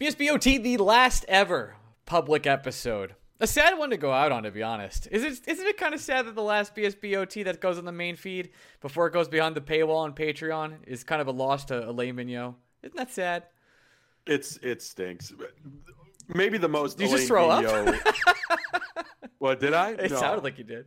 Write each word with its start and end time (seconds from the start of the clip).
BSBOT, 0.00 0.62
the 0.62 0.76
last 0.78 1.24
ever 1.28 1.74
public 2.06 2.46
episode. 2.46 3.14
A 3.40 3.46
sad 3.46 3.78
one 3.78 3.90
to 3.90 3.96
go 3.96 4.12
out 4.12 4.32
on, 4.32 4.42
to 4.44 4.50
be 4.50 4.62
honest. 4.62 5.08
Is 5.10 5.22
it, 5.24 5.40
isn't 5.48 5.66
it 5.66 5.76
kind 5.76 5.94
of 5.94 6.00
sad 6.00 6.26
that 6.26 6.34
the 6.34 6.42
last 6.42 6.74
BSBOT 6.74 7.44
that 7.44 7.60
goes 7.60 7.78
on 7.78 7.84
the 7.84 7.92
main 7.92 8.16
feed 8.16 8.50
before 8.80 9.06
it 9.06 9.12
goes 9.12 9.28
behind 9.28 9.54
the 9.54 9.60
paywall 9.60 9.98
on 9.98 10.12
Patreon 10.14 10.76
is 10.86 11.04
kind 11.04 11.20
of 11.20 11.28
a 11.28 11.32
loss 11.32 11.64
to 11.66 11.88
Alain 11.88 12.16
Vigneault? 12.16 12.54
Isn't 12.82 12.96
that 12.96 13.12
sad? 13.12 13.44
It's 14.26 14.56
it 14.58 14.82
stinks. 14.82 15.32
Maybe 16.28 16.58
the 16.58 16.68
most. 16.68 16.98
Did 16.98 17.10
you 17.10 17.16
just 17.16 17.30
Elaine 17.30 17.62
throw 17.64 17.84
up? 17.84 17.86
Vigneault- 17.86 19.04
what 19.38 19.60
did 19.60 19.72
I? 19.74 19.90
It 19.92 20.10
No. 20.10 20.16
sounded 20.18 20.44
like 20.44 20.58
you 20.58 20.64
did. 20.64 20.86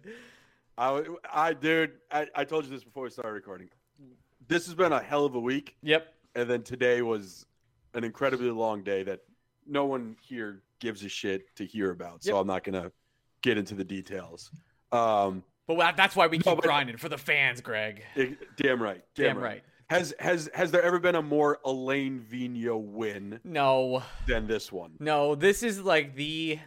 I, 0.78 1.03
I, 1.31 1.53
dude, 1.53 1.92
I, 2.12 2.28
I 2.36 2.44
told 2.46 2.66
you 2.66 2.72
this 2.72 2.84
before 2.84 3.03
we 3.03 3.09
started 3.09 3.31
recording. 3.34 3.70
This 4.48 4.66
has 4.66 4.73
been 4.75 4.92
a 4.94 5.02
hell 5.02 5.25
of 5.25 5.36
a 5.36 5.40
week, 5.40 5.75
Yep. 5.84 6.14
and 6.36 6.50
then 6.50 6.64
today 6.64 7.02
was 7.02 7.46
an 7.94 8.03
incredibly 8.03 8.50
long 8.50 8.84
day 8.84 9.03
that 9.03 9.22
no 9.67 9.86
one 9.86 10.16
here 10.22 10.64
gives 10.80 11.03
a 11.03 11.09
shit 11.09 11.53
to 11.56 11.66
hear 11.66 11.92
about. 11.92 12.23
So 12.23 12.34
Yep. 12.34 12.42
I'm 12.42 12.47
not 12.47 12.64
gonna 12.64 12.92
get 13.42 13.58
into 13.58 13.75
the 13.75 13.84
details. 13.84 14.52
Um, 14.92 15.44
But 15.67 15.95
that's 15.95 16.16
why 16.16 16.28
we 16.28 16.38
keep 16.38 16.45
No, 16.47 16.56
but- 16.56 16.64
grinding 16.66 16.97
for 16.97 17.08
the 17.09 17.17
fans, 17.17 17.62
Greg. 17.62 18.03
it- 18.16 18.56
damn 18.57 18.81
right, 18.81 19.03
damn, 19.16 19.35
Damn 19.35 19.38
right. 19.38 19.44
right. 19.44 19.63
Has 19.90 20.13
has 20.19 20.50
has 20.53 20.72
there 20.72 20.81
ever 20.81 21.00
been 21.00 21.16
a 21.16 21.22
more 21.22 21.59
Alain 21.66 22.25
Vigneault 22.30 22.81
win 22.94 23.40
No. 23.44 24.03
than 24.25 24.47
this 24.47 24.72
one? 24.72 24.96
No, 25.00 25.35
this 25.35 25.63
is 25.63 25.81
like 25.81 26.16
the 26.16 26.59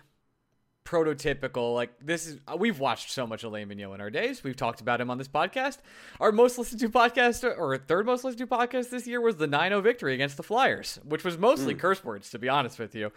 prototypical 0.85 1.75
like 1.75 1.91
this 2.01 2.27
is 2.27 2.39
uh, 2.47 2.57
we've 2.57 2.79
watched 2.79 3.11
so 3.11 3.27
much 3.27 3.43
Alain 3.43 3.69
Vigneault 3.69 3.95
in 3.95 4.01
our 4.01 4.11
days. 4.11 4.45
We've 4.45 4.57
talked 4.57 4.81
about 4.81 5.01
him 5.01 5.11
on 5.11 5.19
this 5.19 5.29
podcast. 5.29 5.79
Our 6.21 6.33
most 6.33 6.59
listened 6.59 6.81
to 6.81 6.89
podcast 6.89 7.45
or 7.45 7.77
third 7.79 8.07
most 8.07 8.25
listened 8.25 8.49
to 8.49 8.57
podcast 8.57 8.91
this 8.91 9.07
year 9.07 9.21
was 9.21 9.37
the 9.37 9.49
9-0 9.49 9.83
victory 9.83 10.15
against 10.15 10.37
the 10.37 10.43
Flyers, 10.43 11.01
which 11.05 11.25
was 11.25 11.39
mostly 11.39 11.75
curse 11.75 12.05
words 12.05 12.31
to 12.31 12.39
be 12.39 12.49
honest 12.49 12.79
with 12.79 12.95
you. 12.95 13.13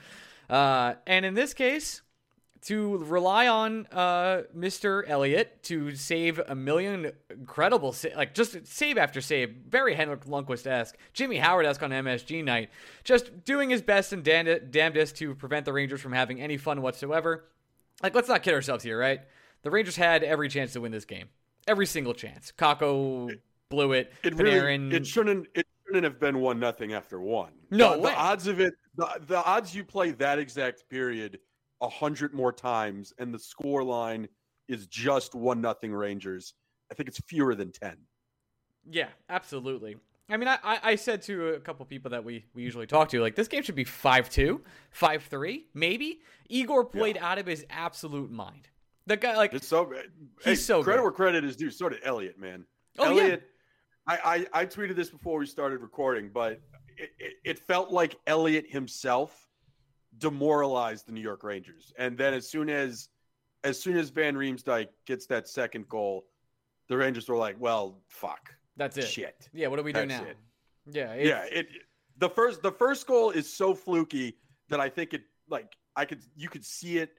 Uh, 0.50 0.94
and 1.06 1.26
in 1.26 1.34
this 1.34 1.54
case, 1.54 2.02
to 2.62 2.98
rely 2.98 3.48
on 3.48 3.86
uh, 3.92 4.42
Mr. 4.56 5.04
Elliott 5.08 5.62
to 5.64 5.94
save 5.96 6.40
a 6.48 6.56
million 6.56 7.12
incredible, 7.30 7.92
sa- 7.94 8.10
like 8.16 8.34
just 8.34 8.66
save 8.66 8.98
after 8.98 9.22
save, 9.22 9.54
very 9.70 9.94
Henrik 9.94 10.26
Lundqvist 10.26 10.66
esque, 10.66 10.98
Jimmy 11.14 11.38
Howard 11.38 11.66
esque 11.66 11.84
on 11.84 11.92
MSG 11.92 12.44
night, 12.44 12.70
just 13.04 13.44
doing 13.46 13.70
his 13.70 13.82
best 13.82 14.12
and 14.12 14.24
damn- 14.24 14.70
damnedest 14.72 15.18
to 15.18 15.36
prevent 15.36 15.66
the 15.66 15.74
Rangers 15.74 16.02
from 16.02 16.14
having 16.14 16.42
any 16.42 16.58
fun 16.58 16.82
whatsoever. 16.82 17.46
Like, 18.04 18.14
let's 18.16 18.28
not 18.28 18.44
kid 18.44 18.54
ourselves 18.54 18.84
here, 18.84 18.98
right? 18.98 19.22
The 19.64 19.72
Rangers 19.72 19.96
had 19.96 20.24
every 20.24 20.50
chance 20.50 20.74
to 20.74 20.82
win 20.82 20.92
this 20.92 21.06
game, 21.06 21.30
every 21.68 21.86
single 21.86 22.14
chance. 22.14 22.54
Kakko 22.58 23.38
blew 23.70 23.94
it. 23.94 24.14
It 24.24 24.36
really 24.36 24.96
it 24.96 25.06
shouldn't 25.06 25.48
it 25.56 25.66
shouldn't 25.86 26.04
have 26.04 26.20
been 26.20 26.40
one 26.40 26.60
nothing 26.60 26.94
after 26.94 27.20
one. 27.20 27.52
No 27.72 27.96
the, 27.96 28.04
the 28.04 28.16
odds 28.16 28.48
of 28.48 28.60
it 28.60 28.74
the, 28.96 29.08
the 29.28 29.44
odds 29.44 29.76
you 29.76 29.84
play 29.84 30.12
that 30.12 30.40
exact 30.40 30.90
period 30.90 31.40
a 31.82 31.90
hundred 31.90 32.34
more 32.34 32.52
times 32.52 33.14
and 33.20 33.34
the 33.34 33.40
score 33.40 33.84
line 33.84 34.28
is 34.68 34.88
just 34.88 35.36
one 35.36 35.62
nothing 35.62 35.94
Rangers. 35.94 36.54
I 36.92 36.96
think 36.96 37.10
it's 37.10 37.20
fewer 37.28 37.56
than 37.56 37.72
ten. 37.72 37.98
Yeah, 38.90 39.10
absolutely. 39.30 39.98
I 40.30 40.36
mean, 40.38 40.48
I, 40.50 40.58
I 40.84 40.96
said 40.96 41.22
to 41.24 41.50
a 41.50 41.60
couple 41.60 41.86
people 41.86 42.12
that 42.12 42.24
we, 42.24 42.46
we 42.54 42.62
usually 42.62 42.86
talk 42.86 43.10
to, 43.10 43.22
like, 43.22 43.36
this 43.36 43.48
game 43.48 43.64
should 43.64 43.76
be 43.76 43.86
5 43.86 44.30
2, 44.30 44.62
5 44.92 45.24
3, 45.24 45.66
maybe. 45.74 46.20
Igor 46.50 46.86
played 46.86 47.18
out 47.18 47.38
of 47.38 47.46
his 47.46 47.66
absolute 47.70 48.30
mind. 48.30 48.68
The 49.06 49.16
guy, 49.16 49.38
like, 49.38 49.54
It's 49.54 49.68
so 49.68 49.94
hey, 50.44 50.56
so 50.56 50.84
credit 50.84 50.98
good. 50.98 51.04
where 51.04 51.12
credit 51.14 51.46
is 51.46 51.56
due. 51.56 51.70
So 51.72 51.88
did 51.88 52.00
Elliott, 52.04 52.38
man. 52.38 52.66
Oh, 53.00 53.12
yeah. 53.12 53.38
I, 54.06 54.48
I 54.54 54.62
I 54.62 54.66
tweeted 54.66 54.96
this 54.96 55.10
before 55.10 55.38
we 55.38 55.46
started 55.46 55.82
recording, 55.82 56.30
but 56.34 56.54
it, 56.98 57.10
it, 57.20 57.34
it 57.44 57.60
felt 57.60 57.92
like 57.92 58.16
Elliott 58.26 58.66
himself 58.70 59.48
demoralized 60.18 61.08
the 61.08 61.12
New 61.12 61.22
York 61.22 61.44
Rangers. 61.44 61.94
And 61.98 62.18
then 62.18 62.34
as 62.34 62.50
soon 62.50 62.70
as 62.70 63.10
as 63.64 63.80
soon 63.82 63.98
as 63.98 64.10
Van 64.10 64.36
Riemsdyk 64.36 64.88
gets 65.06 65.26
that 65.28 65.48
second 65.50 65.90
goal, 65.90 66.26
the 66.88 66.96
Rangers 66.98 67.28
were 67.28 67.36
like, 67.36 67.58
"Well, 67.60 68.02
fuck, 68.08 68.54
that's 68.78 68.98
it. 68.98 69.08
shit." 69.08 69.50
Yeah, 69.54 69.68
what 69.68 69.78
do 69.78 69.84
we 69.84 69.92
do 69.92 70.06
That's 70.08 70.22
now? 70.22 70.28
it. 70.28 70.38
Yeah, 70.90 71.14
it's, 71.14 71.28
yeah, 71.30 71.60
it 71.60 71.68
the 72.18 72.30
first 72.30 72.62
the 72.62 72.72
first 72.72 73.06
goal 73.08 73.32
is 73.32 73.52
so 73.52 73.74
fluky 73.74 74.38
that 74.70 74.80
I 74.80 74.90
think 74.90 75.14
it 75.14 75.24
like 75.50 75.76
I 75.96 76.06
could 76.06 76.22
you 76.36 76.50
could 76.50 76.64
see 76.66 76.98
it 77.00 77.12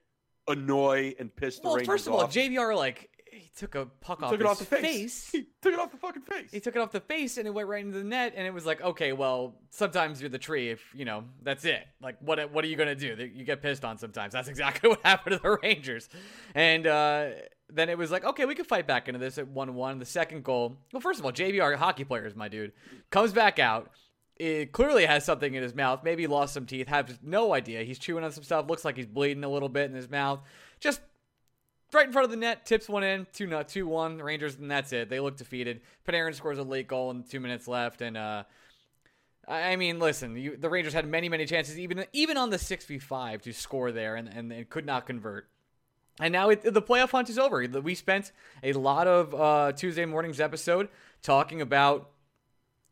annoy 0.48 1.14
and 1.18 1.34
piss 1.34 1.58
the 1.58 1.68
Well, 1.68 1.76
Rangers 1.76 1.86
first 1.86 2.06
of 2.06 2.14
all, 2.14 2.20
off. 2.22 2.32
JVR, 2.32 2.74
like, 2.74 3.10
he 3.30 3.50
took 3.56 3.74
a 3.74 3.84
puck 4.00 4.18
He 4.20 4.24
off 4.24 4.30
took 4.30 4.40
it 4.40 4.46
off 4.46 4.58
the 4.58 4.64
face. 4.64 5.30
He 5.32 5.46
took 5.60 5.74
it 5.74 5.78
off 5.78 5.90
the 5.90 5.98
fucking 5.98 6.22
face. 6.22 6.50
He 6.50 6.60
took 6.60 6.74
it 6.74 6.80
off 6.80 6.90
the 6.92 7.00
face 7.00 7.36
and 7.36 7.46
it 7.46 7.50
went 7.52 7.68
right 7.68 7.84
into 7.84 7.98
the 7.98 8.04
net, 8.04 8.32
and 8.34 8.46
it 8.46 8.54
was 8.54 8.64
like, 8.64 8.80
okay, 8.80 9.12
well, 9.12 9.60
sometimes 9.70 10.20
you're 10.20 10.30
the 10.30 10.38
tree. 10.38 10.70
If 10.70 10.80
you 10.94 11.04
know, 11.04 11.24
that's 11.42 11.64
it. 11.66 11.86
Like, 12.00 12.16
what 12.20 12.50
what 12.52 12.64
are 12.64 12.68
you 12.68 12.76
gonna 12.76 12.94
do? 12.94 13.30
You 13.34 13.44
get 13.44 13.60
pissed 13.60 13.84
on 13.84 13.98
sometimes. 13.98 14.32
That's 14.32 14.48
exactly 14.54 14.88
what 14.88 15.00
happened 15.04 15.36
to 15.36 15.42
the 15.42 15.58
Rangers. 15.62 16.08
And 16.54 16.86
uh, 16.86 17.30
then 17.70 17.88
it 17.88 17.98
was 17.98 18.10
like, 18.10 18.24
okay, 18.24 18.44
we 18.44 18.54
could 18.54 18.66
fight 18.66 18.86
back 18.86 19.08
into 19.08 19.18
this 19.18 19.38
at 19.38 19.48
one 19.48 19.74
one. 19.74 19.98
The 19.98 20.06
second 20.06 20.44
goal. 20.44 20.78
Well, 20.92 21.00
first 21.00 21.20
of 21.20 21.26
all, 21.26 21.32
JVR, 21.32 21.76
hockey 21.76 22.04
players, 22.04 22.34
my 22.34 22.48
dude, 22.48 22.72
comes 23.10 23.32
back 23.32 23.58
out. 23.58 23.90
It 24.36 24.72
clearly 24.72 25.04
has 25.04 25.24
something 25.24 25.52
in 25.52 25.62
his 25.62 25.74
mouth. 25.74 26.04
Maybe 26.04 26.26
lost 26.26 26.54
some 26.54 26.64
teeth. 26.64 26.86
Have 26.88 27.22
no 27.22 27.52
idea. 27.52 27.82
He's 27.82 27.98
chewing 27.98 28.24
on 28.24 28.30
some 28.30 28.44
stuff. 28.44 28.68
Looks 28.68 28.84
like 28.84 28.96
he's 28.96 29.06
bleeding 29.06 29.42
a 29.44 29.48
little 29.48 29.68
bit 29.68 29.90
in 29.90 29.96
his 29.96 30.08
mouth. 30.08 30.40
Just 30.78 31.00
right 31.92 32.06
in 32.06 32.12
front 32.12 32.24
of 32.24 32.30
the 32.30 32.36
net, 32.36 32.64
tips 32.64 32.88
one 32.88 33.02
in, 33.02 33.26
two 33.32 33.46
not 33.46 33.68
two 33.68 33.86
one. 33.86 34.18
Rangers, 34.18 34.56
and 34.56 34.70
that's 34.70 34.92
it. 34.92 35.10
They 35.10 35.20
look 35.20 35.36
defeated. 35.36 35.80
Panarin 36.06 36.34
scores 36.34 36.58
a 36.58 36.62
late 36.62 36.88
goal 36.88 37.10
and 37.10 37.28
two 37.28 37.40
minutes 37.40 37.66
left, 37.68 38.00
and 38.00 38.16
uh, 38.16 38.44
I 39.46 39.72
I 39.72 39.76
mean, 39.76 39.98
listen, 39.98 40.36
you, 40.36 40.56
the 40.56 40.70
Rangers 40.70 40.92
had 40.94 41.06
many 41.06 41.28
many 41.28 41.44
chances, 41.44 41.78
even 41.78 42.04
even 42.12 42.36
on 42.36 42.50
the 42.50 42.58
six 42.58 42.84
v 42.84 42.98
five, 42.98 43.42
to 43.42 43.52
score 43.52 43.92
there, 43.92 44.16
and 44.16 44.28
and, 44.28 44.52
and 44.52 44.70
could 44.70 44.86
not 44.86 45.06
convert. 45.06 45.48
And 46.20 46.32
now 46.32 46.50
it, 46.50 46.62
the 46.62 46.82
playoff 46.82 47.10
hunt 47.10 47.30
is 47.30 47.38
over. 47.38 47.64
We 47.66 47.94
spent 47.94 48.32
a 48.62 48.72
lot 48.72 49.06
of 49.06 49.34
uh, 49.34 49.72
Tuesday 49.72 50.04
morning's 50.04 50.40
episode 50.40 50.88
talking 51.22 51.60
about, 51.60 52.10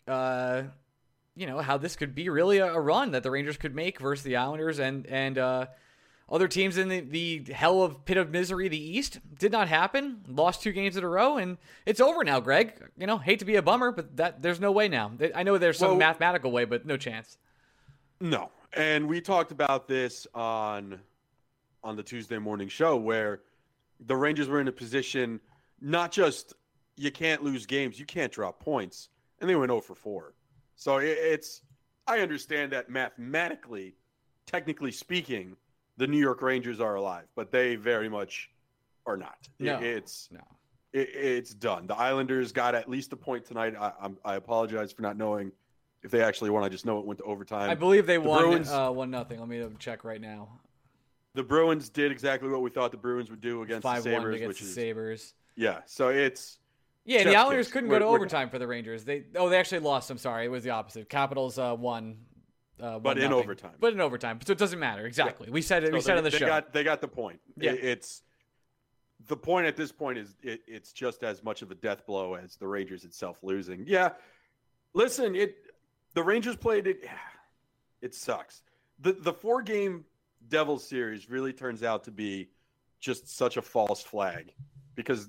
uh, 0.06 0.62
you 1.34 1.46
know, 1.46 1.58
how 1.60 1.76
this 1.76 1.96
could 1.96 2.14
be 2.14 2.28
really 2.28 2.58
a, 2.58 2.72
a 2.72 2.80
run 2.80 3.10
that 3.12 3.22
the 3.22 3.30
Rangers 3.30 3.56
could 3.56 3.74
make 3.74 3.98
versus 4.00 4.22
the 4.24 4.36
Islanders 4.36 4.78
and 4.78 5.06
and 5.06 5.38
uh, 5.38 5.66
other 6.28 6.48
teams 6.48 6.76
in 6.76 6.88
the, 6.88 7.00
the 7.00 7.52
hell 7.52 7.82
of 7.82 8.04
pit 8.04 8.16
of 8.16 8.30
misery, 8.30 8.68
the 8.68 8.80
East. 8.80 9.20
Did 9.38 9.52
not 9.52 9.68
happen. 9.68 10.22
Lost 10.28 10.62
two 10.62 10.72
games 10.72 10.96
in 10.96 11.04
a 11.04 11.08
row, 11.08 11.36
and 11.36 11.58
it's 11.84 12.00
over 12.00 12.24
now. 12.24 12.40
Greg, 12.40 12.74
you 12.96 13.06
know, 13.06 13.18
hate 13.18 13.38
to 13.40 13.44
be 13.44 13.56
a 13.56 13.62
bummer, 13.62 13.90
but 13.92 14.16
that 14.16 14.42
there's 14.42 14.60
no 14.60 14.72
way 14.72 14.88
now. 14.88 15.12
I 15.34 15.42
know 15.42 15.58
there's 15.58 15.78
some 15.78 15.90
Well- 15.90 15.98
mathematical 15.98 16.50
way, 16.52 16.64
but 16.64 16.86
no 16.86 16.96
chance. 16.96 17.38
No, 18.20 18.50
And 18.72 19.08
we 19.08 19.20
talked 19.20 19.52
about 19.52 19.88
this 19.88 20.26
on 20.34 21.00
on 21.86 21.96
the 21.96 22.02
Tuesday 22.02 22.38
morning 22.38 22.68
show 22.68 22.96
where 22.96 23.42
the 24.00 24.16
Rangers 24.16 24.48
were 24.48 24.60
in 24.60 24.68
a 24.68 24.72
position 24.72 25.40
not 25.80 26.10
just 26.10 26.52
you 26.96 27.12
can't 27.12 27.44
lose 27.44 27.64
games, 27.64 27.98
you 27.98 28.06
can't 28.06 28.32
drop 28.32 28.58
points, 28.58 29.08
and 29.40 29.48
they 29.48 29.54
went 29.54 29.70
0 29.70 29.80
for 29.80 29.94
4. 29.94 30.34
So 30.74 30.98
it's 30.98 31.62
I 32.06 32.20
understand 32.20 32.72
that 32.72 32.90
mathematically, 32.90 33.94
technically 34.46 34.92
speaking, 34.92 35.56
the 35.96 36.06
New 36.06 36.18
York 36.18 36.42
Rangers 36.42 36.80
are 36.80 36.96
alive, 36.96 37.26
but 37.36 37.50
they 37.50 37.76
very 37.76 38.08
much 38.08 38.50
are 39.06 39.16
not. 39.16 39.38
No, 39.58 39.78
it's 39.78 40.28
no. 40.32 40.40
it, 40.92 41.08
it's 41.14 41.54
done. 41.54 41.86
The 41.86 41.96
Islanders 41.96 42.52
got 42.52 42.74
at 42.74 42.88
least 42.88 43.12
a 43.12 43.16
point 43.16 43.44
tonight. 43.44 43.74
I, 43.78 43.92
I'm, 44.00 44.18
I 44.24 44.34
apologize 44.34 44.92
for 44.92 45.02
not 45.02 45.16
knowing 45.16 45.52
if 46.02 46.10
they 46.10 46.22
actually 46.22 46.50
won. 46.50 46.64
I 46.64 46.68
just 46.68 46.84
know 46.84 46.98
it 46.98 47.06
went 47.06 47.18
to 47.18 47.24
overtime. 47.24 47.70
I 47.70 47.74
believe 47.74 48.06
they 48.06 48.16
the 48.16 48.28
won 48.28 48.42
Bruins- 48.42 48.70
uh, 48.70 48.90
one 48.90 49.10
nothing. 49.10 49.38
Let 49.38 49.48
me 49.48 49.64
check 49.78 50.04
right 50.04 50.20
now. 50.20 50.48
The 51.36 51.42
Bruins 51.42 51.90
did 51.90 52.10
exactly 52.10 52.48
what 52.48 52.62
we 52.62 52.70
thought 52.70 52.90
the 52.90 52.96
Bruins 52.96 53.28
would 53.30 53.42
do 53.42 53.62
against 53.62 53.82
the 53.82 54.00
Sabres, 54.00 54.34
against 54.36 54.48
which 54.48 54.60
the 54.60 54.66
is 54.66 54.74
Sabres. 54.74 55.34
yeah. 55.54 55.80
So 55.84 56.08
it's 56.08 56.58
Yeah, 57.04 57.24
the 57.24 57.36
Islanders 57.36 57.70
couldn't 57.70 57.90
We're- 57.90 58.00
go 58.00 58.06
to 58.06 58.14
overtime 58.16 58.48
for 58.48 58.58
the 58.58 58.66
Rangers. 58.66 59.04
They 59.04 59.24
oh 59.36 59.48
they 59.50 59.58
actually 59.58 59.80
lost. 59.80 60.10
I'm 60.10 60.16
sorry, 60.18 60.46
it 60.46 60.48
was 60.48 60.64
the 60.64 60.70
opposite. 60.70 61.08
Capitals 61.10 61.58
uh, 61.58 61.76
won. 61.78 62.16
Uh, 62.80 62.98
But 62.98 63.18
in 63.18 63.24
nothing. 63.30 63.38
overtime. 63.44 63.74
But 63.80 63.92
in 63.92 64.00
overtime, 64.00 64.38
so 64.44 64.52
it 64.52 64.58
doesn't 64.58 64.78
matter 64.78 65.06
exactly. 65.06 65.48
We 65.50 65.62
said 65.62 65.84
it. 65.84 65.92
we 65.92 66.00
so 66.00 66.06
said 66.06 66.14
they, 66.14 66.18
on 66.18 66.24
the 66.24 66.30
they 66.30 66.38
show. 66.38 66.46
got 66.46 66.72
they 66.72 66.84
got 66.84 67.00
the 67.02 67.08
point. 67.08 67.38
Yeah. 67.58 67.72
It- 67.72 67.84
it's 67.84 68.22
the 69.28 69.36
point 69.36 69.66
at 69.66 69.76
this 69.76 69.92
point 69.92 70.18
is 70.18 70.36
it, 70.42 70.60
it's 70.66 70.92
just 70.92 71.22
as 71.22 71.42
much 71.42 71.60
of 71.62 71.70
a 71.70 71.74
death 71.74 72.06
blow 72.06 72.34
as 72.34 72.56
the 72.56 72.66
Rangers 72.66 73.04
itself 73.04 73.38
losing. 73.42 73.84
Yeah, 73.86 74.10
listen, 74.94 75.34
it 75.36 75.56
the 76.14 76.22
Rangers 76.22 76.56
played 76.56 76.86
it. 76.86 77.04
It 78.02 78.14
sucks. 78.14 78.62
the 79.00 79.12
The 79.12 79.32
four 79.32 79.62
game 79.62 80.04
Devils 80.48 80.88
series 80.88 81.28
really 81.30 81.52
turns 81.52 81.82
out 81.82 82.04
to 82.04 82.10
be 82.10 82.48
just 83.00 83.28
such 83.36 83.56
a 83.56 83.62
false 83.62 84.02
flag 84.02 84.52
because 84.94 85.28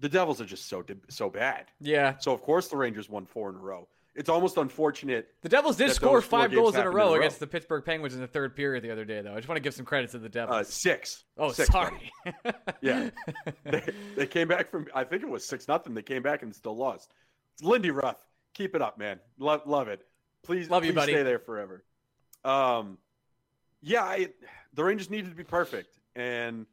the 0.00 0.08
Devils 0.08 0.40
are 0.40 0.46
just 0.46 0.68
so 0.68 0.84
so 1.08 1.30
bad. 1.30 1.66
yeah, 1.80 2.16
So 2.18 2.32
of 2.32 2.42
course 2.42 2.68
the 2.68 2.76
Rangers 2.76 3.08
won 3.08 3.26
four 3.26 3.50
in 3.50 3.56
a 3.56 3.58
row. 3.58 3.88
It's 4.16 4.28
almost 4.28 4.56
unfortunate. 4.56 5.28
the 5.42 5.48
Devils 5.48 5.76
did 5.76 5.92
score 5.92 6.20
five 6.20 6.50
goals 6.52 6.74
in 6.74 6.80
a 6.80 6.90
row 6.90 7.08
in 7.08 7.08
a 7.08 7.12
row. 7.12 7.14
against 7.20 7.38
the 7.38 7.46
Pittsburgh 7.46 7.84
Penguins 7.84 8.12
in 8.14 8.20
the 8.20 8.26
third 8.26 8.56
period 8.56 8.82
the 8.82 8.90
other 8.90 9.04
day, 9.04 9.22
though. 9.22 9.32
I 9.32 9.36
just 9.36 9.46
want 9.48 9.56
to 9.56 9.62
give 9.62 9.72
some 9.72 9.86
credit 9.86 10.10
to 10.10 10.18
the 10.18 10.28
Devils. 10.28 10.56
Uh, 10.56 10.64
six. 10.64 11.24
oh, 11.38 11.52
Six, 11.52 11.70
sorry. 11.70 12.10
Yeah. 12.82 13.10
they, 13.64 13.82
they 14.16 14.26
came 14.26 14.48
back 14.48 14.68
from 14.68 14.88
I 14.94 15.04
think 15.04 15.22
it 15.22 15.28
was 15.28 15.44
six 15.46 15.68
nothing. 15.68 15.94
They 15.94 16.02
came 16.02 16.22
back 16.22 16.42
and 16.42 16.54
still 16.54 16.76
lost. 16.76 17.12
Lindy 17.62 17.90
Ruff. 17.92 18.16
Keep 18.54 18.74
it 18.74 18.82
up, 18.82 18.98
man. 18.98 19.20
Love 19.38 19.62
love 19.66 19.86
it. 19.88 20.04
Please 20.42 20.68
Love 20.68 20.84
you, 20.84 20.90
please 20.92 20.96
buddy. 20.96 21.12
Stay 21.12 21.22
there 21.22 21.38
forever. 21.38 21.84
Um, 22.44 22.98
yeah, 23.82 24.02
I, 24.02 24.28
the 24.74 24.84
Rangers 24.84 25.10
needed 25.10 25.30
to 25.30 25.36
be 25.36 25.44
perfect, 25.44 25.98
and 26.16 26.66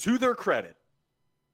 to 0.00 0.18
their 0.18 0.34
credit, 0.34 0.76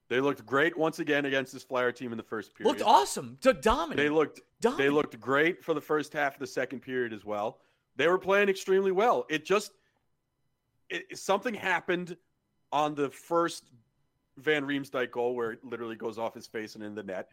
they 0.09 0.19
looked 0.19 0.45
great 0.45 0.77
once 0.77 0.99
again 0.99 1.25
against 1.25 1.51
this 1.51 1.63
Flyer 1.63 1.91
team 1.91 2.11
in 2.11 2.17
the 2.17 2.23
first 2.23 2.53
period. 2.55 2.69
Looked 2.69 2.81
awesome. 2.83 3.37
To 3.41 3.53
dominate. 3.53 3.97
They 3.97 4.09
looked 4.09 4.41
they 4.77 4.89
looked 4.89 5.19
great 5.19 5.63
for 5.63 5.73
the 5.73 5.81
first 5.81 6.13
half 6.13 6.33
of 6.35 6.39
the 6.39 6.47
second 6.47 6.81
period 6.81 7.11
as 7.13 7.25
well. 7.25 7.59
They 7.95 8.07
were 8.07 8.17
playing 8.19 8.49
extremely 8.49 8.91
well. 8.91 9.25
It 9.29 9.45
just 9.45 9.71
it, 10.89 11.17
something 11.17 11.53
happened 11.53 12.15
on 12.71 12.93
the 12.95 13.09
first 13.09 13.71
Van 14.37 14.63
Riemsdyk 14.65 15.11
goal 15.11 15.35
where 15.35 15.51
it 15.53 15.63
literally 15.63 15.95
goes 15.95 16.17
off 16.17 16.33
his 16.35 16.45
face 16.45 16.75
and 16.75 16.83
in 16.83 16.93
the 16.93 17.03
net, 17.03 17.29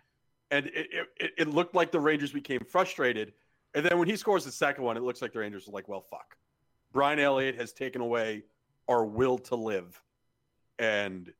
and 0.50 0.66
it, 0.66 0.72
it- 0.92 1.08
it, 1.18 1.30
it 1.38 1.48
looked 1.48 1.74
like 1.74 1.90
the 1.92 2.00
Rangers 2.00 2.32
became 2.32 2.60
frustrated. 2.64 3.32
And 3.74 3.84
then 3.84 3.98
when 3.98 4.08
he 4.08 4.16
scores 4.16 4.44
the 4.44 4.52
second 4.52 4.84
one, 4.84 4.96
it 4.96 5.02
looks 5.02 5.20
like 5.22 5.32
the 5.32 5.38
Rangers 5.40 5.66
are 5.68 5.72
like, 5.72 5.88
"Well, 5.88 6.02
fuck." 6.02 6.36
Brian 6.92 7.18
Elliott 7.18 7.56
has 7.56 7.72
taken 7.72 8.00
away 8.00 8.42
our 8.88 9.04
will 9.04 9.38
to 9.38 9.56
live, 9.56 10.00
and 10.78 11.32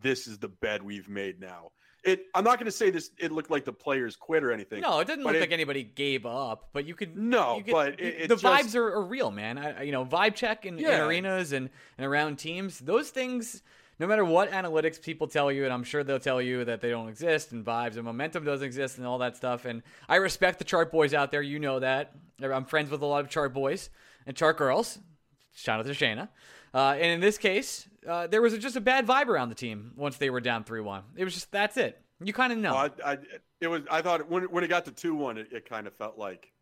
this 0.00 0.26
is 0.26 0.38
the 0.38 0.48
bed 0.48 0.82
we've 0.82 1.08
made 1.08 1.40
now. 1.40 1.70
It. 2.04 2.26
I'm 2.34 2.44
not 2.44 2.58
going 2.58 2.66
to 2.66 2.72
say 2.72 2.90
this. 2.90 3.10
It 3.18 3.32
looked 3.32 3.50
like 3.50 3.64
the 3.64 3.72
players 3.72 4.14
quit 4.14 4.44
or 4.44 4.52
anything. 4.52 4.80
No, 4.80 5.00
it 5.00 5.06
didn't 5.06 5.24
look 5.24 5.34
it- 5.34 5.40
like 5.40 5.52
anybody 5.52 5.82
gave 5.82 6.24
up, 6.24 6.68
but 6.72 6.84
you 6.86 6.94
could. 6.94 7.16
No, 7.16 7.56
you 7.58 7.64
could- 7.64 7.72
but 7.72 8.00
you- 8.00 8.06
it- 8.06 8.28
the 8.28 8.34
it's 8.34 8.42
vibes 8.42 8.74
are, 8.76 8.86
are 8.86 9.02
real, 9.02 9.30
man. 9.30 9.58
I, 9.58 9.82
you 9.82 9.92
know, 9.92 10.04
vibe 10.04 10.34
check 10.36 10.66
in, 10.66 10.78
in 10.78 10.84
arenas 10.86 11.52
and, 11.52 11.68
and 11.98 12.06
around 12.06 12.36
teams. 12.36 12.78
Those 12.78 13.10
things, 13.10 13.60
no 13.98 14.06
matter 14.06 14.24
what 14.24 14.52
analytics 14.52 15.02
people 15.02 15.26
tell 15.26 15.50
you, 15.50 15.64
and 15.64 15.72
I'm 15.72 15.82
sure 15.82 16.04
they'll 16.04 16.20
tell 16.20 16.40
you 16.40 16.64
that 16.66 16.80
they 16.80 16.90
don't 16.90 17.08
exist, 17.08 17.50
and 17.50 17.64
vibes 17.64 17.94
and 17.96 18.04
momentum 18.04 18.44
doesn't 18.44 18.64
exist, 18.66 18.98
and 18.98 19.06
all 19.06 19.18
that 19.18 19.36
stuff. 19.36 19.64
And 19.64 19.82
I 20.08 20.16
respect 20.16 20.58
the 20.58 20.64
chart 20.64 20.92
boys 20.92 21.12
out 21.12 21.32
there. 21.32 21.42
You 21.42 21.58
know 21.58 21.80
that. 21.80 22.12
I'm 22.40 22.66
friends 22.66 22.88
with 22.90 23.02
a 23.02 23.06
lot 23.06 23.24
of 23.24 23.30
chart 23.30 23.52
boys 23.52 23.90
and 24.26 24.36
chart 24.36 24.56
girls. 24.56 24.98
Shout 25.52 25.80
out 25.80 25.86
to 25.86 25.92
Shayna. 25.92 26.28
Uh, 26.74 26.94
and 26.94 27.12
in 27.12 27.20
this 27.20 27.38
case, 27.38 27.88
uh, 28.06 28.26
there 28.26 28.42
was 28.42 28.56
just 28.58 28.76
a 28.76 28.80
bad 28.80 29.06
vibe 29.06 29.28
around 29.28 29.48
the 29.48 29.54
team 29.54 29.92
once 29.96 30.18
they 30.18 30.28
were 30.28 30.40
down 30.40 30.64
three 30.64 30.80
one. 30.80 31.02
It 31.16 31.24
was 31.24 31.32
just 31.34 31.50
that's 31.50 31.76
it. 31.76 31.98
You 32.20 32.32
kind 32.32 32.52
of 32.52 32.58
know. 32.58 32.74
I, 32.74 32.90
I, 33.04 33.18
it 33.60 33.68
was. 33.68 33.82
I 33.90 34.02
thought 34.02 34.28
when 34.28 34.44
when 34.44 34.64
it 34.64 34.68
got 34.68 34.84
to 34.86 34.90
two 34.90 35.14
one, 35.14 35.38
it, 35.38 35.48
it 35.52 35.68
kind 35.68 35.86
of 35.86 35.94
felt 35.94 36.18
like 36.18 36.52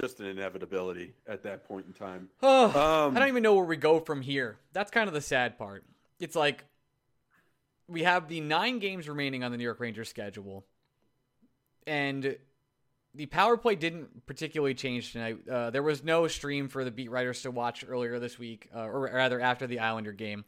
just 0.00 0.20
an 0.20 0.26
inevitability 0.26 1.14
at 1.26 1.42
that 1.42 1.64
point 1.66 1.86
in 1.86 1.92
time. 1.92 2.28
Oh, 2.42 2.66
Um, 3.06 3.16
I 3.16 3.20
don't 3.20 3.28
even 3.28 3.42
know 3.42 3.54
where 3.54 3.64
we 3.64 3.76
go 3.76 4.00
from 4.00 4.22
here. 4.22 4.58
That's 4.72 4.90
kind 4.90 5.08
of 5.08 5.14
the 5.14 5.20
sad 5.20 5.58
part. 5.58 5.84
It's 6.20 6.36
like 6.36 6.64
we 7.88 8.02
have 8.02 8.28
the 8.28 8.40
nine 8.40 8.78
games 8.78 9.08
remaining 9.08 9.44
on 9.44 9.52
the 9.52 9.58
New 9.58 9.64
York 9.64 9.80
Rangers 9.80 10.08
schedule, 10.08 10.64
and 11.86 12.36
the 13.16 13.26
power 13.26 13.56
play 13.56 13.74
didn't 13.74 14.26
particularly 14.26 14.74
change 14.74 15.12
tonight. 15.12 15.38
Uh, 15.48 15.70
there 15.70 15.82
was 15.82 16.04
no 16.04 16.28
stream 16.28 16.68
for 16.68 16.84
the 16.84 16.90
beat 16.90 17.10
writers 17.10 17.42
to 17.42 17.50
watch 17.50 17.84
earlier 17.88 18.18
this 18.18 18.38
week, 18.38 18.68
uh, 18.74 18.80
or 18.80 19.10
rather 19.12 19.40
after 19.40 19.66
the 19.66 19.80
Islander 19.80 20.12
game. 20.12 20.44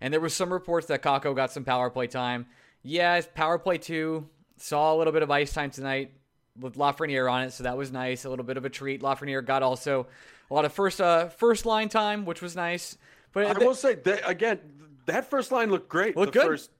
And 0.00 0.12
there 0.12 0.20
was 0.20 0.34
some 0.34 0.52
reports 0.52 0.88
that 0.88 1.02
Kakko 1.02 1.34
got 1.34 1.52
some 1.52 1.64
power 1.64 1.88
play 1.88 2.08
time. 2.08 2.46
Yes, 2.82 3.28
power 3.34 3.58
play 3.58 3.78
two. 3.78 4.28
Saw 4.56 4.94
a 4.94 4.96
little 4.96 5.12
bit 5.12 5.22
of 5.22 5.30
ice 5.30 5.52
time 5.52 5.70
tonight 5.70 6.12
with 6.58 6.74
Lafreniere 6.74 7.30
on 7.30 7.42
it, 7.42 7.52
so 7.52 7.64
that 7.64 7.76
was 7.76 7.92
nice. 7.92 8.24
A 8.24 8.30
little 8.30 8.44
bit 8.44 8.56
of 8.56 8.64
a 8.64 8.70
treat. 8.70 9.00
Lafreniere 9.00 9.44
got 9.44 9.62
also 9.62 10.08
a 10.50 10.54
lot 10.54 10.64
of 10.64 10.72
first 10.72 11.00
uh, 11.00 11.28
first 11.28 11.66
line 11.66 11.88
time, 11.88 12.24
which 12.24 12.42
was 12.42 12.56
nice. 12.56 12.98
But 13.32 13.46
I 13.46 13.64
will 13.64 13.74
say 13.74 13.94
that 13.94 14.28
again. 14.28 14.58
That 15.06 15.30
first 15.30 15.52
line 15.52 15.70
looked 15.70 15.88
great. 15.88 16.16
Looked 16.16 16.32
the 16.32 16.40
good. 16.40 16.46
first 16.46 16.70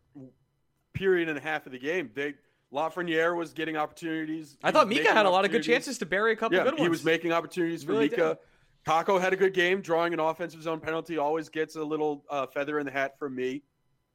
period 0.92 1.28
and 1.28 1.38
a 1.38 1.40
half 1.40 1.66
of 1.66 1.72
the 1.72 1.78
game. 1.78 2.10
They 2.14 2.34
Lafreniere 2.72 3.36
was 3.36 3.52
getting 3.52 3.76
opportunities. 3.76 4.56
I 4.62 4.70
thought 4.70 4.88
Mika 4.88 5.12
had 5.12 5.26
a 5.26 5.30
lot 5.30 5.44
of 5.44 5.50
good 5.50 5.62
chances 5.62 5.98
to 5.98 6.06
bury 6.06 6.32
a 6.32 6.36
couple 6.36 6.56
Yeah, 6.56 6.64
good 6.64 6.74
ones. 6.74 6.82
he 6.82 6.88
was 6.88 7.04
making 7.04 7.32
opportunities 7.32 7.82
for 7.84 7.92
Really 7.92 8.08
Mika. 8.08 8.38
Kakko 8.86 9.20
had 9.20 9.32
a 9.32 9.36
good 9.36 9.54
game, 9.54 9.80
drawing 9.80 10.12
an 10.12 10.20
offensive 10.20 10.62
zone 10.62 10.80
penalty. 10.80 11.18
Always 11.18 11.48
gets 11.48 11.76
a 11.76 11.84
little 11.84 12.24
uh, 12.30 12.46
feather 12.46 12.78
in 12.78 12.86
the 12.86 12.90
hat 12.92 13.18
from 13.18 13.34
me. 13.36 13.62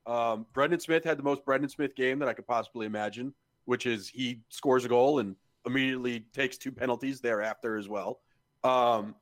Um, 0.06 0.46
Brendan 0.54 0.80
Smith 0.80 1.04
had 1.04 1.18
the 1.18 1.24
most 1.24 1.46
Brendan 1.46 1.70
Smith 1.70 1.96
game 1.96 2.20
that 2.20 2.28
I 2.28 2.34
could 2.34 2.48
possibly 2.48 2.86
imagine, 2.86 3.34
which 3.66 3.86
is 3.86 4.10
he 4.10 4.42
scores 4.50 4.84
a 4.86 4.90
goal 4.90 5.20
and 5.20 5.36
immediately 5.66 6.22
takes 6.34 6.58
two 6.58 6.72
penalties 6.72 7.22
thereafter 7.22 7.78
as 7.78 7.88
well. 7.88 8.20
Um, 8.64 9.16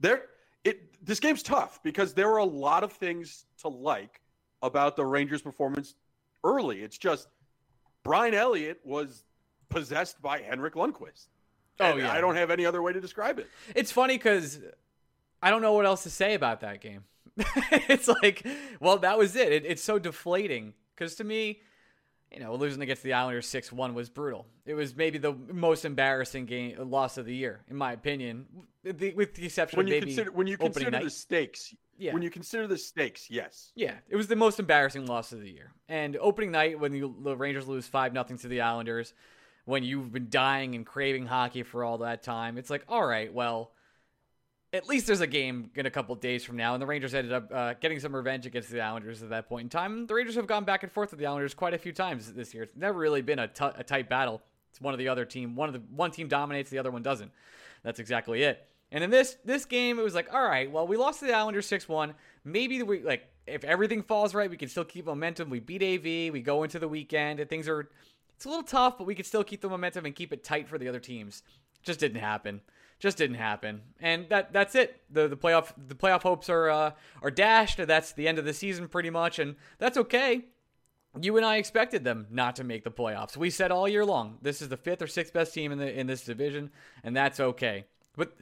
there, 0.00 0.24
it 0.64 1.04
this 1.04 1.20
game's 1.20 1.42
tough 1.42 1.80
because 1.82 2.14
there 2.14 2.28
were 2.28 2.38
a 2.38 2.44
lot 2.44 2.82
of 2.82 2.92
things 2.92 3.46
to 3.60 3.68
like 3.68 4.20
about 4.62 4.96
the 4.96 5.04
Rangers' 5.04 5.42
performance 5.42 5.94
early. 6.44 6.82
It's 6.82 6.98
just 6.98 7.28
Brian 8.02 8.34
Elliott 8.34 8.80
was 8.84 9.24
possessed 9.68 10.20
by 10.20 10.40
Henrik 10.40 10.74
Lundqvist. 10.74 11.26
Oh, 11.80 11.96
yeah. 11.96 12.12
I 12.12 12.20
don't 12.20 12.36
have 12.36 12.50
any 12.50 12.66
other 12.66 12.82
way 12.82 12.92
to 12.92 13.00
describe 13.00 13.38
it. 13.38 13.48
It's 13.74 13.90
funny 13.90 14.16
because 14.16 14.60
I 15.42 15.50
don't 15.50 15.62
know 15.62 15.72
what 15.72 15.86
else 15.86 16.02
to 16.04 16.10
say 16.10 16.34
about 16.34 16.60
that 16.60 16.80
game. 16.80 17.04
it's 17.36 18.08
like, 18.08 18.46
well, 18.80 18.98
that 18.98 19.18
was 19.18 19.36
it. 19.36 19.52
it 19.52 19.64
it's 19.66 19.82
so 19.82 19.98
deflating 19.98 20.74
because 20.94 21.14
to 21.16 21.24
me, 21.24 21.60
you 22.32 22.40
know, 22.40 22.54
losing 22.54 22.82
against 22.82 23.02
the 23.02 23.12
Islanders 23.12 23.46
six 23.46 23.70
one 23.72 23.94
was 23.94 24.08
brutal. 24.10 24.46
It 24.64 24.74
was 24.74 24.94
maybe 24.96 25.18
the 25.18 25.32
most 25.32 25.84
embarrassing 25.84 26.46
game 26.46 26.76
loss 26.90 27.18
of 27.18 27.26
the 27.26 27.34
year, 27.34 27.60
in 27.68 27.76
my 27.76 27.92
opinion, 27.92 28.46
with 28.84 28.98
the, 28.98 29.12
with 29.14 29.34
the 29.34 29.44
exception 29.46 29.76
When 29.76 29.86
of 29.86 29.90
you 29.90 29.94
maybe 29.96 30.06
consider 30.06 30.32
when 30.32 30.46
you 30.46 30.56
consider 30.56 30.90
night. 30.90 31.04
the 31.04 31.10
stakes, 31.10 31.74
Yeah. 31.98 32.12
when 32.14 32.22
you 32.22 32.30
consider 32.30 32.66
the 32.66 32.78
stakes, 32.78 33.30
yes. 33.30 33.72
Yeah, 33.74 33.94
it 34.08 34.16
was 34.16 34.26
the 34.28 34.36
most 34.36 34.58
embarrassing 34.60 35.06
loss 35.06 35.32
of 35.32 35.40
the 35.40 35.50
year. 35.50 35.72
And 35.88 36.16
opening 36.16 36.52
night, 36.52 36.78
when 36.80 36.94
you, 36.94 37.14
the 37.22 37.36
Rangers 37.36 37.66
lose 37.68 37.86
five 37.86 38.12
nothing 38.12 38.38
to 38.38 38.48
the 38.48 38.62
Islanders, 38.62 39.12
when 39.64 39.84
you've 39.84 40.10
been 40.12 40.28
dying 40.28 40.74
and 40.74 40.84
craving 40.86 41.26
hockey 41.26 41.62
for 41.62 41.84
all 41.84 41.98
that 41.98 42.22
time, 42.22 42.58
it's 42.58 42.70
like, 42.70 42.84
all 42.88 43.06
right, 43.06 43.32
well, 43.32 43.72
at 44.72 44.88
least 44.88 45.06
there's 45.06 45.20
a 45.20 45.26
game 45.26 45.70
in 45.74 45.86
a 45.86 45.90
couple 45.90 46.14
days 46.14 46.44
from 46.44 46.56
now. 46.56 46.74
And 46.74 46.82
the 46.82 46.86
Rangers 46.86 47.14
ended 47.14 47.32
up 47.32 47.52
uh, 47.52 47.74
getting 47.74 48.00
some 48.00 48.14
revenge 48.14 48.46
against 48.46 48.70
the 48.70 48.80
Islanders 48.80 49.22
at 49.22 49.30
that 49.30 49.48
point 49.48 49.64
in 49.64 49.68
time. 49.68 50.06
The 50.06 50.14
Rangers 50.14 50.34
have 50.36 50.46
gone 50.46 50.64
back 50.64 50.82
and 50.82 50.90
forth 50.90 51.10
with 51.10 51.20
the 51.20 51.26
Islanders 51.26 51.54
quite 51.54 51.74
a 51.74 51.78
few 51.78 51.92
times 51.92 52.32
this 52.32 52.54
year. 52.54 52.62
It's 52.62 52.76
never 52.76 52.98
really 52.98 53.22
been 53.22 53.38
a 53.38 53.48
t- 53.48 53.64
a 53.64 53.84
tight 53.84 54.08
battle. 54.08 54.40
It's 54.70 54.80
one 54.80 54.94
of 54.94 54.98
the 54.98 55.08
other 55.08 55.24
team. 55.24 55.54
One 55.54 55.68
of 55.68 55.74
the 55.74 55.82
one 55.94 56.10
team 56.10 56.28
dominates, 56.28 56.70
the 56.70 56.78
other 56.78 56.90
one 56.90 57.02
doesn't. 57.02 57.30
That's 57.82 58.00
exactly 58.00 58.42
it. 58.42 58.66
And 58.90 59.04
in 59.04 59.10
this 59.10 59.36
this 59.44 59.64
game, 59.64 59.98
it 59.98 60.02
was 60.02 60.14
like, 60.14 60.32
all 60.32 60.46
right, 60.46 60.70
well, 60.70 60.86
we 60.86 60.96
lost 60.96 61.20
to 61.20 61.26
the 61.26 61.34
Islanders 61.34 61.66
six 61.66 61.88
one. 61.88 62.14
Maybe 62.44 62.82
we 62.82 63.02
like 63.02 63.28
if 63.46 63.64
everything 63.64 64.02
falls 64.02 64.34
right, 64.34 64.48
we 64.48 64.56
can 64.56 64.68
still 64.68 64.84
keep 64.84 65.06
momentum. 65.06 65.50
We 65.50 65.60
beat 65.60 65.82
AV. 65.82 66.32
We 66.32 66.40
go 66.40 66.62
into 66.62 66.78
the 66.78 66.88
weekend, 66.88 67.40
and 67.40 67.50
things 67.50 67.68
are 67.68 67.90
it's 68.34 68.46
a 68.46 68.48
little 68.48 68.64
tough, 68.64 68.98
but 68.98 69.06
we 69.06 69.14
can 69.14 69.24
still 69.24 69.44
keep 69.44 69.60
the 69.60 69.68
momentum 69.68 70.06
and 70.06 70.14
keep 70.14 70.32
it 70.32 70.42
tight 70.42 70.68
for 70.68 70.78
the 70.78 70.88
other 70.88 71.00
teams. 71.00 71.42
Just 71.82 72.00
didn't 72.00 72.20
happen. 72.20 72.60
Just 73.02 73.18
didn't 73.18 73.34
happen, 73.34 73.80
and 73.98 74.28
that 74.28 74.52
that's 74.52 74.76
it. 74.76 75.02
the 75.10 75.26
the 75.26 75.36
playoff 75.36 75.72
The 75.88 75.96
playoff 75.96 76.22
hopes 76.22 76.48
are 76.48 76.70
uh, 76.70 76.92
are 77.20 77.32
dashed. 77.32 77.84
That's 77.84 78.12
the 78.12 78.28
end 78.28 78.38
of 78.38 78.44
the 78.44 78.54
season, 78.54 78.86
pretty 78.86 79.10
much, 79.10 79.40
and 79.40 79.56
that's 79.78 79.96
okay. 79.96 80.44
You 81.20 81.36
and 81.36 81.44
I 81.44 81.56
expected 81.56 82.04
them 82.04 82.28
not 82.30 82.54
to 82.56 82.64
make 82.64 82.84
the 82.84 82.92
playoffs. 82.92 83.36
We 83.36 83.50
said 83.50 83.72
all 83.72 83.88
year 83.88 84.04
long, 84.04 84.38
this 84.40 84.62
is 84.62 84.68
the 84.68 84.76
fifth 84.76 85.02
or 85.02 85.08
sixth 85.08 85.32
best 85.32 85.52
team 85.52 85.72
in 85.72 85.78
the 85.78 85.98
in 85.98 86.06
this 86.06 86.24
division, 86.24 86.70
and 87.02 87.16
that's 87.16 87.40
okay. 87.40 87.86
But 88.16 88.36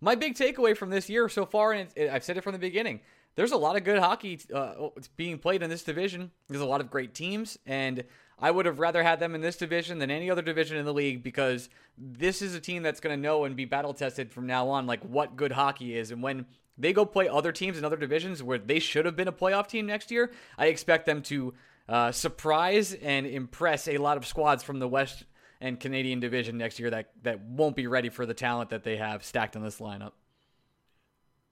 my 0.00 0.14
big 0.14 0.34
takeaway 0.34 0.74
from 0.74 0.88
this 0.88 1.10
year 1.10 1.28
so 1.28 1.44
far, 1.44 1.74
and 1.74 1.90
I've 2.10 2.24
said 2.24 2.38
it 2.38 2.40
from 2.42 2.54
the 2.54 2.58
beginning, 2.58 3.00
there's 3.34 3.52
a 3.52 3.58
lot 3.58 3.76
of 3.76 3.84
good 3.84 3.98
hockey 3.98 4.40
uh, 4.50 4.88
being 5.16 5.38
played 5.38 5.62
in 5.62 5.68
this 5.68 5.82
division. 5.82 6.30
There's 6.48 6.62
a 6.62 6.66
lot 6.66 6.80
of 6.80 6.90
great 6.90 7.12
teams, 7.12 7.58
and 7.66 8.02
I 8.38 8.50
would 8.50 8.66
have 8.66 8.78
rather 8.78 9.02
had 9.02 9.18
them 9.18 9.34
in 9.34 9.40
this 9.40 9.56
division 9.56 9.98
than 9.98 10.10
any 10.10 10.30
other 10.30 10.42
division 10.42 10.76
in 10.76 10.84
the 10.84 10.92
league 10.92 11.22
because 11.22 11.70
this 11.96 12.42
is 12.42 12.54
a 12.54 12.60
team 12.60 12.82
that's 12.82 13.00
going 13.00 13.16
to 13.16 13.20
know 13.22 13.44
and 13.44 13.56
be 13.56 13.64
battle 13.64 13.94
tested 13.94 14.30
from 14.30 14.46
now 14.46 14.68
on, 14.68 14.86
like 14.86 15.02
what 15.02 15.36
good 15.36 15.52
hockey 15.52 15.96
is. 15.96 16.10
And 16.10 16.22
when 16.22 16.44
they 16.76 16.92
go 16.92 17.06
play 17.06 17.28
other 17.28 17.50
teams 17.52 17.78
in 17.78 17.84
other 17.84 17.96
divisions 17.96 18.42
where 18.42 18.58
they 18.58 18.78
should 18.78 19.06
have 19.06 19.16
been 19.16 19.28
a 19.28 19.32
playoff 19.32 19.68
team 19.68 19.86
next 19.86 20.10
year, 20.10 20.30
I 20.58 20.66
expect 20.66 21.06
them 21.06 21.22
to 21.22 21.54
uh, 21.88 22.12
surprise 22.12 22.92
and 22.92 23.26
impress 23.26 23.88
a 23.88 23.96
lot 23.98 24.18
of 24.18 24.26
squads 24.26 24.62
from 24.62 24.80
the 24.80 24.88
West 24.88 25.24
and 25.60 25.80
Canadian 25.80 26.20
division 26.20 26.58
next 26.58 26.78
year 26.78 26.90
that 26.90 27.10
that 27.22 27.40
won't 27.40 27.76
be 27.76 27.86
ready 27.86 28.10
for 28.10 28.26
the 28.26 28.34
talent 28.34 28.70
that 28.70 28.84
they 28.84 28.98
have 28.98 29.24
stacked 29.24 29.56
in 29.56 29.62
this 29.62 29.78
lineup. 29.78 30.12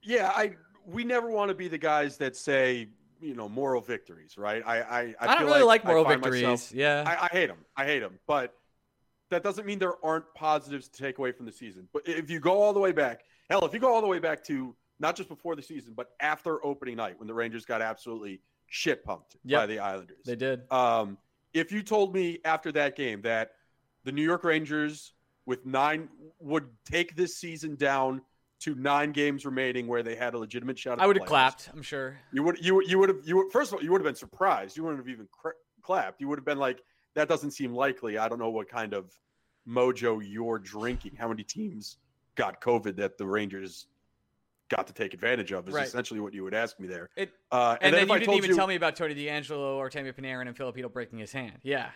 Yeah, 0.03 0.31
I 0.35 0.55
we 0.85 1.03
never 1.03 1.31
want 1.31 1.49
to 1.49 1.55
be 1.55 1.67
the 1.67 1.79
guys 1.79 2.17
that 2.17 2.35
say 2.35 2.89
you 3.21 3.35
know 3.35 3.49
moral 3.49 3.81
victories, 3.81 4.37
right? 4.37 4.63
I 4.65 4.81
I, 4.81 5.01
I, 5.01 5.15
I 5.19 5.35
don't 5.35 5.45
really 5.45 5.59
like, 5.63 5.83
like 5.83 5.85
moral 5.85 6.05
victories. 6.05 6.43
Myself, 6.43 6.71
yeah, 6.73 7.03
I, 7.05 7.25
I 7.25 7.29
hate 7.31 7.47
them. 7.47 7.57
I 7.75 7.85
hate 7.85 7.99
them, 7.99 8.19
but 8.27 8.53
that 9.29 9.43
doesn't 9.43 9.65
mean 9.65 9.79
there 9.79 10.03
aren't 10.03 10.25
positives 10.35 10.87
to 10.89 11.03
take 11.03 11.17
away 11.17 11.31
from 11.31 11.45
the 11.45 11.51
season. 11.51 11.87
But 11.93 12.03
if 12.07 12.29
you 12.29 12.39
go 12.39 12.61
all 12.61 12.73
the 12.73 12.79
way 12.79 12.91
back, 12.91 13.21
hell, 13.49 13.65
if 13.65 13.73
you 13.73 13.79
go 13.79 13.93
all 13.93 14.01
the 14.01 14.07
way 14.07 14.19
back 14.19 14.43
to 14.45 14.75
not 14.99 15.15
just 15.15 15.29
before 15.29 15.55
the 15.55 15.61
season, 15.61 15.93
but 15.95 16.09
after 16.19 16.63
opening 16.65 16.97
night 16.97 17.19
when 17.19 17.27
the 17.27 17.33
Rangers 17.33 17.65
got 17.65 17.81
absolutely 17.81 18.41
shit 18.67 19.03
pumped 19.03 19.35
yep. 19.43 19.61
by 19.61 19.65
the 19.65 19.79
Islanders, 19.79 20.23
they 20.25 20.35
did. 20.35 20.71
Um, 20.71 21.17
if 21.53 21.71
you 21.71 21.81
told 21.81 22.13
me 22.13 22.39
after 22.45 22.71
that 22.73 22.95
game 22.95 23.21
that 23.23 23.51
the 24.03 24.11
New 24.11 24.23
York 24.23 24.43
Rangers 24.43 25.13
with 25.45 25.65
nine 25.65 26.09
would 26.39 26.67
take 26.85 27.15
this 27.15 27.37
season 27.37 27.75
down 27.75 28.21
to 28.65 28.73
nine 28.73 29.11
games 29.11 29.45
remaining 29.45 29.85
where 29.85 30.01
they 30.01 30.15
had 30.15 30.33
a 30.33 30.37
legitimate 30.39 30.77
shot. 30.77 30.99
I 30.99 31.05
would 31.05 31.17
have 31.17 31.27
clapped. 31.27 31.69
I'm 31.71 31.83
sure 31.83 32.17
you 32.33 32.41
would. 32.41 32.63
You 32.65 32.81
you 32.85 32.97
would 32.97 33.09
have. 33.09 33.19
You 33.23 33.37
would, 33.37 33.51
first 33.51 33.71
of 33.71 33.77
all, 33.77 33.83
you 33.83 33.91
would 33.91 34.01
have 34.01 34.05
been 34.05 34.15
surprised. 34.15 34.75
You 34.75 34.83
wouldn't 34.83 34.99
have 34.99 35.07
even 35.07 35.27
cr- 35.31 35.49
clapped. 35.83 36.19
You 36.19 36.27
would 36.29 36.39
have 36.39 36.45
been 36.45 36.57
like, 36.57 36.81
"That 37.13 37.29
doesn't 37.29 37.51
seem 37.51 37.73
likely." 37.73 38.17
I 38.17 38.27
don't 38.27 38.39
know 38.39 38.49
what 38.49 38.67
kind 38.67 38.93
of 38.93 39.11
mojo 39.67 40.19
you're 40.27 40.57
drinking. 40.57 41.15
How 41.15 41.27
many 41.27 41.43
teams 41.43 41.97
got 42.33 42.59
COVID 42.59 42.95
that 42.97 43.19
the 43.19 43.27
Rangers 43.27 43.85
got 44.69 44.87
to 44.87 44.93
take 44.93 45.13
advantage 45.13 45.51
of? 45.51 45.69
Is 45.69 45.75
right. 45.75 45.85
essentially 45.85 46.19
what 46.19 46.33
you 46.33 46.43
would 46.43 46.55
ask 46.55 46.79
me 46.79 46.87
there. 46.87 47.11
It, 47.15 47.33
uh, 47.51 47.77
and, 47.81 47.93
and, 47.93 47.93
then, 47.93 48.07
then 48.07 48.15
you 48.15 48.19
didn't 48.21 48.35
even 48.37 48.49
you, 48.49 48.55
tell 48.55 48.67
me 48.67 48.75
about 48.75 48.95
Tony 48.95 49.13
DeAngelo 49.13 49.75
or 49.75 49.91
Tammy 49.91 50.11
Panarin 50.11 50.47
and 50.47 50.57
Filipino 50.57 50.89
breaking 50.89 51.19
his 51.19 51.31
hand. 51.31 51.59
Yeah. 51.61 51.89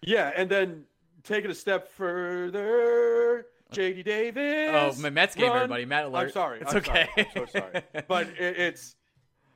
Yeah, 0.00 0.32
and 0.34 0.48
then 0.48 0.84
take 1.24 1.44
it 1.44 1.50
a 1.50 1.54
step 1.54 1.88
further. 1.88 3.44
JD 3.70 4.04
Davis. 4.04 4.96
Oh, 4.98 5.00
my 5.02 5.10
Mets 5.10 5.34
game, 5.34 5.48
run. 5.48 5.56
everybody. 5.56 5.84
Matt 5.84 6.06
alert. 6.06 6.26
I'm 6.26 6.32
sorry. 6.32 6.60
It's 6.60 6.72
I'm 6.72 6.78
okay. 6.78 7.08
Sorry. 7.14 7.28
I'm 7.36 7.46
so 7.46 7.58
sorry. 7.58 7.82
but 8.08 8.28
it, 8.38 8.58
it's, 8.58 8.96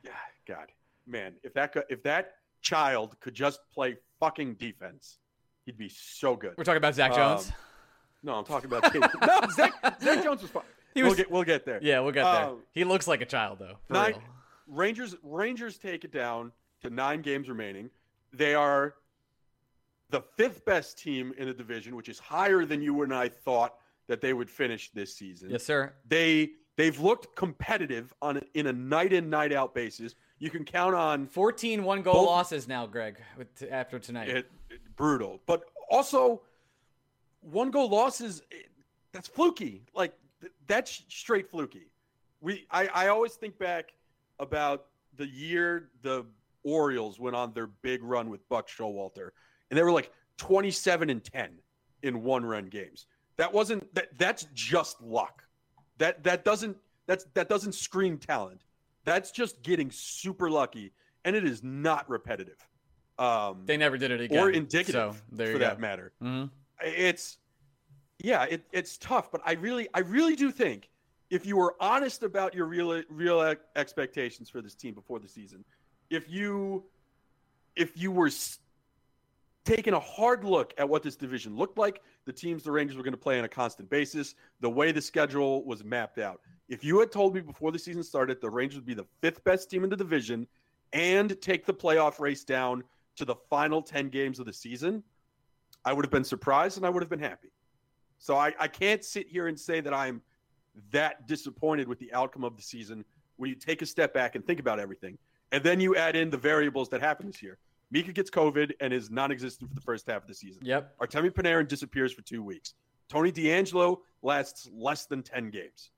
yeah, 0.03 0.11
God, 0.47 0.71
man, 1.07 1.33
if 1.43 1.53
that 1.53 1.75
if 1.89 2.03
that 2.03 2.33
child 2.61 3.19
could 3.19 3.33
just 3.33 3.59
play 3.73 3.97
fucking 4.19 4.55
defense, 4.55 5.19
he'd 5.65 5.77
be 5.77 5.89
so 5.89 6.35
good. 6.35 6.53
We're 6.57 6.63
talking 6.63 6.77
about 6.77 6.95
Zach 6.95 7.13
Jones. 7.13 7.47
Um, 7.47 7.53
no, 8.23 8.33
I'm 8.33 8.45
talking 8.45 8.71
about 8.71 8.93
no. 9.21 9.49
Zach, 9.51 9.73
Zach 10.01 10.23
Jones 10.23 10.41
was 10.41 10.51
fine. 10.51 10.63
Was, 10.95 11.03
we'll 11.03 11.15
get 11.15 11.31
we'll 11.31 11.43
get 11.43 11.65
there. 11.65 11.79
Yeah, 11.81 11.99
we'll 11.99 12.13
get 12.13 12.23
there. 12.23 12.45
Um, 12.45 12.59
he 12.71 12.83
looks 12.83 13.07
like 13.07 13.21
a 13.21 13.25
child 13.25 13.59
though. 13.59 13.77
Nine, 13.89 14.15
Rangers 14.67 15.15
Rangers 15.23 15.77
take 15.77 16.03
it 16.05 16.11
down 16.11 16.51
to 16.81 16.89
nine 16.89 17.21
games 17.21 17.49
remaining. 17.49 17.89
They 18.33 18.55
are 18.55 18.95
the 20.09 20.21
fifth 20.37 20.65
best 20.65 20.97
team 20.97 21.33
in 21.37 21.47
the 21.47 21.53
division, 21.53 21.95
which 21.95 22.09
is 22.09 22.19
higher 22.19 22.65
than 22.65 22.81
you 22.81 23.01
and 23.03 23.13
I 23.13 23.29
thought 23.29 23.75
that 24.07 24.21
they 24.21 24.33
would 24.33 24.49
finish 24.49 24.91
this 24.91 25.15
season. 25.15 25.49
Yes, 25.49 25.63
sir. 25.63 25.93
They 26.07 26.51
they've 26.75 26.99
looked 26.99 27.35
competitive 27.35 28.13
on 28.21 28.41
in 28.53 28.67
a 28.67 28.73
night 28.73 29.13
in 29.13 29.29
night 29.29 29.53
out 29.53 29.73
basis. 29.73 30.15
You 30.39 30.49
can 30.49 30.65
count 30.65 30.95
on 30.95 31.27
14 31.27 31.83
one 31.83 32.01
goal 32.01 32.13
both, 32.13 32.27
losses 32.27 32.67
now, 32.67 32.85
Greg, 32.85 33.17
with, 33.37 33.47
after 33.71 33.99
tonight. 33.99 34.29
It, 34.29 34.51
it, 34.69 34.81
brutal, 34.95 35.39
but 35.45 35.63
also 35.89 36.41
one 37.41 37.71
goal 37.71 37.89
losses. 37.89 38.41
It, 38.51 38.69
that's 39.11 39.27
fluky. 39.27 39.83
Like 39.93 40.13
that's 40.67 41.03
straight 41.07 41.49
fluky. 41.49 41.89
We 42.41 42.65
I, 42.69 42.87
I 42.87 43.07
always 43.07 43.33
think 43.33 43.57
back 43.57 43.93
about 44.39 44.87
the 45.15 45.27
year 45.27 45.89
the 46.01 46.25
Orioles 46.63 47.19
went 47.19 47.35
on 47.35 47.53
their 47.53 47.67
big 47.67 48.03
run 48.03 48.29
with 48.29 48.47
Buck 48.49 48.67
Showalter, 48.67 49.29
and 49.69 49.77
they 49.77 49.83
were 49.83 49.91
like 49.91 50.11
27 50.37 51.09
and 51.09 51.23
10 51.23 51.59
in 52.03 52.23
one 52.23 52.45
run 52.45 52.65
games. 52.65 53.07
That 53.37 53.53
wasn't 53.53 53.93
that 53.95 54.17
that's 54.17 54.47
just 54.53 55.01
luck. 55.01 55.43
That 55.97 56.23
that 56.23 56.45
doesn't 56.45 56.77
that's 57.07 57.25
that 57.33 57.49
doesn't 57.49 57.73
scream 57.73 58.17
talent. 58.17 58.61
That's 59.03 59.31
just 59.31 59.61
getting 59.61 59.91
super 59.91 60.49
lucky 60.49 60.91
and 61.23 61.35
it 61.35 61.45
is 61.45 61.63
not 61.63 62.09
repetitive. 62.09 62.57
Um 63.17 63.63
they 63.65 63.77
never 63.77 63.97
did 63.97 64.11
it 64.11 64.21
again. 64.21 64.39
Or 64.39 64.49
indicative 64.49 65.21
so, 65.29 65.45
for 65.45 65.53
go. 65.53 65.59
that 65.59 65.79
matter. 65.79 66.13
Mm-hmm. 66.21 66.47
It's 66.81 67.37
yeah, 68.19 68.43
it, 68.43 68.63
it's 68.71 68.97
tough, 68.97 69.31
but 69.31 69.41
I 69.45 69.53
really 69.53 69.87
I 69.93 69.99
really 69.99 70.35
do 70.35 70.51
think 70.51 70.89
if 71.29 71.45
you 71.45 71.57
were 71.57 71.75
honest 71.79 72.23
about 72.23 72.53
your 72.53 72.65
real 72.65 73.01
real 73.09 73.55
expectations 73.75 74.49
for 74.49 74.61
this 74.61 74.75
team 74.75 74.93
before 74.93 75.19
the 75.19 75.27
season, 75.27 75.65
if 76.09 76.29
you 76.29 76.83
if 77.75 77.97
you 77.97 78.11
were 78.11 78.31
taking 79.65 79.93
a 79.93 79.99
hard 79.99 80.43
look 80.43 80.73
at 80.77 80.87
what 80.87 81.03
this 81.03 81.15
division 81.15 81.55
looked 81.57 81.77
like, 81.77 82.01
the 82.25 82.33
teams 82.33 82.63
the 82.63 82.71
Rangers 82.71 82.97
were 82.97 83.03
going 83.03 83.13
to 83.13 83.17
play 83.17 83.37
on 83.37 83.45
a 83.45 83.49
constant 83.49 83.89
basis, 83.89 84.35
the 84.59 84.69
way 84.69 84.91
the 84.91 85.01
schedule 85.01 85.63
was 85.65 85.83
mapped 85.83 86.17
out. 86.17 86.41
If 86.67 86.83
you 86.83 86.99
had 86.99 87.11
told 87.11 87.35
me 87.35 87.41
before 87.41 87.71
the 87.71 87.79
season 87.79 88.03
started 88.03 88.41
the 88.41 88.49
Rangers 88.49 88.77
would 88.77 88.85
be 88.85 88.95
the 88.95 89.05
fifth 89.21 89.43
best 89.43 89.69
team 89.69 89.83
in 89.83 89.89
the 89.89 89.95
division 89.95 90.47
and 90.93 91.39
take 91.41 91.65
the 91.65 91.73
playoff 91.73 92.19
race 92.19 92.43
down 92.43 92.83
to 93.17 93.25
the 93.25 93.35
final 93.49 93.81
10 93.81 94.09
games 94.09 94.39
of 94.39 94.45
the 94.45 94.53
season, 94.53 95.03
I 95.83 95.93
would 95.93 96.03
have 96.03 96.11
been 96.11 96.23
surprised 96.23 96.77
and 96.77 96.85
I 96.85 96.89
would 96.89 97.03
have 97.03 97.09
been 97.09 97.19
happy. 97.19 97.51
So 98.17 98.35
I, 98.35 98.53
I 98.59 98.67
can't 98.67 99.03
sit 99.03 99.27
here 99.27 99.47
and 99.47 99.59
say 99.59 99.81
that 99.81 99.93
I'm 99.93 100.21
that 100.91 101.27
disappointed 101.27 101.87
with 101.87 101.99
the 101.99 102.11
outcome 102.13 102.43
of 102.43 102.55
the 102.55 102.61
season 102.61 103.05
when 103.37 103.49
you 103.49 103.55
take 103.55 103.81
a 103.81 103.85
step 103.85 104.13
back 104.13 104.35
and 104.35 104.45
think 104.45 104.59
about 104.59 104.79
everything. 104.79 105.17
And 105.51 105.63
then 105.63 105.79
you 105.79 105.95
add 105.95 106.15
in 106.15 106.29
the 106.29 106.37
variables 106.37 106.89
that 106.89 107.01
happened 107.01 107.29
this 107.29 107.43
year. 107.43 107.57
Mika 107.91 108.11
gets 108.11 108.29
COVID 108.29 108.73
and 108.79 108.93
is 108.93 109.09
non-existent 109.09 109.69
for 109.69 109.75
the 109.75 109.81
first 109.81 110.07
half 110.07 110.23
of 110.23 110.27
the 110.27 110.33
season. 110.33 110.63
Yep. 110.65 110.97
Artemi 110.99 111.29
Panarin 111.31 111.67
disappears 111.67 112.13
for 112.13 112.21
two 112.21 112.43
weeks. 112.43 112.73
Tony 113.07 113.31
DeAngelo 113.31 113.99
lasts 114.21 114.69
less 114.73 115.05
than 115.05 115.21
ten 115.21 115.49
games. 115.49 115.91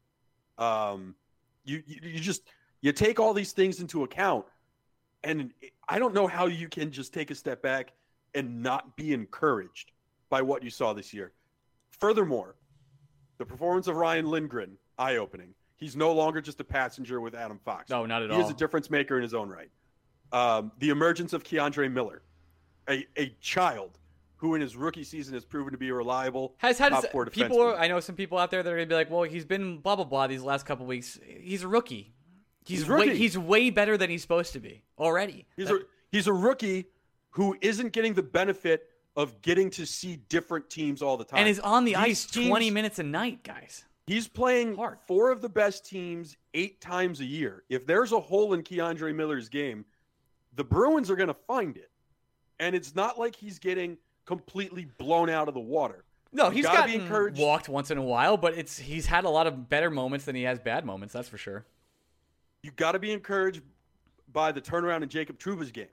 Um, 0.57 1.15
you, 1.63 1.81
you 1.85 1.99
you 2.03 2.19
just 2.19 2.43
you 2.81 2.91
take 2.91 3.19
all 3.19 3.33
these 3.33 3.53
things 3.53 3.79
into 3.79 4.03
account, 4.03 4.45
and 5.23 5.53
I 5.87 5.99
don't 5.99 6.13
know 6.13 6.27
how 6.27 6.47
you 6.47 6.67
can 6.67 6.91
just 6.91 7.13
take 7.13 7.31
a 7.31 7.35
step 7.35 7.61
back 7.61 7.93
and 8.35 8.61
not 8.61 8.95
be 8.97 9.13
encouraged 9.13 9.91
by 10.29 10.41
what 10.41 10.63
you 10.63 10.69
saw 10.69 10.93
this 10.93 11.13
year. 11.13 11.31
Furthermore, 11.91 12.55
the 13.37 13.45
performance 13.45 13.87
of 13.87 13.95
Ryan 13.95 14.29
Lindgren 14.29 14.77
eye-opening. 14.99 15.53
He's 15.77 15.95
no 15.95 16.11
longer 16.11 16.41
just 16.41 16.59
a 16.59 16.63
passenger 16.63 17.21
with 17.21 17.35
Adam 17.35 17.59
Fox. 17.63 17.89
No, 17.89 18.05
not 18.05 18.23
at 18.23 18.29
he 18.29 18.35
all. 18.35 18.41
He 18.41 18.45
is 18.45 18.51
a 18.51 18.55
difference 18.55 18.89
maker 18.89 19.15
in 19.15 19.21
his 19.21 19.33
own 19.33 19.47
right. 19.47 19.69
Um, 20.31 20.71
the 20.79 20.89
emergence 20.89 21.33
of 21.33 21.43
K'Andre 21.43 21.91
Miller, 21.91 22.21
a, 22.89 23.05
a 23.17 23.35
child 23.39 23.97
who 24.37 24.55
in 24.55 24.61
his 24.61 24.75
rookie 24.75 25.03
season 25.03 25.33
has 25.33 25.43
proven 25.43 25.71
to 25.71 25.77
be 25.77 25.91
reliable 25.91 26.55
has 26.57 26.77
had 26.77 26.89
top 26.89 27.05
four 27.11 27.25
people. 27.25 27.61
Are, 27.61 27.77
I 27.77 27.87
know 27.87 27.99
some 27.99 28.15
people 28.15 28.37
out 28.37 28.51
there 28.51 28.63
that 28.63 28.71
are 28.71 28.75
gonna 28.75 28.85
be 28.85 28.95
like, 28.95 29.09
well, 29.09 29.23
he's 29.23 29.45
been 29.45 29.79
blah 29.79 29.95
blah 29.95 30.05
blah 30.05 30.27
these 30.27 30.43
last 30.43 30.65
couple 30.65 30.85
weeks. 30.85 31.19
He's 31.25 31.63
a 31.63 31.67
rookie. 31.67 32.13
He's, 32.65 32.79
he's 32.79 32.89
rookie. 32.89 33.09
way 33.09 33.17
he's 33.17 33.37
way 33.37 33.69
better 33.69 33.97
than 33.97 34.09
he's 34.09 34.21
supposed 34.21 34.53
to 34.53 34.59
be 34.59 34.83
already. 34.99 35.45
He's 35.55 35.69
a 35.69 35.79
he's 36.11 36.27
a 36.27 36.33
rookie 36.33 36.85
who 37.31 37.57
isn't 37.61 37.93
getting 37.93 38.13
the 38.13 38.23
benefit 38.23 38.89
of 39.15 39.41
getting 39.41 39.69
to 39.71 39.85
see 39.85 40.17
different 40.29 40.69
teams 40.69 41.01
all 41.01 41.17
the 41.17 41.25
time 41.25 41.39
and 41.39 41.49
is 41.49 41.59
on 41.59 41.85
the 41.85 41.93
These 41.93 41.97
ice 41.97 42.25
teams, 42.25 42.49
20 42.49 42.69
minutes 42.69 42.99
a 42.99 43.03
night, 43.03 43.43
guys. 43.43 43.83
He's 44.05 44.27
playing 44.27 44.75
Hard. 44.75 44.99
four 45.05 45.31
of 45.31 45.41
the 45.41 45.49
best 45.49 45.85
teams 45.85 46.37
eight 46.53 46.79
times 46.79 47.19
a 47.19 47.25
year. 47.25 47.63
If 47.67 47.85
there's 47.85 48.11
a 48.13 48.19
hole 48.19 48.53
in 48.53 48.61
K'Andre 48.61 49.13
Miller's 49.13 49.49
game, 49.49 49.83
the 50.57 50.63
Bruins 50.63 51.09
are 51.09 51.15
going 51.15 51.29
to 51.29 51.33
find 51.33 51.77
it. 51.77 51.89
And 52.59 52.75
it's 52.75 52.95
not 52.95 53.17
like 53.17 53.35
he's 53.35 53.59
getting 53.59 53.97
completely 54.25 54.87
blown 54.97 55.29
out 55.29 55.47
of 55.47 55.53
the 55.53 55.59
water. 55.61 56.03
No, 56.33 56.49
he's 56.49 56.65
got 56.65 56.89
encouraged. 56.89 57.39
walked 57.39 57.69
once 57.69 57.89
in 57.89 57.97
a 57.97 58.03
while, 58.03 58.35
but 58.35 58.57
it's 58.57 58.77
he's 58.77 59.05
had 59.05 59.23
a 59.23 59.29
lot 59.29 59.47
of 59.47 59.69
better 59.69 59.89
moments 59.89 60.25
than 60.25 60.35
he 60.35 60.43
has 60.43 60.59
bad 60.59 60.85
moments. 60.85 61.13
That's 61.13 61.29
for 61.29 61.37
sure. 61.37 61.65
You 62.63 62.71
got 62.71 62.91
to 62.91 62.99
be 62.99 63.11
encouraged 63.11 63.61
by 64.33 64.51
the 64.51 64.59
turnaround 64.59 65.03
in 65.03 65.09
Jacob 65.09 65.39
Trouba's 65.39 65.71
game. 65.71 65.87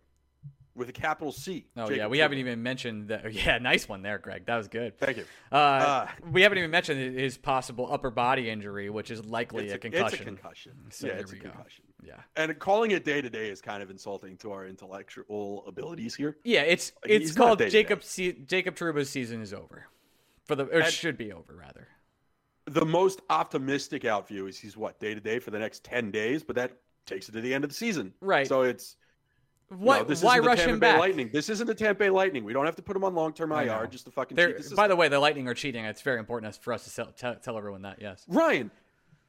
With 0.77 0.89
a 0.89 0.93
capital 0.93 1.31
C. 1.31 1.67
Oh 1.77 1.83
Jacob 1.85 1.97
yeah, 1.97 2.07
we 2.09 2.19
haven't 2.19 2.39
even 2.39 2.61
mentioned 2.63 3.09
that. 3.09 3.33
Yeah, 3.33 3.59
nice 3.59 3.89
one 3.89 4.03
there, 4.03 4.19
Greg. 4.19 4.45
That 4.47 4.57
was 4.57 4.67
good. 4.67 4.99
Thank 4.99 5.19
you. 5.19 5.25
Uh, 5.53 5.57
Uh, 5.57 6.09
we 6.33 6.43
haven't 6.43 6.59
even 6.59 6.71
mentioned 6.73 7.17
his 7.17 7.37
possible 7.39 7.89
upper 7.93 8.11
body 8.11 8.51
injury, 8.51 8.91
which 8.91 9.11
is 9.13 9.25
likely 9.25 9.71
a, 9.71 9.77
a, 9.77 9.79
concussion. 9.79 10.07
It's 10.07 10.21
a 10.21 10.25
concussion. 10.25 10.73
So 10.91 11.07
yeah, 11.07 11.13
it's 11.15 11.33
a 11.33 11.37
go. 11.37 11.51
concussion. 11.51 11.85
Yeah, 12.03 12.15
And 12.37 12.59
calling 12.59 12.91
it 12.91 13.05
day 13.05 13.23
to 13.23 13.31
day 13.31 13.49
is 13.51 13.61
kind 13.63 13.83
of 13.83 13.89
insulting 13.91 14.37
to 14.39 14.51
our 14.53 14.67
intellectual 14.67 15.65
abilities 15.67 16.15
here. 16.15 16.37
yeah. 16.45 16.63
It's 16.63 16.93
Like, 17.03 17.13
it's 17.13 17.33
called. 17.33 17.61
Jacob 17.71 18.03
Jacob 18.47 18.75
Trouba's 18.75 19.09
season 19.09 19.41
is 19.43 19.55
over, 19.55 19.87
for 20.45 20.57
the 20.57 20.65
or 20.65 20.81
And- 20.81 20.93
should 20.93 21.17
be 21.17 21.33
over 21.33 21.55
rather. 21.55 21.87
The 22.67 22.85
most 22.85 23.21
optimistic 23.31 24.05
out 24.05 24.27
view 24.27 24.47
is 24.49 24.59
he's 24.59 24.77
what 24.77 24.99
day 24.99 25.15
to 25.15 25.21
day 25.21 25.39
for 25.39 25.51
the 25.51 25.59
next 25.59 25.85
ten 25.85 26.11
days, 26.11 26.43
but 26.43 26.57
that 26.57 26.73
takes 27.07 27.29
it 27.29 27.33
to 27.33 27.41
the 27.41 27.53
end 27.55 27.63
of 27.63 27.71
the 27.71 27.77
season. 27.77 28.13
Right. 28.21 28.47
So 28.47 28.63
it's 28.63 28.97
Why 29.69 30.03
this 30.03 30.23
why 30.23 30.39
rush 30.39 30.61
him 30.61 30.79
back? 30.79 30.99
Lightning. 30.99 31.31
This 31.33 31.49
isn't 31.49 31.67
the 31.67 31.75
Tampa 31.75 31.99
Bay 32.01 32.11
Lightning. 32.11 32.45
We 32.45 32.53
don't 32.53 32.67
have 32.67 32.77
to 32.77 32.83
put 32.83 32.97
him 32.97 33.05
on 33.05 33.15
long 33.15 33.33
term 33.33 33.53
IR 33.53 33.87
just 33.87 34.05
to 34.05 34.11
fucking 34.11 34.37
They're- 34.37 34.53
cheat 34.53 34.71
the 34.71 34.77
by 34.77 34.89
the 34.89 34.97
way, 34.97 35.09
the 35.09 35.19
Lightning 35.19 35.49
are 35.49 35.55
cheating. 35.55 35.85
It's 35.85 36.03
very 36.03 36.19
important 36.19 36.55
for 36.57 36.73
us 36.73 36.85
to 36.85 36.91
sell, 36.91 37.07
tell, 37.17 37.35
tell 37.37 37.57
everyone 37.57 37.83
that. 37.83 37.99
Yes. 38.01 38.25
Ryan, 38.29 38.71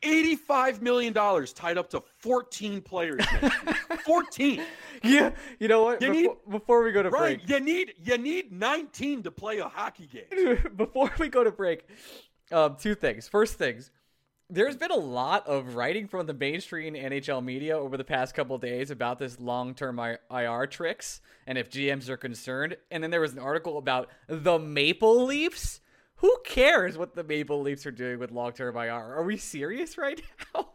eighty-five 0.04 0.82
million 0.82 1.14
dollars 1.14 1.54
tied 1.54 1.78
up 1.78 1.90
to 1.92 2.02
fourteen 2.20 2.82
players. 2.82 3.26
Fourteen. 4.06 4.62
Yeah. 5.04 5.32
You 5.60 5.68
know 5.68 5.84
what? 5.84 6.02
You 6.02 6.12
before, 6.12 6.38
before 6.50 6.84
we 6.84 6.92
go 6.92 7.02
to 7.02 7.10
Ryan, 7.10 7.38
break, 7.38 7.50
you 7.50 7.60
need 7.60 7.94
you 8.04 8.18
need 8.18 8.52
nineteen 8.52 9.24
to 9.24 9.32
play 9.32 9.60
a 9.60 9.68
hockey 9.68 10.08
game. 10.08 10.60
before 10.76 11.12
we 11.18 11.28
go 11.30 11.44
to 11.44 11.52
break, 11.52 11.88
um, 12.52 12.76
two 12.80 12.94
things. 12.94 13.28
First 13.28 13.56
things, 13.56 13.90
there's 14.50 14.76
been 14.78 14.92
a 14.92 14.96
lot 14.98 15.48
of 15.48 15.76
writing 15.76 16.08
from 16.08 16.28
the 16.28 16.34
mainstream 16.34 16.94
NHL 16.94 17.44
media 17.44 17.78
over 17.78 17.98
the 17.98 18.04
past 18.04 18.36
couple 18.36 18.58
days 18.58 18.92
about 18.92 19.18
this 19.20 19.40
long-term 19.40 20.00
I- 20.00 20.18
IR 20.32 20.68
tricks 20.68 21.22
and 21.48 21.58
if 21.58 21.70
GMs 21.70 22.10
are 22.10 22.18
concerned. 22.18 22.78
And 22.92 23.02
then 23.04 23.10
there 23.12 23.22
was 23.22 23.34
an 23.34 23.40
article 23.40 23.78
about 23.78 24.10
the 24.28 24.60
Maple 24.60 25.26
Leafs. 25.26 25.82
Who 26.18 26.38
cares 26.46 26.98
what 26.98 27.16
the 27.16 27.24
Maple 27.24 27.62
Leafs 27.62 27.86
are 27.86 27.92
doing 27.92 28.20
with 28.20 28.32
long-term 28.32 28.76
IR? 28.78 28.92
Are 29.16 29.24
we 29.24 29.38
serious 29.38 29.98
right 29.98 30.22
now? 30.54 30.70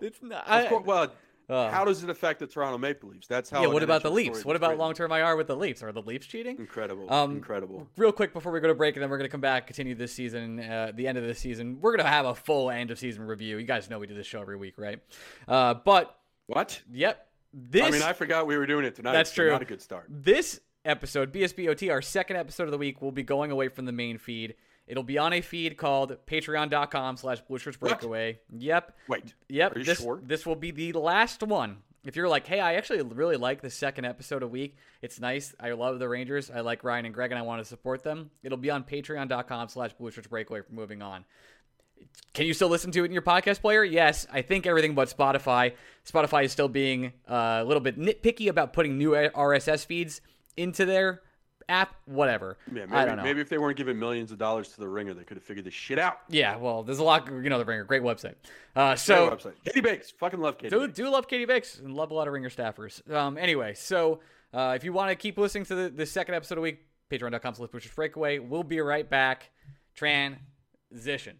it's 0.00 0.22
not. 0.22 0.46
Of 0.48 0.68
course, 0.68 0.86
well, 0.86 1.12
Uh, 1.50 1.70
how 1.70 1.84
does 1.84 2.04
it 2.04 2.10
affect 2.10 2.38
the 2.38 2.46
Toronto 2.46 2.78
Maple 2.78 3.08
Leafs? 3.08 3.26
That's 3.26 3.50
how. 3.50 3.62
yeah. 3.62 3.66
What 3.68 3.82
about 3.82 4.02
the 4.02 4.10
Leafs? 4.10 4.44
What 4.44 4.54
about 4.56 4.78
long-term 4.78 5.10
IR 5.10 5.36
with 5.36 5.48
the 5.48 5.56
Leafs? 5.56 5.82
Are 5.82 5.90
the 5.92 6.02
Leafs 6.02 6.26
cheating? 6.26 6.56
Incredible. 6.58 7.12
Um, 7.12 7.32
Incredible. 7.32 7.88
Real 7.96 8.12
quick 8.12 8.32
before 8.32 8.52
we 8.52 8.60
go 8.60 8.68
to 8.68 8.74
break, 8.74 8.94
and 8.96 9.02
then 9.02 9.10
we're 9.10 9.18
going 9.18 9.28
to 9.28 9.32
come 9.32 9.40
back, 9.40 9.66
continue 9.66 9.94
this 9.94 10.12
season, 10.12 10.60
uh, 10.60 10.92
the 10.94 11.08
end 11.08 11.18
of 11.18 11.24
the 11.24 11.34
season. 11.34 11.78
We're 11.80 11.96
going 11.96 12.04
to 12.04 12.10
have 12.10 12.26
a 12.26 12.34
full 12.34 12.70
end 12.70 12.90
of 12.90 12.98
season 12.98 13.24
review. 13.24 13.58
You 13.58 13.66
guys 13.66 13.90
know 13.90 13.98
we 13.98 14.06
do 14.06 14.14
this 14.14 14.26
show 14.26 14.40
every 14.40 14.56
week, 14.56 14.74
right? 14.78 15.00
Uh, 15.48 15.74
but, 15.74 16.16
What? 16.46 16.80
yep. 16.92 17.26
This, 17.52 17.84
I 17.84 17.90
mean, 17.90 18.02
I 18.02 18.12
forgot 18.12 18.46
we 18.46 18.56
were 18.56 18.66
doing 18.66 18.84
it 18.84 18.94
tonight. 18.94 19.12
That's 19.12 19.30
so 19.30 19.42
true. 19.42 19.50
Not 19.50 19.62
a 19.62 19.64
good 19.64 19.82
start. 19.82 20.06
this 20.08 20.60
episode, 20.84 21.32
BSBOT, 21.32 21.90
our 21.90 22.00
second 22.00 22.36
episode 22.36 22.64
of 22.64 22.70
the 22.70 22.78
week, 22.78 23.02
will 23.02 23.10
be 23.12 23.24
going 23.24 23.50
away 23.50 23.68
from 23.68 23.86
the 23.86 23.92
main 23.92 24.18
feed. 24.18 24.54
It'll 24.90 25.04
be 25.04 25.18
on 25.18 25.32
a 25.32 25.40
feed 25.40 25.76
called 25.76 26.16
patreon.com 26.26 27.16
slash 27.16 27.40
Blue 27.42 27.58
Shirts 27.58 27.80
What? 27.80 28.00
Breakaway. 28.00 28.40
Yep. 28.58 28.96
Wait. 29.08 29.34
Yep. 29.48 29.76
Are 29.76 29.78
you 29.78 29.84
this, 29.84 30.00
sure? 30.00 30.20
this 30.20 30.44
will 30.44 30.56
be 30.56 30.72
the 30.72 30.92
last 30.94 31.44
one. 31.44 31.76
If 32.02 32.16
you're 32.16 32.28
like, 32.28 32.44
hey, 32.48 32.58
I 32.58 32.74
actually 32.74 33.00
really 33.02 33.36
like 33.36 33.60
the 33.60 33.70
second 33.70 34.04
episode 34.06 34.42
a 34.42 34.48
week. 34.48 34.76
It's 35.00 35.20
nice. 35.20 35.54
I 35.60 35.70
love 35.72 36.00
the 36.00 36.08
Rangers. 36.08 36.50
I 36.50 36.60
like 36.60 36.82
Ryan 36.82 37.04
and 37.04 37.14
Greg, 37.14 37.30
and 37.30 37.38
I 37.38 37.42
want 37.42 37.62
to 37.62 37.64
support 37.64 38.02
them. 38.02 38.30
It'll 38.42 38.58
be 38.58 38.70
on 38.70 38.82
patreon.com 38.82 39.68
slash 39.68 39.92
Breakaway 40.28 40.62
for 40.62 40.72
moving 40.72 41.02
on. 41.02 41.24
Can 42.34 42.46
you 42.46 42.54
still 42.54 42.68
listen 42.68 42.90
to 42.90 43.02
it 43.02 43.06
in 43.06 43.12
your 43.12 43.22
podcast 43.22 43.60
player? 43.60 43.84
Yes, 43.84 44.26
I 44.32 44.42
think 44.42 44.66
everything 44.66 44.96
but 44.96 45.14
Spotify. 45.14 45.74
Spotify 46.04 46.44
is 46.44 46.52
still 46.52 46.68
being 46.68 47.12
uh, 47.28 47.60
a 47.60 47.64
little 47.64 47.82
bit 47.82 47.96
nitpicky 47.96 48.48
about 48.48 48.72
putting 48.72 48.98
new 48.98 49.10
RSS 49.10 49.86
feeds 49.86 50.20
into 50.56 50.84
their 50.84 51.22
app. 51.70 51.94
Whatever. 52.04 52.58
Yeah, 52.66 52.86
maybe, 52.86 52.92
I 52.92 53.04
don't 53.06 53.16
know. 53.16 53.22
maybe 53.22 53.40
if 53.40 53.48
they 53.48 53.56
weren't 53.58 53.76
giving 53.76 53.98
millions 53.98 54.30
of 54.32 54.38
dollars 54.38 54.68
to 54.70 54.80
the 54.80 54.88
ringer, 54.88 55.14
they 55.14 55.24
could 55.24 55.36
have 55.36 55.44
figured 55.44 55.64
this 55.64 55.72
shit 55.74 55.98
out. 55.98 56.18
Yeah, 56.28 56.56
well, 56.56 56.82
there's 56.82 56.98
a 56.98 57.04
lot. 57.04 57.26
You 57.28 57.48
know, 57.48 57.58
the 57.58 57.64
Ringer, 57.64 57.84
great 57.84 58.02
website. 58.02 58.34
Uh, 58.76 58.88
Great 58.90 58.98
so 58.98 59.30
website. 59.30 59.52
Katie 59.64 59.80
Bakes. 59.80 60.10
Fucking 60.10 60.40
love 60.40 60.58
Katie. 60.58 60.70
do 60.76 60.80
Bakes. 60.86 60.96
do 60.96 61.08
love 61.08 61.26
Katie 61.28 61.44
Bakes 61.46 61.78
and 61.78 61.94
love 61.94 62.10
a 62.10 62.14
lot 62.14 62.26
of 62.28 62.34
Ringer 62.34 62.50
staffers. 62.50 63.08
Um, 63.12 63.38
anyway, 63.38 63.74
so 63.74 64.20
uh, 64.52 64.74
if 64.76 64.84
you 64.84 64.92
want 64.92 65.10
to 65.10 65.14
keep 65.16 65.38
listening 65.38 65.64
to 65.66 65.74
the, 65.74 65.88
the 65.90 66.06
second 66.06 66.34
episode 66.34 66.54
of 66.54 66.56
the 66.58 66.62
week, 66.62 66.80
patreon.com 67.10 67.54
slash 67.54 67.68
blueshirts 67.70 67.94
breakaway. 67.94 68.38
We'll 68.38 68.62
be 68.64 68.80
right 68.80 69.08
back. 69.08 69.50
Transition. 69.94 71.38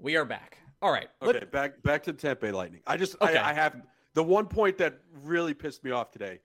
We 0.00 0.16
are 0.16 0.24
back. 0.24 0.58
All 0.80 0.92
right. 0.92 1.08
let- 1.20 1.36
Okay, 1.36 1.44
back 1.46 1.82
back 1.82 2.02
to 2.04 2.36
Bay 2.36 2.52
Lightning. 2.52 2.80
I 2.86 2.96
just 2.96 3.16
Okay. 3.20 3.36
I, 3.36 3.50
I 3.50 3.52
have 3.52 3.80
the 4.14 4.22
one 4.22 4.46
point 4.46 4.78
that 4.78 5.00
really 5.22 5.54
pissed 5.54 5.82
me 5.84 5.90
off 5.90 6.10
today. 6.10 6.40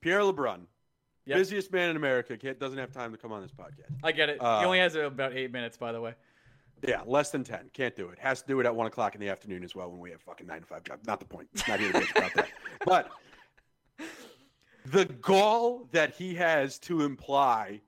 Pierre 0.00 0.20
LeBrun, 0.20 0.60
Yep. 1.26 1.38
busiest 1.38 1.72
man 1.72 1.90
in 1.90 1.96
America, 1.96 2.36
can't, 2.36 2.58
doesn't 2.58 2.78
have 2.78 2.92
time 2.92 3.12
to 3.12 3.18
come 3.18 3.32
on 3.32 3.40
this 3.40 3.50
podcast. 3.50 3.96
I 4.02 4.12
get 4.12 4.28
it. 4.28 4.42
Uh, 4.42 4.60
he 4.60 4.66
only 4.66 4.78
has 4.78 4.94
about 4.94 5.32
eight 5.32 5.50
minutes, 5.50 5.76
by 5.76 5.92
the 5.92 6.00
way. 6.00 6.14
Yeah, 6.86 7.00
less 7.06 7.30
than 7.30 7.44
ten, 7.44 7.70
can't 7.72 7.96
do 7.96 8.08
it. 8.10 8.18
Has 8.18 8.42
to 8.42 8.48
do 8.48 8.60
it 8.60 8.66
at 8.66 8.74
one 8.74 8.86
o'clock 8.86 9.14
in 9.14 9.20
the 9.20 9.30
afternoon 9.30 9.64
as 9.64 9.74
well 9.74 9.90
when 9.90 10.00
we 10.00 10.10
have 10.10 10.20
fucking 10.20 10.46
nine 10.46 10.60
to 10.60 10.66
five 10.66 10.84
job. 10.84 10.98
Not 11.06 11.18
the 11.18 11.26
point. 11.26 11.48
Not 11.66 11.80
here 11.80 11.92
to 11.92 12.00
bitch 12.00 12.16
about 12.16 12.34
that. 12.34 12.48
But 12.84 13.10
the 14.84 15.06
gall 15.06 15.88
that 15.92 16.14
he 16.14 16.34
has 16.34 16.78
to 16.80 17.02
imply 17.02 17.80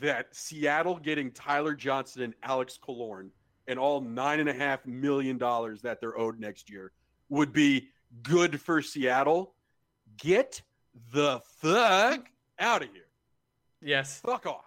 that 0.00 0.34
Seattle 0.34 0.96
getting 0.96 1.30
Tyler 1.30 1.74
Johnson 1.74 2.22
and 2.22 2.34
Alex 2.42 2.78
Killorn 2.84 3.30
and 3.68 3.78
all 3.78 4.00
nine 4.00 4.40
and 4.40 4.48
a 4.48 4.52
half 4.52 4.84
million 4.86 5.38
dollars 5.38 5.82
that 5.82 6.00
they're 6.00 6.18
owed 6.18 6.40
next 6.40 6.68
year 6.70 6.92
would 7.28 7.52
be 7.52 7.88
good 8.22 8.60
for 8.60 8.82
Seattle. 8.82 9.54
Get 10.18 10.62
the 11.12 11.40
fuck 11.60 12.26
out 12.58 12.82
of 12.82 12.88
here. 12.92 13.06
Yes. 13.82 14.20
Fuck 14.20 14.46
off. 14.46 14.64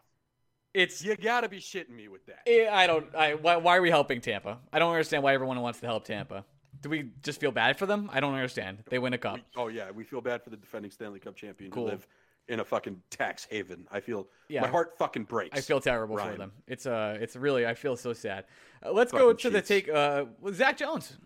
It's. 0.73 1.03
You 1.03 1.15
gotta 1.15 1.49
be 1.49 1.59
shitting 1.59 1.89
me 1.89 2.07
with 2.07 2.25
that. 2.27 2.41
eh, 2.45 2.69
I 2.71 2.85
don't. 2.87 3.13
I, 3.15 3.33
why, 3.33 3.57
why 3.57 3.77
are 3.77 3.81
we 3.81 3.89
helping 3.89 4.21
Tampa? 4.21 4.59
I 4.71 4.79
don't 4.79 4.91
understand 4.91 5.23
why 5.23 5.33
everyone 5.33 5.59
wants 5.61 5.79
to 5.79 5.87
help 5.87 6.05
Tampa. 6.05 6.45
Do 6.81 6.89
we 6.89 7.09
just 7.23 7.39
feel 7.41 7.51
bad 7.51 7.77
for 7.77 7.85
them? 7.87 8.09
I 8.13 8.19
don't 8.19 8.33
understand. 8.35 8.83
They 8.89 8.99
win 8.99 9.13
a 9.13 9.17
cup. 9.17 9.35
We- 9.35 9.43
oh 9.57 9.67
yeah, 9.67 9.91
we 9.91 10.03
feel 10.03 10.21
bad 10.21 10.43
for 10.43 10.51
the 10.51 10.57
defending 10.57 10.91
Stanley 10.91 11.19
Cup 11.19 11.35
champion 11.35 11.71
Cool. 11.71 11.85
who 11.85 11.89
live 11.91 12.07
in 12.47 12.59
a 12.59 12.65
fucking 12.65 13.01
tax 13.09 13.45
haven. 13.49 13.87
I 13.91 13.99
feel 13.99 14.27
Yeah. 14.47 14.61
my 14.61 14.67
heart 14.67 14.95
fucking 14.97 15.23
breaks. 15.23 15.57
I 15.57 15.61
feel 15.61 15.81
terrible 15.81 16.17
for 16.17 16.35
them. 16.35 16.51
It's 16.67 16.85
uh, 16.85 17.17
it's 17.19 17.35
really. 17.35 17.65
I 17.65 17.73
feel 17.73 17.95
so 17.97 18.13
sad. 18.13 18.45
Uh, 18.85 18.91
let's 18.91 19.11
go 19.11 19.29
Fucking 19.33 19.37
to 19.37 19.49
the 19.49 19.61
take. 19.63 19.89
Uh, 19.89 20.25
Zach 20.53 20.77
Jones. 20.77 21.17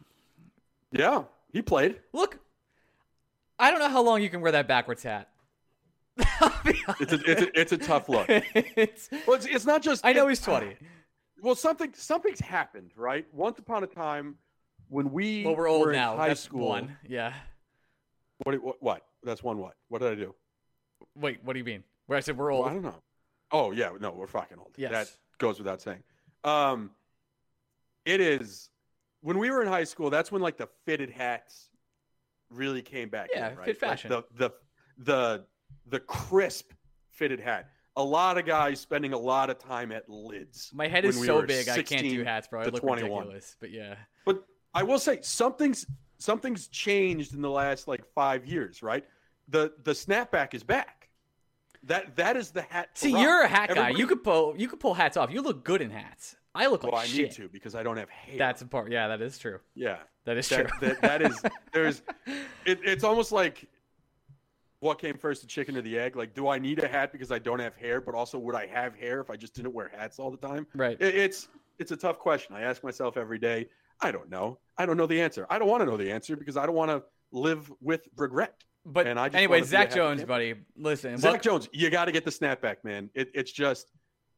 Yeah, 0.92 1.24
he 1.52 1.62
played. 1.62 2.00
Look, 2.14 2.40
I 3.60 3.72
don't 3.72 3.80
know 3.80 3.90
how 3.90 4.02
long 4.04 4.22
you 4.22 4.30
can 4.30 4.40
wear 4.42 4.54
that 4.54 4.68
backwards 4.70 5.04
hat. 5.04 5.30
It's 7.00 7.12
a, 7.14 7.20
it's 7.32 7.42
a, 7.42 7.60
it's 7.60 7.72
a 7.72 7.78
tough 7.78 8.08
look. 8.10 8.30
It's- 8.30 9.10
Well, 9.28 9.36
it's, 9.36 9.46
it's 9.46 9.66
not 9.66 9.82
just. 9.82 10.06
I 10.06 10.14
know 10.14 10.28
he's 10.28 10.40
twenty. 10.42 10.76
Well, 11.42 11.56
something 11.56 11.92
something's 11.96 12.40
happened, 12.40 12.92
right? 12.96 13.26
Once 13.34 13.60
upon 13.60 13.84
a 13.84 13.88
time, 13.88 14.36
when 14.90 15.12
we 15.12 15.44
Well, 15.46 15.56
we're 15.56 15.68
old 15.68 15.88
were 15.88 15.92
now. 15.94 16.16
high 16.16 16.30
That's 16.30 16.40
school. 16.42 16.68
one. 16.70 16.98
Yeah. 17.08 17.34
What, 18.44 18.62
what? 18.64 18.82
What? 18.84 19.06
That's 19.24 19.44
one. 19.44 19.58
What? 19.58 19.76
What 19.90 20.02
did 20.02 20.12
I 20.12 20.16
do? 20.16 20.34
Wait, 21.16 21.40
what 21.44 21.54
do 21.54 21.60
you 21.60 21.66
mean? 21.66 21.84
Where 22.08 22.18
I 22.18 22.22
said 22.22 22.38
we're 22.38 22.52
Well, 22.52 22.62
old? 22.62 22.68
I 22.70 22.74
don't 22.74 22.82
know. 22.84 22.96
Oh 23.52 23.72
yeah, 23.72 23.90
no, 24.00 24.12
we're 24.12 24.28
fucking 24.28 24.58
old. 24.58 24.72
Yes. 24.78 24.92
That 24.92 25.10
goes 25.38 25.58
without 25.58 25.82
saying. 25.82 26.04
Um, 26.44 26.92
it 28.06 28.20
is 28.22 28.70
when 29.22 29.38
we 29.38 29.50
were 29.52 29.62
in 29.62 29.68
high 29.68 29.84
school. 29.84 30.10
That's 30.10 30.32
when 30.32 30.42
like 30.42 30.58
the 30.58 30.68
fitted 30.86 31.10
hats 31.10 31.70
really 32.50 32.82
came 32.82 33.10
back. 33.10 33.30
Yeah, 33.34 33.52
in, 33.52 33.58
right? 33.58 33.66
fit 33.66 33.82
Like, 33.82 33.90
fashion. 33.92 34.10
the 34.12 34.24
the 34.36 34.50
the 34.98 35.46
the 35.88 36.00
crisp 36.00 36.72
fitted 37.10 37.40
hat. 37.40 37.70
A 37.96 38.04
lot 38.04 38.38
of 38.40 38.46
guys 38.46 38.80
spending 38.80 39.14
a 39.14 39.18
lot 39.18 39.50
of 39.52 39.60
time 39.60 39.92
at 39.92 40.10
lids. 40.10 40.72
My 40.74 40.88
head 40.88 41.06
is 41.06 41.20
we 41.20 41.28
so 41.28 41.44
big 41.44 41.70
I 41.70 41.84
can't 41.84 42.02
do 42.02 42.24
hats, 42.24 42.48
bro. 42.48 42.62
I 42.62 42.66
look 42.66 42.82
21. 42.82 43.10
ridiculous. 43.12 43.56
But 43.60 43.70
yeah. 43.72 43.96
But 44.26 44.44
I 44.74 44.82
will 44.84 44.98
say 44.98 45.20
something's 45.22 45.86
something's 46.18 46.68
changed 46.70 47.36
in 47.36 47.42
the 47.42 47.50
last 47.52 47.88
like 47.88 48.04
five 48.16 48.46
years, 48.48 48.82
right? 48.82 49.06
The 49.50 49.74
the 49.84 49.92
snapback 49.92 50.54
is 50.56 50.64
back. 50.64 51.10
That 51.84 52.16
that 52.16 52.36
is 52.38 52.50
the 52.52 52.62
hat. 52.64 52.90
See, 52.96 53.12
you're 53.12 53.42
a 53.44 53.48
hat 53.48 53.70
guy. 53.76 53.90
You 53.90 54.08
could 54.08 54.24
pull 54.24 54.56
you 54.58 54.68
could 54.68 54.80
pull 54.80 54.94
hats 54.96 55.16
off. 55.18 55.30
You 55.32 55.42
look 55.42 55.64
good 55.64 55.82
in 55.82 55.92
hats. 55.92 56.36
I 56.56 56.68
look 56.68 56.84
Well, 56.84 56.94
like 56.94 57.04
I 57.04 57.06
shit. 57.08 57.18
need 57.30 57.32
to 57.34 57.50
because 57.50 57.76
I 57.76 57.84
don't 57.84 57.98
have 57.98 58.10
hair. 58.10 58.38
That's 58.38 58.62
important. 58.62 58.94
Yeah, 58.94 59.08
that 59.10 59.22
is 59.22 59.38
true. 59.38 59.60
yeah. 59.76 59.98
That 60.26 60.38
is 60.38 60.48
That, 60.50 60.68
true. 60.70 60.88
that, 60.88 61.02
that 61.02 61.22
is 61.22 61.42
there's 61.74 62.02
it, 62.66 62.80
it's 62.84 63.04
almost 63.04 63.32
like 63.34 63.68
what 64.84 65.00
came 65.00 65.18
first, 65.18 65.42
the 65.42 65.48
chicken 65.48 65.78
or 65.78 65.82
the 65.82 65.98
egg? 65.98 66.16
Like, 66.16 66.36
do 66.36 66.50
I 66.50 66.60
need 66.60 66.84
a 66.84 66.88
hat 66.88 67.12
because 67.12 67.32
I 67.32 67.40
don't 67.40 67.60
have 67.60 67.76
hair, 67.76 68.02
but 68.02 68.14
also 68.14 68.38
would 68.38 68.54
I 68.54 68.68
have 68.68 68.96
hair 68.96 69.22
if 69.22 69.30
I 69.30 69.38
just 69.38 69.56
didn't 69.56 69.74
wear 69.74 69.90
hats 69.96 70.20
all 70.20 70.30
the 70.30 70.38
time? 70.38 70.68
right. 70.76 70.98
It, 71.00 71.16
it's 71.16 71.48
it's 71.80 71.92
a 71.92 71.98
tough 71.98 72.20
question. 72.20 72.56
I 72.56 72.62
ask 72.62 72.84
myself 72.84 73.18
every 73.18 73.40
day. 73.40 73.68
I 74.02 74.12
don't 74.12 74.30
know. 74.30 74.60
I 74.78 74.86
don't 74.86 74.98
know 74.98 75.08
the 75.08 75.22
answer. 75.22 75.48
I 75.50 75.58
don't 75.58 75.70
want 75.70 75.82
to 75.82 75.86
know 75.86 75.98
the 75.98 76.12
answer 76.12 76.36
because 76.36 76.58
I 76.58 76.66
don't 76.66 76.76
want 76.76 76.92
to 76.92 77.04
live 77.32 77.72
with 77.82 78.08
regret. 78.18 78.56
But 78.86 79.08
and 79.08 79.18
I 79.18 79.30
just 79.30 79.38
anyway, 79.38 79.62
wanna 79.62 79.62
be 79.62 79.68
a 79.68 79.70
Zach 79.70 79.94
Jones, 79.94 80.24
buddy. 80.26 80.56
Listen, 80.76 81.18
Zach 81.18 81.32
well- 81.32 81.42
Jones, 81.42 81.70
you 81.72 81.90
got 81.90 82.06
to 82.06 82.12
get 82.12 82.26
the 82.26 82.32
snapback, 82.32 82.78
man. 82.84 83.10
It, 83.16 83.32
it's 83.34 83.52
just, 83.52 83.92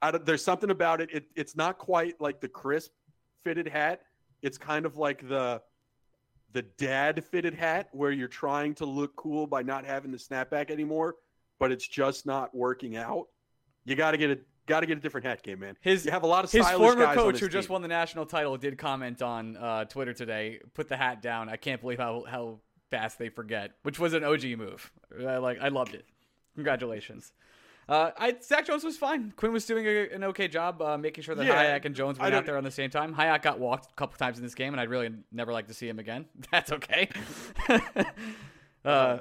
I 0.03 0.11
don't, 0.11 0.25
there's 0.25 0.43
something 0.43 0.69
about 0.69 1.01
it. 1.01 1.09
it. 1.11 1.25
It's 1.35 1.55
not 1.55 1.79
quite 1.79 2.21
like 2.21 2.39
the 2.39 2.47
crisp 2.47 2.91
fitted 3.43 3.67
hat. 3.67 4.01
It's 4.43 4.59
kind 4.59 4.85
of 4.85 4.97
like 4.97 5.27
the 5.27 5.61
the 6.55 6.61
dad 6.61 7.21
fitted 7.25 7.53
hat 7.53 7.89
where 7.91 8.11
you're 8.11 8.29
trying 8.29 8.73
to 8.75 8.85
look 8.85 9.13
cool 9.17 9.45
by 9.45 9.61
not 9.61 9.83
having 9.83 10.09
the 10.09 10.17
snapback 10.17 10.71
anymore, 10.71 11.15
but 11.59 11.69
it's 11.69 11.85
just 11.85 12.25
not 12.25 12.55
working 12.55 12.95
out. 12.95 13.27
You 13.83 13.97
got 13.97 14.11
to 14.11 14.17
get 14.17 14.31
a 14.31 14.39
got 14.65 14.79
to 14.79 14.85
get 14.85 14.97
a 14.97 15.01
different 15.01 15.27
hat 15.27 15.43
game, 15.43 15.59
man. 15.59 15.75
His 15.81 16.05
you 16.05 16.11
have 16.11 16.23
a 16.23 16.27
lot 16.27 16.45
of 16.45 16.51
his 16.51 16.65
former 16.65 17.13
coach 17.13 17.39
who 17.39 17.49
just 17.49 17.67
won 17.67 17.81
the 17.81 17.89
national 17.89 18.25
title 18.25 18.55
did 18.55 18.77
comment 18.77 19.21
on 19.21 19.57
uh, 19.57 19.83
Twitter 19.83 20.13
today. 20.13 20.61
Put 20.73 20.87
the 20.87 20.95
hat 20.95 21.21
down. 21.21 21.49
I 21.49 21.57
can't 21.57 21.81
believe 21.81 21.99
how 21.99 22.23
how 22.25 22.61
fast 22.89 23.19
they 23.19 23.27
forget, 23.27 23.71
which 23.83 23.99
was 23.99 24.13
an 24.13 24.23
OG 24.23 24.45
move. 24.57 24.89
I 25.27 25.37
like 25.37 25.59
I 25.59 25.67
loved 25.67 25.93
it. 25.93 26.05
Congratulations. 26.55 27.33
Uh, 27.87 28.11
I 28.17 28.35
Zach 28.41 28.65
Jones 28.65 28.83
was 28.83 28.97
fine. 28.97 29.31
Quinn 29.35 29.53
was 29.53 29.65
doing 29.65 29.85
a, 29.85 30.09
an 30.09 30.23
okay 30.25 30.47
job 30.47 30.81
uh, 30.81 30.97
making 30.97 31.23
sure 31.23 31.35
that 31.35 31.45
Yeah, 31.45 31.77
Hajek 31.77 31.85
and 31.85 31.95
Jones 31.95 32.17
went 32.17 32.33
out 32.33 32.45
there 32.45 32.57
on 32.57 32.63
the 32.63 32.71
same 32.71 32.89
time. 32.89 33.13
Hajek 33.13 33.43
got 33.43 33.59
walked 33.59 33.91
a 33.91 33.93
couple 33.95 34.17
times 34.17 34.37
in 34.37 34.43
this 34.43 34.55
game, 34.55 34.73
and 34.73 34.81
I'd 34.81 34.89
really 34.89 35.11
never 35.31 35.53
like 35.53 35.67
to 35.67 35.73
see 35.73 35.87
him 35.87 35.99
again. 35.99 36.25
That's 36.51 36.71
okay. 36.71 37.09
uh, 38.85 39.19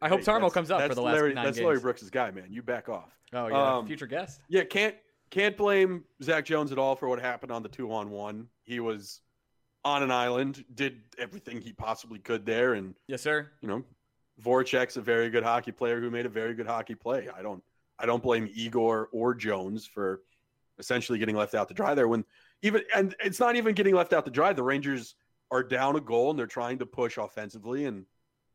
I 0.00 0.08
hope 0.08 0.20
Tarmo 0.20 0.52
comes 0.52 0.70
up 0.70 0.82
for 0.82 0.94
the 0.94 1.02
last 1.02 1.14
Larry, 1.14 1.34
nine 1.34 1.46
That's 1.46 1.56
games. 1.56 1.66
Larry 1.66 1.80
Brooks' 1.80 2.10
guy, 2.10 2.30
man. 2.30 2.48
You 2.50 2.62
back 2.62 2.88
off. 2.88 3.10
oh 3.32 3.48
yeah, 3.48 3.76
Um, 3.76 3.86
future 3.86 4.06
guest. 4.06 4.40
Yeah, 4.48 4.64
can't 4.64 4.94
can't 5.30 5.56
blame 5.56 6.04
Zach 6.22 6.44
Jones 6.44 6.70
at 6.70 6.78
all 6.78 6.94
for 6.94 7.08
what 7.08 7.18
happened 7.18 7.50
on 7.50 7.62
the 7.62 7.68
two 7.70 7.90
on 7.90 8.10
one. 8.10 8.48
He 8.62 8.80
was 8.80 9.22
on 9.84 10.02
an 10.02 10.10
island, 10.10 10.64
did 10.74 11.00
everything 11.18 11.60
he 11.60 11.72
possibly 11.72 12.18
could 12.18 12.44
there, 12.44 12.74
and 12.74 12.94
Yes, 13.08 13.22
sir. 13.22 13.50
you 13.62 13.68
know, 13.68 13.82
Voracek's 14.42 14.96
a 14.98 15.00
very 15.00 15.30
good 15.30 15.42
hockey 15.42 15.72
player 15.72 15.98
who 16.00 16.10
made 16.10 16.26
a 16.26 16.28
very 16.28 16.54
good 16.54 16.66
hockey 16.66 16.94
play. 16.94 17.28
I 17.34 17.42
don't 17.42 17.62
I 18.02 18.06
don't 18.06 18.22
blame 18.22 18.50
Igor 18.52 19.08
or 19.12 19.32
Jones 19.34 19.86
for 19.86 20.22
essentially 20.78 21.18
getting 21.18 21.36
left 21.36 21.54
out 21.54 21.68
to 21.68 21.74
dry 21.74 21.94
there 21.94 22.08
when 22.08 22.24
even 22.62 22.82
and 22.94 23.14
it's 23.24 23.38
not 23.38 23.54
even 23.54 23.74
getting 23.74 23.94
left 23.94 24.12
out 24.12 24.24
to 24.24 24.30
dry. 24.30 24.52
The 24.52 24.62
Rangers 24.62 25.14
are 25.52 25.62
down 25.62 25.94
a 25.96 26.00
goal 26.00 26.30
and 26.30 26.38
they're 26.38 26.46
trying 26.46 26.78
to 26.80 26.86
push 26.86 27.16
offensively 27.16 27.84
and 27.84 28.04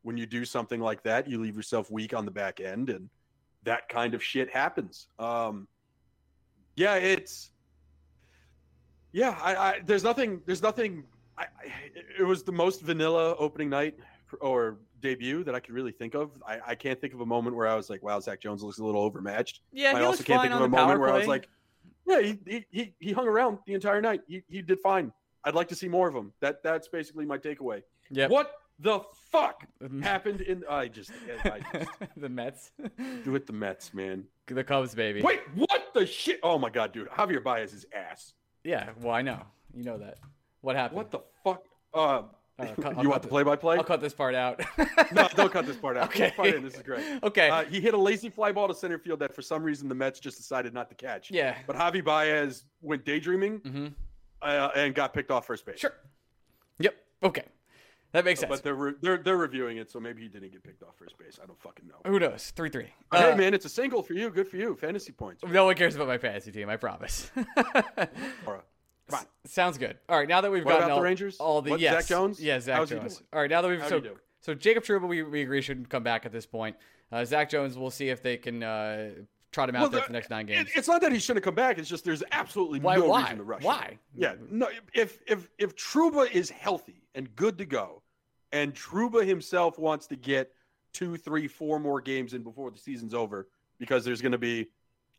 when 0.02 0.16
you 0.16 0.26
do 0.26 0.44
something 0.44 0.80
like 0.80 1.02
that, 1.02 1.28
you 1.28 1.40
leave 1.40 1.56
yourself 1.56 1.90
weak 1.90 2.14
on 2.14 2.24
the 2.24 2.30
back 2.30 2.60
end 2.60 2.90
and 2.90 3.08
that 3.64 3.88
kind 3.88 4.14
of 4.14 4.22
shit 4.22 4.50
happens. 4.50 5.08
Um 5.18 5.66
yeah, 6.76 6.96
it's 6.96 7.50
yeah, 9.12 9.36
I, 9.42 9.56
I 9.56 9.80
there's 9.84 10.04
nothing 10.04 10.42
there's 10.44 10.62
nothing 10.62 11.04
I, 11.38 11.46
it 12.18 12.24
was 12.24 12.42
the 12.42 12.52
most 12.52 12.82
vanilla 12.82 13.34
opening 13.36 13.70
night 13.70 13.98
or 14.40 14.78
debut 15.00 15.44
that 15.44 15.54
I 15.54 15.60
could 15.60 15.74
really 15.74 15.92
think 15.92 16.14
of. 16.14 16.30
I, 16.46 16.58
I 16.68 16.74
can't 16.74 17.00
think 17.00 17.14
of 17.14 17.20
a 17.20 17.26
moment 17.26 17.56
where 17.56 17.66
I 17.66 17.74
was 17.74 17.88
like, 17.90 18.02
wow, 18.02 18.20
Zach 18.20 18.40
Jones 18.40 18.62
looks 18.62 18.78
a 18.78 18.84
little 18.84 19.02
overmatched. 19.02 19.60
Yeah, 19.72 19.96
I 19.96 20.02
also 20.02 20.22
can't 20.22 20.42
think 20.42 20.54
of 20.54 20.60
a 20.60 20.68
moment 20.68 21.00
where 21.00 21.10
I 21.10 21.18
was 21.18 21.26
like, 21.26 21.48
yeah, 22.06 22.20
he, 22.20 22.38
he, 22.46 22.66
he, 22.70 22.94
he 22.98 23.12
hung 23.12 23.26
around 23.26 23.58
the 23.66 23.74
entire 23.74 24.00
night. 24.00 24.22
He, 24.26 24.42
he 24.48 24.62
did 24.62 24.80
fine. 24.80 25.12
I'd 25.44 25.54
like 25.54 25.68
to 25.68 25.74
see 25.74 25.88
more 25.88 26.08
of 26.08 26.14
him. 26.14 26.32
That 26.40 26.62
that's 26.62 26.88
basically 26.88 27.26
my 27.26 27.38
takeaway. 27.38 27.82
Yep. 28.10 28.30
What 28.30 28.52
the 28.78 29.00
fuck 29.30 29.66
happened 30.02 30.40
in 30.40 30.64
I 30.68 30.88
just, 30.88 31.10
I 31.44 31.60
just 31.72 31.90
the 32.16 32.28
Mets, 32.28 32.72
do 33.24 33.34
it 33.34 33.46
the 33.46 33.52
Mets, 33.52 33.92
man. 33.92 34.24
the 34.46 34.64
Cubs, 34.64 34.94
baby. 34.94 35.20
Wait, 35.22 35.40
what 35.54 35.90
the 35.94 36.06
shit? 36.06 36.40
Oh 36.42 36.58
my 36.58 36.70
god, 36.70 36.92
dude. 36.92 37.08
Javier 37.08 37.42
Baez 37.42 37.72
is 37.72 37.86
ass. 37.94 38.34
Yeah, 38.64 38.90
well, 39.00 39.14
I 39.14 39.22
know. 39.22 39.42
You 39.74 39.84
know 39.84 39.98
that. 39.98 40.18
What 40.60 40.76
happened? 40.76 40.96
What 40.96 41.10
the 41.10 41.20
fuck? 41.44 41.64
Uh, 41.94 42.22
Cut- 42.58 43.02
you 43.02 43.08
want 43.08 43.22
the 43.22 43.28
play 43.28 43.42
by 43.44 43.54
play? 43.56 43.76
I'll 43.76 43.84
cut 43.84 44.00
this 44.00 44.12
part 44.14 44.34
out. 44.34 44.60
No, 45.12 45.26
don't 45.36 45.52
cut 45.52 45.64
this 45.66 45.76
part 45.76 45.96
out. 45.96 46.04
Okay. 46.10 46.26
Okay. 46.26 46.34
Part 46.36 46.48
in. 46.54 46.62
This 46.62 46.74
is 46.74 46.82
great. 46.82 47.02
Okay. 47.22 47.48
Uh, 47.48 47.64
he 47.64 47.80
hit 47.80 47.94
a 47.94 47.98
lazy 47.98 48.28
fly 48.28 48.52
ball 48.52 48.68
to 48.68 48.74
center 48.74 48.98
field 48.98 49.20
that 49.20 49.34
for 49.34 49.42
some 49.42 49.62
reason 49.62 49.88
the 49.88 49.94
Mets 49.94 50.18
just 50.20 50.36
decided 50.36 50.74
not 50.74 50.88
to 50.88 50.94
catch. 50.94 51.30
yeah. 51.30 51.56
But 51.66 51.76
Javi 51.76 52.04
Baez 52.04 52.64
went 52.82 53.04
daydreaming 53.04 53.60
Mm-hmm. 53.60 53.86
uh, 54.42 54.68
and 54.74 54.94
got 54.94 55.14
picked 55.14 55.30
off 55.30 55.46
first 55.46 55.64
base. 55.64 55.78
Sure. 55.78 55.92
Yep. 56.78 56.94
Okay. 57.22 57.44
That 58.12 58.24
makes 58.24 58.40
sense. 58.40 58.50
But 58.50 58.62
they're, 58.62 58.74
re- 58.74 58.94
they're 59.02 59.18
they're 59.18 59.36
reviewing 59.36 59.76
it, 59.76 59.90
so 59.90 60.00
maybe 60.00 60.22
he 60.22 60.28
didn't 60.28 60.50
get 60.50 60.62
picked 60.64 60.82
off 60.82 60.96
first 60.96 61.18
base. 61.18 61.38
I 61.42 61.46
don't 61.46 61.60
fucking 61.60 61.86
know. 61.86 61.96
Who 62.10 62.18
knows? 62.18 62.52
Three 62.56 62.70
three. 62.70 62.88
Uh, 63.12 63.32
hey, 63.32 63.36
man, 63.36 63.52
it's 63.52 63.66
a 63.66 63.68
single 63.68 64.02
for 64.02 64.14
you. 64.14 64.30
Good 64.30 64.48
for 64.48 64.56
you. 64.56 64.76
Fantasy 64.76 65.12
points. 65.12 65.42
No 65.44 65.66
one 65.66 65.74
cares 65.74 65.94
about 65.94 66.08
my 66.08 66.16
fantasy 66.16 66.50
team. 66.50 66.70
I 66.70 66.76
promise. 66.76 67.30
Come 69.08 69.20
on. 69.20 69.26
Sounds 69.46 69.78
good. 69.78 69.98
All 70.08 70.18
right. 70.18 70.28
Now 70.28 70.40
that 70.40 70.50
we've 70.50 70.64
What 70.64 70.72
gotten 70.72 70.84
about 70.84 70.94
the 70.94 70.98
all, 70.98 71.02
Rangers? 71.02 71.36
all 71.38 71.62
the 71.62 71.70
What, 71.70 71.80
yes, 71.80 71.94
Zach 71.94 72.06
Jones? 72.06 72.40
yeah, 72.40 72.60
Zach 72.60 72.76
How's 72.76 72.90
Jones. 72.90 73.22
All 73.32 73.40
right. 73.40 73.50
Now 73.50 73.62
that 73.62 73.68
we've 73.68 73.86
so 73.86 74.02
so 74.40 74.54
Jacob 74.54 74.84
Trouba, 74.84 75.08
we, 75.08 75.22
we 75.22 75.42
agree 75.42 75.60
shouldn't 75.62 75.88
come 75.88 76.02
back 76.02 76.24
at 76.26 76.32
this 76.32 76.46
point. 76.46 76.76
Uh, 77.10 77.24
Zach 77.24 77.50
Jones, 77.50 77.76
we'll 77.78 77.90
see 77.90 78.08
if 78.10 78.22
they 78.22 78.36
can 78.36 78.62
uh, 78.62 79.10
trot 79.50 79.68
him 79.68 79.76
out 79.76 79.80
Well, 79.82 79.90
there 79.90 80.00
for 80.02 80.08
the 80.08 80.12
next 80.12 80.30
nine 80.30 80.48
It- 80.48 80.52
games. 80.52 80.70
it's 80.74 80.88
not 80.88 81.00
that 81.00 81.10
he 81.12 81.18
shouldn't 81.18 81.44
come 81.44 81.54
back. 81.54 81.78
It's 81.78 81.88
just 81.88 82.04
there's 82.04 82.22
absolutely 82.32 82.80
Why? 82.80 82.96
no 82.96 83.08
why? 83.08 83.22
reason 83.22 83.38
to 83.38 83.44
rush. 83.44 83.60
him. 83.62 83.66
Why? 83.66 83.98
Yeah, 84.14 84.34
no. 84.50 84.68
If 84.94 85.18
if 85.26 85.48
if 85.58 85.74
Trouba 85.76 86.30
is 86.30 86.50
healthy 86.50 87.02
and 87.14 87.34
good 87.34 87.56
to 87.58 87.64
go, 87.64 88.02
and 88.52 88.74
Trouba 88.74 89.26
himself 89.26 89.78
wants 89.78 90.06
to 90.08 90.16
get 90.16 90.52
two, 90.92 91.16
three, 91.16 91.48
four 91.48 91.78
more 91.80 92.00
games 92.00 92.34
in 92.34 92.42
before 92.42 92.70
the 92.70 92.78
season's 92.78 93.14
over, 93.14 93.48
because 93.78 94.04
there's 94.04 94.20
going 94.22 94.32
to 94.32 94.38
be 94.38 94.68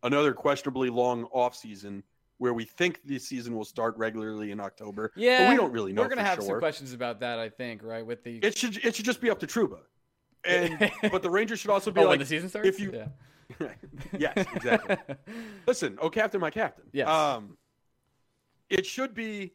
another 0.04 0.34
questionably 0.34 0.90
long 0.90 1.26
off 1.26 1.56
season 1.56 2.04
where 2.40 2.54
we 2.54 2.64
think 2.66 3.02
the 3.06 3.20
season 3.20 3.56
will 3.56 3.66
start 3.66 3.96
regularly 3.98 4.52
in 4.52 4.60
October. 4.60 5.12
Yeah, 5.16 5.44
but 5.44 5.52
we 5.52 5.56
don't 5.58 5.72
really 5.72 5.94
know. 5.94 6.02
We're 6.02 6.10
gonna 6.10 6.24
have 6.24 6.42
some 6.42 6.58
questions 6.58 6.94
about 6.94 7.20
that. 7.20 7.38
I 7.38 7.50
think 7.50 7.84
right 7.84 8.06
with 8.06 8.24
the 8.24 8.38
It 8.38 8.58
should 8.58 8.84
it 8.84 8.96
should 8.96 9.06
just 9.06 9.22
be 9.22 9.30
up 9.30 9.40
to 9.40 9.48
Trouba, 9.48 9.82
and 10.44 10.92
but 11.12 11.22
the 11.22 11.30
Rangers 11.30 11.60
should 11.60 11.70
also 11.70 11.92
be 11.92 12.00
oh, 12.00 12.04
when 12.04 12.12
like 12.12 12.20
the 12.20 12.26
season 12.26 12.50
starts. 12.50 12.68
if 12.68 12.80
you- 12.80 12.92
yeah. 12.94 13.08
yes, 14.18 14.46
exactly. 14.56 14.96
Listen, 15.68 15.98
oh 16.02 16.10
captain, 16.10 16.40
my 16.40 16.52
captain. 16.52 16.86
Yes. 16.94 17.08
Um, 17.08 17.58
it 18.70 18.86
should 18.86 19.14
be 19.14 19.54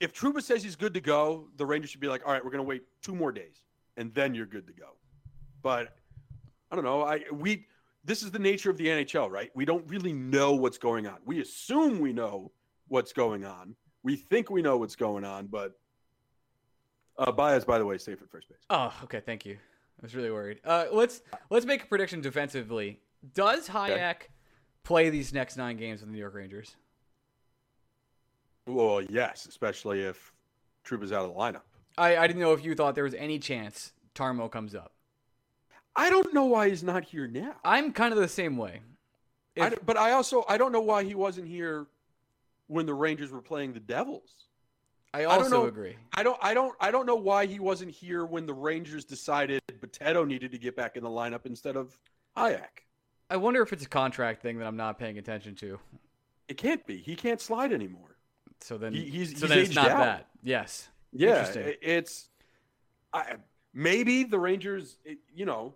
if 0.00 0.14
Trouba 0.14 0.40
says 0.40 0.62
he's 0.62 0.76
good 0.76 0.94
to 0.94 1.00
go, 1.00 1.48
the 1.56 1.66
Rangers 1.66 1.90
should 1.90 2.00
be 2.00 2.08
like, 2.08 2.22
all 2.24 2.32
right, 2.32 2.44
we're 2.44 2.52
gonna 2.52 2.62
wait 2.62 2.84
two 3.02 3.14
more 3.14 3.32
days, 3.32 3.64
and 3.96 4.14
then 4.14 4.34
you're 4.34 4.46
good 4.46 4.66
to 4.66 4.72
go. 4.72 4.96
But 5.62 5.96
I 6.70 6.76
don't 6.76 6.84
know. 6.84 7.02
I 7.02 7.24
we 7.32 7.66
this 8.04 8.22
is 8.22 8.30
the 8.30 8.38
nature 8.38 8.70
of 8.70 8.76
the 8.76 8.86
NHL, 8.86 9.30
right? 9.30 9.50
We 9.54 9.64
don't 9.64 9.88
really 9.88 10.12
know 10.12 10.54
what's 10.54 10.78
going 10.78 11.06
on. 11.06 11.18
We 11.24 11.40
assume 11.40 12.00
we 12.00 12.12
know 12.12 12.52
what's 12.88 13.12
going 13.12 13.44
on. 13.44 13.74
We 14.02 14.16
think 14.16 14.50
we 14.50 14.62
know 14.62 14.78
what's 14.78 14.96
going 14.96 15.24
on, 15.24 15.46
but 15.46 15.72
uh, 17.18 17.32
Baez, 17.32 17.64
by 17.64 17.78
the 17.78 17.84
way, 17.84 17.98
safe 17.98 18.22
at 18.22 18.30
first 18.30 18.48
base. 18.48 18.58
Oh, 18.70 18.92
okay. 19.04 19.20
Thank 19.20 19.44
you. 19.44 19.54
I 19.54 20.02
was 20.02 20.14
really 20.14 20.30
worried. 20.30 20.60
Uh, 20.64 20.86
let's 20.90 21.20
let's 21.50 21.66
make 21.66 21.82
a 21.82 21.86
prediction 21.86 22.22
defensively. 22.22 23.00
Does 23.34 23.68
Hajek 23.68 24.28
play 24.82 25.10
these 25.10 25.34
next 25.34 25.58
nine 25.58 25.76
games 25.76 26.00
with 26.00 26.08
the 26.08 26.12
New 26.14 26.20
York 26.20 26.34
Rangers? 26.34 26.76
Well, 28.66 29.02
yes, 29.02 29.44
especially 29.46 30.00
if 30.00 30.32
Troop 30.84 31.02
is 31.02 31.12
out 31.12 31.26
of 31.26 31.34
the 31.34 31.38
lineup. 31.38 31.62
I, 31.98 32.16
I 32.16 32.26
didn't 32.26 32.40
know 32.40 32.52
if 32.52 32.64
you 32.64 32.74
thought 32.74 32.94
there 32.94 33.04
was 33.04 33.14
any 33.14 33.38
chance 33.38 33.92
Tarmo 34.14 34.50
comes 34.50 34.74
up. 34.74 34.94
I 35.96 36.08
don't 36.10 36.32
know 36.32 36.44
why 36.46 36.68
he's 36.68 36.82
not 36.82 37.04
here 37.04 37.26
now. 37.26 37.56
I'm 37.64 37.92
kind 37.92 38.12
of 38.12 38.18
the 38.20 38.28
same 38.28 38.56
way. 38.56 38.80
If- 39.56 39.70
d- 39.70 39.76
but 39.84 39.96
I 39.96 40.12
also 40.12 40.44
I 40.48 40.56
don't 40.58 40.72
know 40.72 40.80
why 40.80 41.04
he 41.04 41.14
wasn't 41.14 41.48
here 41.48 41.86
when 42.68 42.86
the 42.86 42.94
Rangers 42.94 43.30
were 43.32 43.42
playing 43.42 43.72
the 43.72 43.80
Devils. 43.80 44.30
I 45.12 45.22
don't 45.22 45.32
also 45.32 45.62
know. 45.62 45.66
agree. 45.66 45.96
I 46.14 46.22
don't 46.22 46.38
I 46.40 46.54
don't 46.54 46.74
I 46.80 46.90
don't 46.92 47.04
know 47.06 47.16
why 47.16 47.46
he 47.46 47.58
wasn't 47.58 47.90
here 47.90 48.24
when 48.24 48.46
the 48.46 48.54
Rangers 48.54 49.04
decided 49.04 49.60
Potato 49.80 50.24
needed 50.24 50.52
to 50.52 50.58
get 50.58 50.76
back 50.76 50.96
in 50.96 51.02
the 51.02 51.10
lineup 51.10 51.46
instead 51.46 51.74
of 51.76 51.98
Hajek. 52.36 52.84
I 53.28 53.36
wonder 53.36 53.60
if 53.62 53.72
it's 53.72 53.84
a 53.84 53.88
contract 53.88 54.40
thing 54.42 54.58
that 54.58 54.66
I'm 54.66 54.76
not 54.76 54.98
paying 54.98 55.18
attention 55.18 55.54
to. 55.56 55.78
It 56.48 56.56
can't 56.56 56.84
be. 56.86 56.98
He 56.98 57.16
can't 57.16 57.40
slide 57.40 57.72
anymore. 57.72 58.16
So 58.60 58.76
then, 58.76 58.92
He- 58.92 59.08
he's- 59.08 59.30
so 59.30 59.46
he's 59.46 59.48
then 59.48 59.58
it's 59.58 59.74
not 59.74 59.88
out. 59.90 59.98
that. 59.98 60.26
Yes. 60.42 60.88
Yeah, 61.12 61.40
Interesting. 61.46 61.74
it's 61.82 62.28
I, 63.12 63.34
maybe 63.72 64.24
the 64.24 64.38
Rangers. 64.38 64.96
you 65.34 65.44
know, 65.46 65.74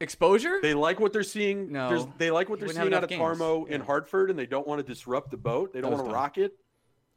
Exposure? 0.00 0.60
they 0.62 0.74
like 0.74 1.00
what 1.00 1.12
they're 1.12 1.22
seeing. 1.24 1.72
No, 1.72 1.88
There's- 1.88 2.06
they 2.18 2.30
like 2.30 2.48
what 2.48 2.60
they're 2.60 2.68
seeing 2.68 2.80
out 2.80 2.86
of 3.04 3.10
enough 3.10 3.10
games. 3.10 3.20
Tarmo 3.40 3.66
in 3.68 3.80
Yeah. 3.80 3.86
Hartford, 3.86 4.30
and 4.30 4.38
they 4.38 4.46
don't 4.46 4.66
want 4.66 4.78
to 4.78 4.86
disrupt 4.86 5.30
the 5.30 5.36
boat. 5.36 5.72
They 5.72 5.80
don't 5.80 5.90
want 5.92 6.04
to 6.06 6.12
rock 6.12 6.38
it. 6.38 6.54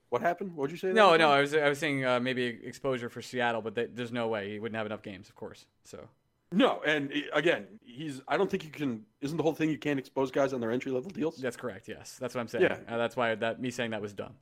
What 0.10 0.22
happened? 0.22 0.56
What'd 0.56 0.72
you 0.72 0.78
say? 0.78 0.92
no, 0.92 1.16
no. 1.16 1.30
I 1.32 1.42
was 1.42 1.54
I 1.56 1.70
was 1.70 1.78
saying 1.80 2.04
uh, 2.04 2.20
maybe 2.20 2.44
exposure 2.64 3.08
for 3.10 3.22
Seattle, 3.22 3.62
but 3.62 3.76
th- 3.76 3.92
there's 3.94 4.12
no 4.12 4.28
way 4.28 4.50
he 4.50 4.60
wouldn't 4.60 4.76
have 4.76 4.86
enough 4.86 5.04
games, 5.04 5.30
of 5.30 5.36
course. 5.36 5.66
So 5.86 6.10
No, 6.52 6.82
and 6.86 7.14
again, 7.34 7.68
he's. 7.84 8.20
I 8.28 8.36
don't 8.36 8.50
think 8.52 8.66
you 8.66 8.72
can. 8.72 9.06
Isn't 9.22 9.38
the 9.38 9.44
whole 9.44 9.54
thing 9.54 9.70
you 9.70 9.78
can't 9.78 9.98
expose 10.00 10.30
guys 10.32 10.52
on 10.52 10.60
their 10.60 10.72
entry 10.72 10.92
level 10.92 11.12
deals? 11.12 11.38
that's 11.38 11.56
correct. 11.56 11.88
Yes, 11.88 12.18
that's 12.20 12.36
what 12.36 12.42
I'm 12.42 12.48
saying. 12.50 12.64
Yeah. 12.66 12.80
Uh, 12.90 12.98
that's 12.98 13.16
why 13.16 13.36
that 13.36 13.62
me 13.62 13.72
saying 13.72 13.92
that 13.92 14.02
was 14.02 14.12
dumb. 14.12 14.34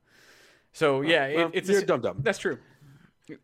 So 0.71 1.01
yeah, 1.01 1.25
it- 1.25 1.35
Well, 1.35 1.51
it's 1.53 1.69
you're 1.69 1.81
a, 1.81 1.85
dumb 1.85 2.01
dumb. 2.01 2.17
That's 2.23 2.39
true. 2.39 2.57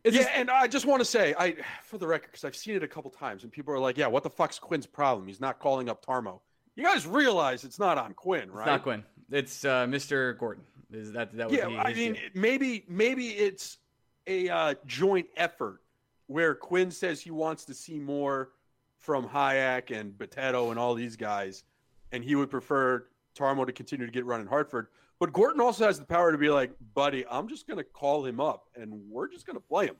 It's 0.04 0.16
yeah, 0.16 0.22
just- 0.22 0.34
and 0.34 0.50
I 0.50 0.66
just 0.66 0.86
want 0.86 1.00
to 1.00 1.04
say, 1.04 1.34
I 1.38 1.56
for 1.84 1.98
the 1.98 2.06
record, 2.06 2.28
because 2.32 2.44
I've 2.44 2.56
seen 2.56 2.74
it 2.76 2.82
a 2.82 2.88
couple 2.88 3.10
times, 3.10 3.42
and 3.42 3.52
people 3.52 3.72
are 3.74 3.78
like, 3.78 3.96
"Yeah, 3.96 4.06
what 4.08 4.22
the 4.22 4.30
fuck's 4.30 4.58
Quinn's 4.58 4.86
problem? 4.86 5.26
He's 5.28 5.40
not 5.40 5.58
calling 5.58 5.88
up 5.88 6.04
Tarmo." 6.04 6.40
You 6.74 6.84
guys 6.84 7.06
realize 7.06 7.64
it's 7.64 7.78
not 7.78 7.96
on 7.98 8.12
Quinn, 8.14 8.50
right? 8.50 8.62
It's 8.62 8.66
not 8.66 8.82
Quinn. 8.82 9.04
It's 9.30 9.64
uh, 9.64 9.86
Mr. 9.86 10.36
Gorton. 10.38 10.64
Is 10.92 11.12
that 11.12 11.36
that 11.36 11.48
was 11.48 11.56
Yeah, 11.58 11.68
he, 11.68 11.76
I 11.78 11.94
mean, 11.94 12.12
deal. 12.14 12.22
maybe 12.34 12.84
maybe 12.88 13.28
it's 13.28 13.78
a 14.26 14.48
uh, 14.48 14.74
joint 14.86 15.26
effort 15.36 15.80
where 16.26 16.54
Quinn 16.54 16.90
says 16.90 17.20
he 17.20 17.30
wants 17.30 17.64
to 17.66 17.74
see 17.74 17.98
more 17.98 18.50
from 18.98 19.28
Hajek 19.28 19.90
and 19.98 20.12
Bitetto 20.12 20.70
and 20.70 20.78
all 20.78 20.94
these 20.94 21.16
guys, 21.16 21.64
and 22.12 22.24
he 22.24 22.34
would 22.34 22.50
prefer 22.50 23.06
Tarmo 23.36 23.66
to 23.66 23.72
continue 23.72 24.06
to 24.06 24.12
get 24.12 24.24
run 24.24 24.40
in 24.40 24.46
Hartford. 24.46 24.88
But 25.18 25.32
Gorton 25.32 25.60
also 25.60 25.86
has 25.86 25.98
the 25.98 26.04
power 26.04 26.30
to 26.30 26.38
be 26.38 26.50
like, 26.50 26.72
buddy, 26.94 27.24
I'm 27.30 27.48
just 27.48 27.66
going 27.66 27.78
to 27.78 27.84
call 27.84 28.24
him 28.24 28.40
up, 28.40 28.68
and 28.76 28.92
we're 29.08 29.28
just 29.28 29.46
going 29.46 29.56
to 29.56 29.62
play 29.62 29.86
him. 29.86 29.96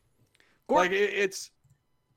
Gorton, 0.68 0.92
Like 0.92 1.00
it, 1.00 1.14
it's 1.14 1.50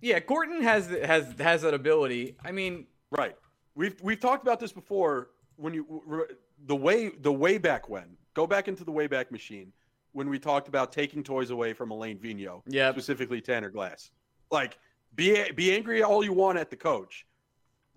yeah, 0.01 0.19
Gorton 0.19 0.61
has 0.63 0.87
has 0.87 1.33
has 1.39 1.61
that 1.61 1.73
ability. 1.73 2.35
I 2.43 2.51
mean, 2.51 2.87
right. 3.11 3.35
We've 3.75 3.99
we've 4.01 4.19
talked 4.19 4.43
about 4.43 4.59
this 4.59 4.71
before. 4.71 5.29
When 5.55 5.73
you 5.73 6.25
the 6.65 6.75
way 6.75 7.09
the 7.09 7.33
way 7.33 7.57
back 7.57 7.89
when 7.89 8.17
go 8.33 8.47
back 8.47 8.67
into 8.69 8.85
the 8.85 8.91
way 8.91 9.07
back 9.07 9.31
machine 9.31 9.73
when 10.13 10.29
we 10.29 10.39
talked 10.39 10.67
about 10.67 10.91
taking 10.91 11.23
toys 11.23 11.49
away 11.49 11.73
from 11.73 11.91
Alain 11.91 12.17
Vigneault, 12.17 12.61
yeah, 12.65 12.91
specifically 12.91 13.41
Tanner 13.41 13.69
Glass. 13.69 14.11
Like 14.51 14.77
be 15.15 15.51
be 15.51 15.73
angry 15.73 16.01
all 16.01 16.23
you 16.23 16.33
want 16.33 16.57
at 16.57 16.69
the 16.69 16.75
coach. 16.75 17.25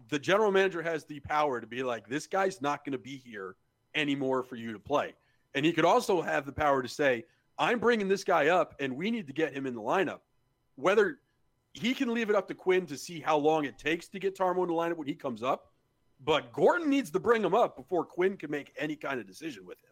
The 0.08 0.18
general 0.18 0.50
manager 0.50 0.82
has 0.82 1.04
the 1.04 1.20
power 1.20 1.60
to 1.60 1.66
be 1.66 1.82
like, 1.82 2.08
this 2.08 2.26
guy's 2.26 2.60
not 2.60 2.84
going 2.84 2.92
to 2.92 2.98
be 2.98 3.16
here 3.16 3.56
anymore 3.94 4.42
for 4.42 4.56
you 4.56 4.72
to 4.72 4.78
play. 4.78 5.14
And 5.54 5.64
he 5.64 5.72
could 5.72 5.84
also 5.84 6.22
have 6.22 6.46
the 6.46 6.52
power 6.52 6.82
to 6.82 6.88
say, 6.88 7.24
I'm 7.58 7.78
bringing 7.78 8.08
this 8.08 8.24
guy 8.24 8.48
up 8.48 8.74
and 8.80 8.96
we 8.96 9.10
need 9.10 9.26
to 9.26 9.32
get 9.32 9.52
him 9.52 9.66
in 9.66 9.74
the 9.74 9.80
lineup. 9.80 10.20
Whether 10.76 11.18
he 11.74 11.94
can 11.94 12.12
leave 12.12 12.30
it 12.30 12.36
up 12.36 12.48
to 12.48 12.54
Quinn 12.54 12.86
to 12.86 12.96
see 12.96 13.20
how 13.20 13.36
long 13.36 13.64
it 13.64 13.78
takes 13.78 14.08
to 14.08 14.18
get 14.18 14.36
Tarmo 14.36 14.62
in 14.62 14.68
the 14.68 14.74
lineup 14.74 14.96
when 14.96 15.06
he 15.08 15.14
comes 15.14 15.42
up, 15.42 15.72
but 16.24 16.52
Gorton 16.52 16.88
needs 16.88 17.10
to 17.10 17.20
bring 17.20 17.42
him 17.42 17.54
up 17.54 17.76
before 17.76 18.04
Quinn 18.04 18.36
can 18.36 18.50
make 18.50 18.72
any 18.78 18.96
kind 18.96 19.20
of 19.20 19.26
decision 19.26 19.66
with 19.66 19.78
him. 19.78 19.90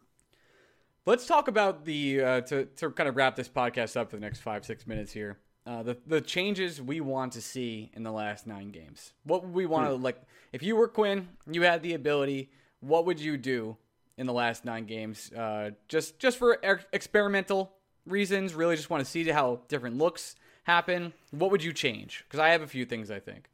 Let's 1.07 1.27
talk 1.27 1.49
about 1.49 1.85
the 1.85 2.23
uh, 2.23 2.41
to 2.43 2.67
to 2.67 2.91
kind 2.91 3.09
of 3.09 3.17
wrap 3.17 3.35
this 3.35 3.49
podcast 3.49 3.97
up 3.97 4.11
for 4.11 4.17
the 4.17 4.21
next 4.21 4.41
five 4.41 4.65
six 4.65 4.87
minutes 4.87 5.13
here. 5.13 5.39
Uh, 5.67 5.83
the 5.83 5.97
the 6.07 6.21
changes 6.21 6.81
we 6.81 7.01
want 7.01 7.33
to 7.33 7.43
see 7.43 7.91
in 7.95 8.03
the 8.03 8.11
last 8.11 8.47
nine 8.47 8.71
games. 8.71 9.13
What 9.25 9.43
would 9.43 9.53
we 9.53 9.67
want 9.67 9.89
to 9.89 9.95
like? 9.95 10.21
If 10.53 10.63
you 10.63 10.75
were 10.75 10.89
Quinn, 10.89 11.29
you 11.51 11.63
had 11.63 11.83
the 11.83 11.95
ability. 11.95 12.51
What 12.81 13.05
would 13.05 13.21
you 13.21 13.37
do 13.37 13.77
in 14.17 14.27
the 14.27 14.33
last 14.33 14.65
nine 14.65 14.87
games? 14.87 15.31
Uh, 15.33 15.73
just 15.87 16.19
just 16.19 16.39
for 16.39 16.59
ex- 16.63 16.87
experimental 16.93 17.73
reasons. 18.07 18.55
Really, 18.55 18.75
just 18.77 18.91
want 18.91 19.05
to 19.05 19.11
see 19.11 19.25
how 19.29 19.61
different 19.69 19.99
looks 19.99 20.35
happen. 20.65 21.13
What 21.31 21.51
would 21.51 21.63
you 21.63 21.73
change? 21.73 22.25
Because 22.27 22.41
I 22.41 22.49
have 22.51 22.63
a 22.63 22.67
few 22.67 22.87
things 22.87 23.11
I 23.11 23.21
think. 23.21 23.51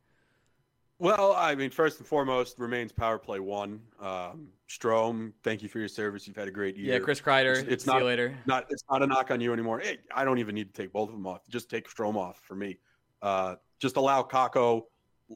Well, 0.98 1.34
I 1.36 1.54
mean, 1.54 1.70
first 1.70 1.98
and 1.98 2.06
foremost, 2.06 2.58
remains 2.58 2.90
power 2.90 3.18
play 3.18 3.38
one. 3.38 3.80
Um, 4.00 4.48
Strome, 4.68 5.32
thank 5.42 5.62
you 5.62 5.68
for 5.68 5.78
your 5.78 5.88
service. 5.88 6.26
You've 6.26 6.36
had 6.36 6.48
a 6.48 6.52
great 6.52 6.76
year. 6.76 6.94
Yeah, 6.94 6.98
Chris 7.00 7.20
Kreider. 7.20 7.58
It's, 7.58 7.68
it's 7.68 7.84
see 7.84 7.90
not 7.90 8.00
you 8.00 8.06
later. 8.06 8.36
Not 8.46 8.66
it's 8.70 8.82
not 8.90 9.02
a 9.02 9.06
knock 9.06 9.30
on 9.30 9.40
you 9.40 9.52
anymore. 9.52 9.78
Hey, 9.78 9.98
I 10.14 10.24
don't 10.24 10.38
even 10.38 10.54
need 10.54 10.74
to 10.74 10.82
take 10.82 10.92
both 10.92 11.08
of 11.08 11.14
them 11.14 11.26
off. 11.26 11.42
Just 11.48 11.68
take 11.68 11.88
Strome 11.88 12.16
off 12.16 12.40
for 12.42 12.54
me. 12.56 12.78
Uh, 13.20 13.56
just 13.78 13.96
allow 13.96 14.22
Kakko 14.22 14.84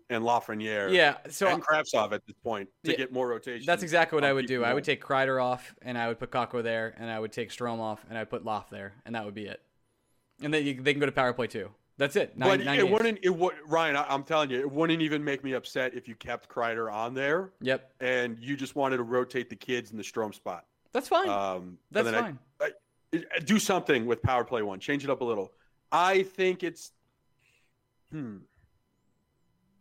and 0.08 0.24
Lafreniere 0.24 0.92
Yeah. 0.92 1.16
So 1.28 1.48
and 1.48 1.62
Kravtsov 1.62 2.12
at 2.12 2.26
this 2.26 2.36
point 2.42 2.68
to 2.84 2.92
Yeah, 2.92 2.96
get 2.96 3.12
more 3.12 3.28
rotation. 3.28 3.66
That's 3.66 3.82
exactly 3.82 4.16
what 4.16 4.24
I 4.24 4.32
would 4.32 4.46
do. 4.46 4.64
I 4.64 4.72
would 4.72 4.84
take 4.84 5.04
Kreider 5.04 5.42
off, 5.42 5.74
and 5.82 5.98
I 5.98 6.08
would 6.08 6.18
put 6.18 6.30
Kakko 6.30 6.62
there, 6.62 6.94
and 6.96 7.10
I 7.10 7.20
would 7.20 7.32
take 7.32 7.50
Strome 7.50 7.80
off, 7.80 8.04
and 8.08 8.16
I'd 8.16 8.30
put 8.30 8.44
Loft 8.44 8.70
there, 8.70 8.94
and 9.04 9.14
that 9.14 9.24
would 9.24 9.34
be 9.34 9.46
it. 9.46 9.60
And 10.42 10.54
then 10.54 10.64
you, 10.64 10.80
they 10.80 10.94
can 10.94 11.00
go 11.00 11.06
to 11.06 11.12
power 11.12 11.34
play 11.34 11.48
too. 11.48 11.70
That's 12.00 12.16
it. 12.16 12.34
Nine, 12.34 12.48
but 12.48 12.64
nine 12.64 12.78
it 12.78 12.82
games. 12.84 12.92
wouldn't. 12.92 13.18
It 13.22 13.28
would 13.28 13.54
Ryan. 13.66 13.94
I, 13.94 14.06
I'm 14.08 14.22
telling 14.24 14.48
you, 14.48 14.58
it 14.58 14.70
wouldn't 14.72 15.02
even 15.02 15.22
make 15.22 15.44
me 15.44 15.52
upset 15.52 15.92
if 15.94 16.08
you 16.08 16.14
kept 16.14 16.48
Kreider 16.48 16.90
on 16.90 17.12
there 17.12 17.50
Yep, 17.60 17.92
and 18.00 18.38
you 18.40 18.56
just 18.56 18.74
wanted 18.74 18.96
to 18.96 19.02
rotate 19.02 19.50
the 19.50 19.56
kids 19.56 19.90
in 19.90 19.98
the 19.98 20.02
Strome 20.02 20.34
spot. 20.34 20.64
that's 20.94 21.08
fine. 21.08 21.28
Um, 21.28 21.76
that's 21.90 22.08
fine. 22.08 22.38
I, 22.58 22.70
I- 23.12 23.38
do 23.44 23.58
something 23.58 24.06
with 24.06 24.22
power 24.22 24.44
play 24.44 24.62
one. 24.62 24.80
Change 24.80 25.04
it 25.04 25.10
up 25.10 25.20
a 25.20 25.24
little. 25.24 25.52
I 25.92 26.22
think 26.22 26.62
it's. 26.62 26.92
Hmm. 28.10 28.36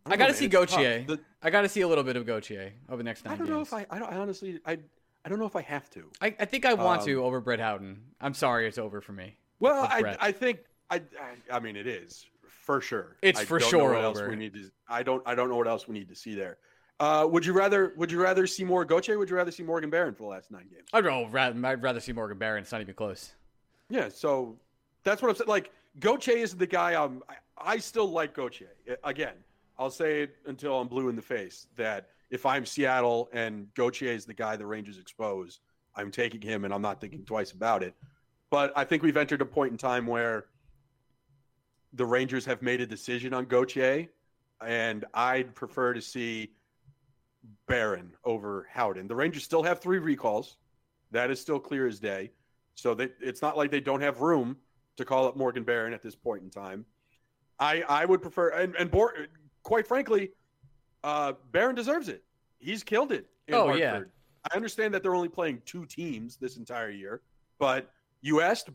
I, 0.04 0.10
don't 0.10 0.18
got 0.18 0.26
to 0.26 0.32
know, 0.32 0.38
see. 0.38 0.48
Gauthier. 0.48 1.04
The- 1.06 1.20
I 1.42 1.48
got 1.48 1.62
to 1.62 1.68
see 1.70 1.80
a 1.80 1.88
little 1.88 2.04
bit 2.04 2.16
of 2.16 2.26
Gauthier 2.26 2.72
over 2.90 2.98
the 2.98 3.04
next 3.04 3.24
nine 3.24 3.32
I 3.32 3.36
don't 3.38 3.46
games. 3.46 3.56
know 3.56 3.62
if 3.62 3.72
I. 3.72 3.86
I 3.96 3.98
don't. 3.98 4.12
I 4.12 4.16
honestly. 4.16 4.60
I. 4.66 4.78
I 5.24 5.28
don't 5.30 5.38
know 5.38 5.46
if 5.46 5.56
I 5.56 5.62
have 5.62 5.88
to. 5.90 6.10
I, 6.20 6.34
I 6.38 6.44
think 6.44 6.64
I 6.66 6.74
want 6.74 7.02
to 7.04 7.20
Um, 7.20 7.24
over 7.26 7.40
Brett 7.40 7.60
Howden. 7.60 8.00
I'm 8.20 8.34
sorry, 8.34 8.66
it's 8.66 8.78
over 8.78 9.00
for 9.00 9.12
me. 9.12 9.36
Well, 9.58 9.84
I. 9.84 10.16
I 10.20 10.32
think. 10.32 10.58
I, 10.90 10.96
I. 10.96 11.56
I 11.56 11.60
mean, 11.60 11.76
it 11.76 11.86
is 11.86 12.26
for 12.48 12.80
sure. 12.80 13.16
It's 13.22 13.40
I 13.40 13.44
for 13.44 13.58
don't 13.58 13.72
know 13.72 13.78
sure 13.78 13.94
what 13.94 14.04
else 14.04 14.18
over. 14.18 14.30
we 14.30 14.36
need 14.36 14.54
to. 14.54 14.70
I 14.88 15.02
don't. 15.02 15.22
I 15.26 15.34
don't 15.34 15.48
know 15.48 15.56
what 15.56 15.68
else 15.68 15.88
we 15.88 15.94
need 15.94 16.08
to 16.08 16.14
see 16.14 16.34
there. 16.34 16.58
Uh, 16.98 17.26
would 17.30 17.46
you 17.46 17.52
rather? 17.52 17.94
Would 17.96 18.12
you 18.12 18.22
rather 18.22 18.46
see 18.46 18.64
more 18.64 18.84
Goche? 18.84 19.08
Would 19.08 19.30
you 19.30 19.36
rather 19.36 19.50
see 19.50 19.62
Morgan 19.62 19.90
Barron 19.90 20.14
for 20.14 20.22
the 20.24 20.28
last 20.28 20.50
nine 20.50 20.66
games? 20.70 20.88
I'd 20.92 21.04
rather, 21.04 21.38
I'd 21.66 21.82
rather 21.82 22.00
see 22.00 22.12
Morgan 22.12 22.38
Barron. 22.38 22.62
It's 22.62 22.72
not 22.72 22.80
even 22.80 22.94
close. 22.94 23.32
Yeah, 23.88 24.08
so 24.08 24.56
that's 25.02 25.22
what 25.22 25.30
I'm 25.30 25.34
saying. 25.36 25.48
Like 25.48 25.70
Goche 25.98 26.28
is 26.28 26.54
the 26.54 26.66
guy. 26.66 27.02
I'm. 27.02 27.22
I, 27.28 27.34
I 27.62 27.78
still 27.78 28.10
like 28.10 28.34
Goche. 28.34 28.62
Again, 29.04 29.34
I'll 29.78 29.90
say 29.90 30.22
it 30.22 30.36
until 30.46 30.80
I'm 30.80 30.88
blue 30.88 31.08
in 31.08 31.16
the 31.16 31.22
face 31.22 31.66
that 31.76 32.08
if 32.30 32.46
I'm 32.46 32.64
Seattle 32.64 33.28
and 33.32 33.66
Goche 33.74 34.02
is 34.02 34.24
the 34.24 34.34
guy 34.34 34.56
the 34.56 34.66
Rangers 34.66 34.98
expose, 34.98 35.60
I'm 35.94 36.10
taking 36.10 36.40
him 36.40 36.64
and 36.64 36.72
I'm 36.72 36.82
not 36.82 37.00
thinking 37.00 37.24
twice 37.24 37.52
about 37.52 37.82
it. 37.82 37.94
But 38.50 38.72
I 38.76 38.84
think 38.84 39.02
we've 39.02 39.16
entered 39.16 39.40
a 39.40 39.46
point 39.46 39.72
in 39.72 39.78
time 39.78 40.06
where 40.06 40.46
the 41.92 42.04
Rangers 42.06 42.44
have 42.46 42.62
made 42.62 42.80
a 42.80 42.86
decision 42.86 43.34
on 43.34 43.46
Goche, 43.46 44.08
and 44.64 45.04
I'd 45.14 45.54
prefer 45.54 45.92
to 45.94 46.00
see 46.02 46.52
Barron 47.66 48.12
over 48.24 48.66
Howden. 48.72 49.08
The 49.08 49.14
Rangers 49.14 49.44
still 49.44 49.62
have 49.62 49.80
three 49.80 49.98
recalls. 49.98 50.56
That 51.10 51.30
is 51.30 51.40
still 51.40 51.58
clear 51.58 51.86
as 51.86 51.98
day. 51.98 52.30
So 52.74 52.94
they, 52.94 53.08
it's 53.20 53.42
not 53.42 53.56
like 53.56 53.70
they 53.70 53.80
don't 53.80 54.00
have 54.00 54.20
room 54.20 54.56
to 54.96 55.04
call 55.04 55.26
up 55.26 55.36
Morgan 55.36 55.64
Barron 55.64 55.92
at 55.92 56.02
this 56.02 56.14
point 56.14 56.42
in 56.42 56.50
time. 56.50 56.84
I 57.58 57.82
I 57.88 58.04
would 58.04 58.22
prefer 58.22 58.50
and 58.50 58.74
and 58.76 58.90
Bor, 58.90 59.14
quite 59.62 59.86
frankly, 59.86 60.30
uh, 61.02 61.32
Barron 61.52 61.74
deserves 61.74 62.08
it. 62.08 62.22
He's 62.58 62.82
killed 62.82 63.12
it. 63.12 63.26
In 63.48 63.54
Oh, 63.54 63.64
Hartford. 63.64 63.80
yeah. 63.80 64.00
I 64.52 64.56
understand 64.56 64.94
that 64.94 65.02
they're 65.02 65.14
only 65.14 65.28
playing 65.28 65.60
two 65.66 65.84
teams 65.86 66.36
this 66.36 66.56
entire 66.56 66.90
year, 66.90 67.20
but 67.58 67.90
you 68.22 68.40
asked, 68.40 68.70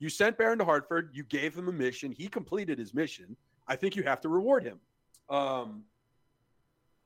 you 0.00 0.08
sent 0.08 0.38
Barron 0.38 0.58
to 0.58 0.64
Hartford. 0.64 1.10
You 1.12 1.22
gave 1.24 1.54
him 1.54 1.68
a 1.68 1.72
mission. 1.72 2.10
He 2.10 2.26
completed 2.26 2.78
his 2.78 2.92
mission. 2.94 3.36
I 3.68 3.76
think 3.76 3.94
you 3.94 4.02
have 4.02 4.20
to 4.22 4.28
reward 4.28 4.64
him. 4.64 4.80
Um, 5.28 5.84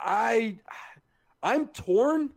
I 0.00 0.59
I'm 1.42 1.66
torn 1.68 2.30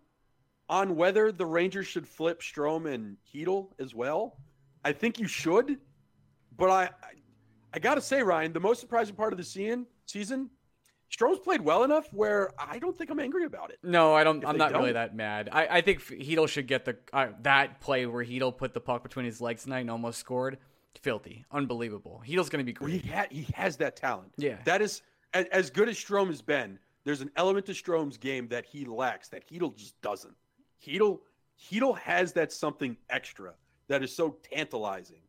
on 0.68 0.96
whether 0.98 1.32
the 1.32 1.46
Rangers 1.46 1.88
should 1.88 2.08
flip 2.08 2.42
Strome 2.42 2.94
and 2.94 3.16
Chytil 3.34 3.70
as 3.80 3.96
well. 3.96 4.38
I 4.84 4.92
think 4.92 5.20
you 5.20 5.28
should, 5.28 5.78
but 6.58 6.70
I 6.70 6.84
I, 6.84 7.14
I 7.74 7.80
got 7.80 7.96
to 7.96 8.02
say, 8.02 8.22
Ryan, 8.24 8.52
the 8.52 8.60
most 8.60 8.82
surprising 8.82 9.16
part 9.16 9.32
of 9.32 9.38
the 9.38 9.46
season 9.46 9.86
season, 10.08 10.50
Strome's 11.12 11.40
played 11.40 11.62
well 11.62 11.84
enough 11.84 12.12
where 12.14 12.52
I 12.60 12.80
don't 12.80 12.98
think 12.98 13.10
I'm 13.10 13.20
angry 13.20 13.46
about 13.46 13.70
it. 13.72 13.80
No, 13.82 14.14
I 14.14 14.24
don't. 14.24 14.44
If 14.44 14.50
I'm 14.50 14.58
not 14.58 14.72
really 14.74 14.88
don't- 14.88 14.94
that 14.96 15.16
mad. 15.16 15.50
I, 15.52 15.68
I 15.78 15.82
think 15.82 16.02
Chytil 16.02 16.48
should 16.50 16.68
get 16.68 16.86
the 16.86 16.98
uh, 17.14 17.28
that 17.44 17.80
play 17.80 18.06
where 18.06 18.26
Chytil 18.26 18.56
put 18.58 18.74
the 18.74 18.82
puck 18.82 19.04
between 19.04 19.26
his 19.26 19.40
legs 19.40 19.64
tonight 19.64 19.80
and 19.82 19.92
almost 19.92 20.20
scored. 20.20 20.58
Filthy, 21.02 21.46
unbelievable. 21.52 22.22
Chytil's 22.28 22.50
gonna 22.50 22.64
be 22.64 22.76
Well, 22.80 22.90
He 22.90 23.00
great. 23.00 23.14
ha- 23.14 23.28
he 23.30 23.48
has 23.54 23.78
that 23.78 23.96
talent. 23.96 24.34
Yeah. 24.38 24.58
that 24.66 24.82
is 24.82 25.04
as, 25.34 25.46
as 25.52 25.70
good 25.70 25.88
as 25.90 25.96
Strome 25.96 26.28
has 26.28 26.42
been. 26.42 26.80
There's 27.04 27.22
an 27.22 27.30
element 27.38 27.68
to 27.68 27.72
Strome's 27.74 28.18
game 28.18 28.48
that 28.50 28.66
he 28.66 28.84
lacks 28.86 29.30
that 29.30 29.48
Chytil 29.50 29.76
just 29.78 30.00
doesn't. 30.02 30.34
Chytil 30.86 31.20
Chytil 31.72 31.98
has 32.00 32.34
that 32.34 32.52
something 32.52 32.98
extra 33.10 33.54
that 33.88 34.04
is 34.04 34.14
so 34.16 34.38
tantalizing. 34.52 35.22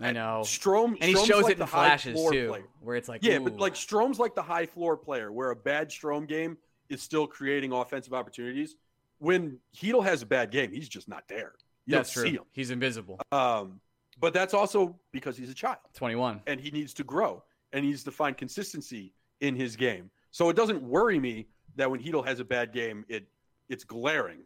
I 0.00 0.12
know, 0.12 0.42
Strome 0.44 0.96
and 1.00 1.04
he 1.04 1.12
Strome's 1.12 1.26
shows 1.26 1.42
like 1.44 1.52
it 1.52 1.60
in 1.60 1.66
flashes 1.66 2.20
too, 2.30 2.48
player. 2.48 2.64
where 2.80 2.96
it's 2.96 3.08
like, 3.08 3.24
Yeah, 3.24 3.38
but 3.38 3.56
like 3.58 3.74
Strome's 3.74 4.18
like 4.18 4.34
the 4.34 4.42
high 4.42 4.66
floor 4.66 4.96
player, 4.96 5.32
where 5.32 5.50
a 5.50 5.56
bad 5.56 5.88
Strome 5.90 6.28
game 6.28 6.58
is 6.88 7.00
still 7.00 7.26
creating 7.26 7.72
offensive 7.72 8.12
opportunities. 8.12 8.76
When 9.18 9.58
Chytil 9.74 10.04
has 10.04 10.20
a 10.20 10.26
bad 10.26 10.50
game, 10.50 10.70
he's 10.70 10.88
just 10.88 11.08
not 11.08 11.26
there. 11.28 11.54
You 11.86 11.94
that's 11.96 12.12
true. 12.12 12.38
He's 12.52 12.70
invisible. 12.70 13.18
Um, 13.32 13.80
but 14.18 14.34
that's 14.34 14.54
also 14.54 14.98
because 15.12 15.36
he's 15.36 15.50
a 15.50 15.54
child 15.54 15.78
21. 15.94 16.42
and 16.46 16.60
he 16.60 16.70
needs 16.70 16.92
to 16.94 17.04
grow 17.04 17.42
and 17.72 17.84
he 17.84 17.90
needs 17.90 18.04
to 18.04 18.10
find 18.10 18.36
consistency 18.36 19.12
in 19.40 19.54
his 19.54 19.76
game. 19.76 20.10
So 20.30 20.48
it 20.50 20.56
doesn't 20.56 20.82
worry 20.82 21.18
me 21.18 21.46
that 21.76 21.90
when 21.90 22.00
Chytil 22.02 22.26
has 22.26 22.40
a 22.40 22.44
bad 22.44 22.72
game, 22.72 23.04
it 23.08 23.26
it's 23.68 23.84
glaring. 23.84 24.40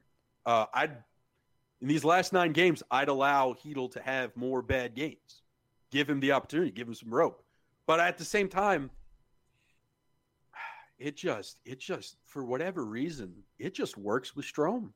Uh, 0.46 0.66
I'd 0.72 0.96
in 1.80 1.88
these 1.88 2.04
last 2.04 2.32
nine 2.32 2.52
games, 2.52 2.82
I'd 2.90 3.08
allow 3.08 3.54
Chytil 3.54 3.90
to 3.92 4.02
have 4.02 4.36
more 4.36 4.62
bad 4.62 4.94
games. 4.94 5.42
Give 5.90 6.08
him 6.08 6.20
the 6.20 6.32
opportunity, 6.32 6.70
give 6.70 6.86
him 6.86 6.94
some 6.94 7.12
rope. 7.12 7.42
But 7.86 8.00
at 8.00 8.18
the 8.18 8.24
same 8.24 8.48
time, 8.48 8.90
it 10.98 11.16
just 11.16 11.60
it 11.64 11.80
just 11.80 12.16
for 12.24 12.44
whatever 12.44 12.84
reason, 12.84 13.34
it 13.58 13.74
just 13.74 13.96
works 13.96 14.36
with 14.36 14.44
Strome. 14.44 14.90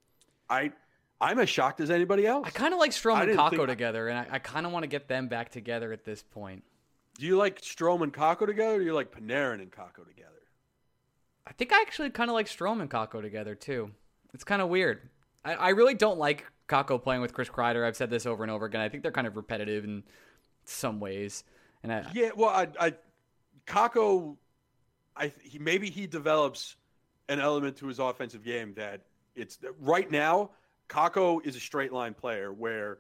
I 0.49 0.73
I'm 1.21 1.39
as 1.39 1.49
shocked 1.49 1.81
as 1.81 1.91
anybody 1.91 2.27
else. 2.27 2.47
I 2.47 2.51
kind 2.51 2.75
of 2.75 2.81
like 2.81 2.91
Strome 2.91 3.23
and 3.23 3.39
Kakko 3.39 3.51
think- 3.51 3.69
together, 3.69 4.09
and 4.09 4.19
I, 4.19 4.27
I 4.33 4.39
kind 4.39 4.67
of 4.67 4.73
want 4.73 4.83
to 4.83 4.89
get 4.89 5.09
them 5.09 5.29
back 5.29 5.51
together 5.51 5.93
at 5.93 6.05
this 6.05 6.23
point. 6.23 6.65
Do 7.19 7.27
you 7.27 7.37
like 7.37 7.61
Strome 7.61 8.03
and 8.03 8.13
Kakko 8.13 8.47
together, 8.47 8.75
or 8.75 8.79
do 8.81 8.85
you 8.85 8.95
like 8.95 9.13
Panarin 9.13 9.63
and 9.63 9.71
Kakko 9.71 10.07
together? 10.07 10.31
I 11.47 11.53
think 11.53 11.73
I 11.73 11.81
actually 11.81 12.11
kind 12.11 12.29
of 12.29 12.35
like 12.35 12.47
Strome 12.47 12.81
and 12.81 12.91
Kakko 12.91 13.23
together 13.23 13.55
too. 13.55 13.91
It's 14.33 14.45
kind 14.45 14.61
of 14.61 14.69
weird. 14.69 15.09
I, 15.45 15.55
I 15.55 15.69
really 15.71 15.95
don't 15.95 16.19
like 16.19 16.45
Kakko 16.69 17.03
playing 17.03 17.21
with 17.21 17.33
Chris 17.33 17.49
Kreider. 17.49 17.87
I've 17.87 17.97
said 17.97 18.11
this 18.11 18.27
over 18.27 18.43
and 18.43 18.51
over 18.51 18.67
again. 18.67 18.81
I 18.81 18.89
think 18.89 19.03
they're 19.03 19.13
kind 19.13 19.27
of 19.27 19.37
repetitive 19.37 19.85
in 19.85 20.03
some 20.65 21.01
ways, 21.01 21.45
and 21.83 21.93
I, 21.93 22.07
Yeah, 22.15 22.31
well, 22.37 22.51
I, 22.51 22.69
I 22.81 22.95
Kakko, 23.67 24.37
I 25.17 25.33
he 25.43 25.59
maybe 25.59 25.91
he 25.91 26.07
develops 26.07 26.77
an 27.29 27.41
element 27.41 27.77
to 27.79 27.87
his 27.87 27.99
offensive 27.99 28.45
game 28.45 28.75
that 28.75 29.03
it's 29.35 29.59
right 29.81 30.11
now. 30.11 30.51
Kakko 30.89 31.45
is 31.47 31.57
a 31.57 31.61
straight 31.61 31.93
line 31.93 32.15
player 32.15 32.53
where 32.53 32.99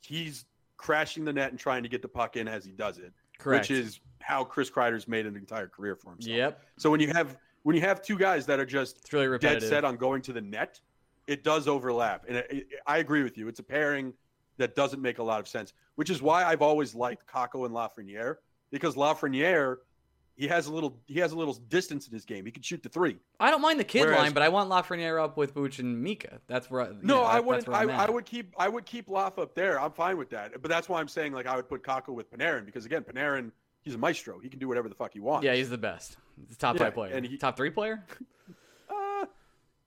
he's 0.00 0.46
crashing 0.76 1.24
the 1.24 1.32
net 1.32 1.50
and 1.50 1.58
trying 1.58 1.82
to 1.82 1.88
get 1.88 2.02
the 2.02 2.08
puck 2.08 2.36
in 2.36 2.48
as 2.48 2.64
he 2.64 2.72
does 2.72 2.98
it, 2.98 3.12
correct. 3.38 3.64
which 3.64 3.70
is 3.70 4.00
how 4.20 4.42
Chris 4.42 4.70
Kreider's 4.70 5.06
made 5.06 5.26
an 5.26 5.36
entire 5.36 5.68
career 5.68 5.96
for 5.96 6.10
himself. 6.12 6.36
Yep. 6.36 6.62
So 6.78 6.90
when 6.90 7.00
you 7.00 7.08
have 7.08 7.36
when 7.62 7.76
you 7.76 7.82
have 7.82 8.00
two 8.02 8.16
guys 8.16 8.46
that 8.46 8.60
are 8.60 8.66
just 8.66 8.98
It's 8.98 9.12
really 9.12 9.38
dead 9.38 9.62
set 9.62 9.84
on 9.84 9.96
going 9.96 10.22
to 10.22 10.32
the 10.32 10.40
net, 10.40 10.80
it 11.26 11.42
does 11.44 11.68
overlap. 11.68 12.24
And 12.28 12.36
it, 12.38 12.46
it- 12.50 12.66
I 12.86 12.98
agree 12.98 13.22
with 13.22 13.36
you. 13.38 13.48
It's 13.48 13.58
a 13.60 13.64
pairing 13.64 14.12
that 14.58 14.74
doesn't 14.74 15.02
make 15.02 15.18
a 15.18 15.22
lot 15.22 15.40
of 15.40 15.48
sense, 15.48 15.72
which 15.96 16.08
is 16.10 16.22
why 16.22 16.44
I've 16.44 16.62
always 16.62 16.94
liked 16.94 17.26
Kakko 17.26 17.66
and 17.66 17.74
Lafreniere 17.74 18.36
because 18.70 18.94
Lafreniere, 18.94 19.76
he 20.34 20.48
has 20.48 20.66
a 20.66 20.72
little 20.72 20.98
he 21.06 21.18
has 21.20 21.32
a 21.32 21.36
little 21.36 21.54
distance 21.54 22.06
in 22.06 22.12
his 22.12 22.24
game. 22.24 22.44
He 22.44 22.50
can 22.52 22.62
shoot 22.62 22.82
the 22.82 22.88
three. 22.88 23.16
I 23.40 23.50
don't 23.50 23.60
mind 23.62 23.80
the 23.80 23.84
kid 23.84 24.00
Whereas- 24.02 24.18
line, 24.18 24.32
but 24.32 24.42
I 24.42 24.48
want 24.50 24.70
Lafreniere 24.70 25.22
up 25.22 25.36
with 25.36 25.52
Booch 25.54 25.78
and 25.78 26.02
Mika. 26.02 26.40
That's 26.46 26.70
where. 26.70 26.92
No, 27.02 27.16
know, 27.16 27.22
I 27.22 27.40
wouldn't. 27.40 27.68
I, 27.68 27.82
I 27.84 28.10
would 28.10 28.24
keep. 28.26 28.54
I 28.58 28.68
would 28.68 28.84
keep 28.86 29.08
Loff 29.08 29.38
up 29.38 29.54
there. 29.54 29.80
I'm 29.80 29.92
fine 29.92 30.16
with 30.18 30.30
that. 30.30 30.60
But 30.62 30.70
that's 30.70 30.88
why 30.88 31.00
I'm 31.00 31.08
saying 31.08 31.32
like 31.32 31.46
I 31.46 31.56
would 31.56 31.68
put 31.68 31.82
Kakko 31.82 32.08
with 32.10 32.30
Panarin 32.30 32.64
because 32.66 32.84
again, 32.86 33.02
Panarin, 33.02 33.50
he's 33.82 33.94
a 33.94 33.98
maestro. 33.98 34.38
He 34.38 34.48
can 34.48 34.58
do 34.58 34.68
whatever 34.68 34.88
the 34.88 34.94
fuck 34.94 35.12
he 35.14 35.20
wants. 35.20 35.44
Yeah, 35.44 35.54
he's 35.54 35.70
the 35.70 35.78
best. 35.78 36.16
He's 36.38 36.48
the 36.56 36.56
top 36.56 36.76
Yeah, 36.76 36.84
five 36.84 36.94
player. 36.94 37.14
and 37.14 37.24
he- 37.26 37.36
top 37.38 37.56
three 37.56 37.70
player. 37.70 38.04
Uh, 38.88 39.24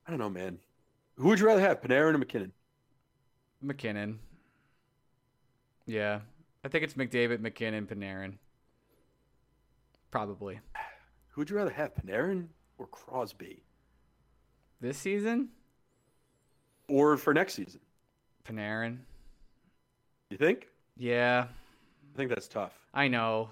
I 0.07 0.09
don't 0.09 0.17
know, 0.19 0.29
man. 0.29 0.57
Who 1.19 1.27
would 1.27 1.39
you 1.39 1.45
rather 1.47 1.61
have, 1.61 1.81
Panarin 1.81 2.13
or 2.15 2.17
MacKinnon? 2.17 2.53
MacKinnon. 3.61 4.19
Yeah, 5.85 6.21
I 6.63 6.69
think 6.69 6.83
it's 6.85 6.93
McDavid, 6.93 7.41
MacKinnon, 7.41 7.87
Panarin. 7.87 8.35
Probably 10.11 10.59
Who 11.29 11.41
would 11.41 11.49
you 11.49 11.57
rather 11.57 11.71
have, 11.71 11.93
Panarin 11.93 12.47
or 12.77 12.87
Crosby? 12.87 13.63
this 14.81 14.97
season. 14.97 15.49
Or 16.87 17.17
for 17.17 17.33
next 17.33 17.53
season? 17.55 17.81
Panarin. 18.45 18.99
You 20.29 20.37
think? 20.37 20.67
Yeah, 20.97 21.47
I 22.13 22.17
think 22.17 22.29
that's 22.29 22.47
tough. 22.47 22.71
I 22.93 23.09
know. 23.09 23.49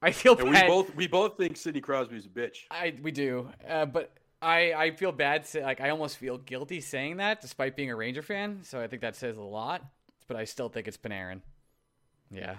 I 0.00 0.12
feel 0.12 0.36
And 0.38 0.44
we 0.48 0.52
bad. 0.52 0.68
both 0.68 0.94
we 0.94 1.06
both 1.08 1.36
think 1.36 1.56
Sidney 1.56 1.80
Crosby's 1.80 2.26
a 2.26 2.28
bitch. 2.28 2.58
I 2.70 2.94
we 3.02 3.10
do, 3.10 3.48
uh, 3.68 3.86
but 3.86 4.12
I 4.42 4.72
I 4.74 4.90
feel 4.90 5.12
bad. 5.12 5.46
Say, 5.46 5.62
like 5.62 5.80
I 5.80 5.90
almost 5.90 6.18
feel 6.18 6.38
guilty 6.38 6.80
saying 6.80 7.18
that, 7.18 7.40
despite 7.40 7.76
being 7.76 7.90
a 7.90 7.96
Ranger 7.96 8.22
fan. 8.22 8.60
So 8.62 8.80
I 8.80 8.88
think 8.88 9.02
that 9.02 9.16
says 9.16 9.36
a 9.36 9.42
lot. 9.42 9.82
But 10.28 10.36
I 10.36 10.44
still 10.44 10.68
think 10.68 10.88
it's 10.88 10.96
Panarin. 10.96 11.40
Yeah, 12.30 12.56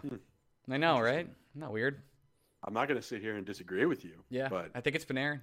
I 0.70 0.78
know, 0.78 1.00
right? 1.00 1.28
Not 1.56 1.72
weird. 1.72 2.02
I'm 2.64 2.74
not 2.74 2.88
going 2.88 3.00
to 3.00 3.06
sit 3.06 3.22
here 3.22 3.36
and 3.36 3.46
disagree 3.46 3.86
with 3.86 4.06
you. 4.06 4.24
Yeah, 4.30 4.48
but 4.50 4.72
I 4.74 4.82
think 4.82 4.96
it's 4.96 5.06
Panarin. 5.06 5.42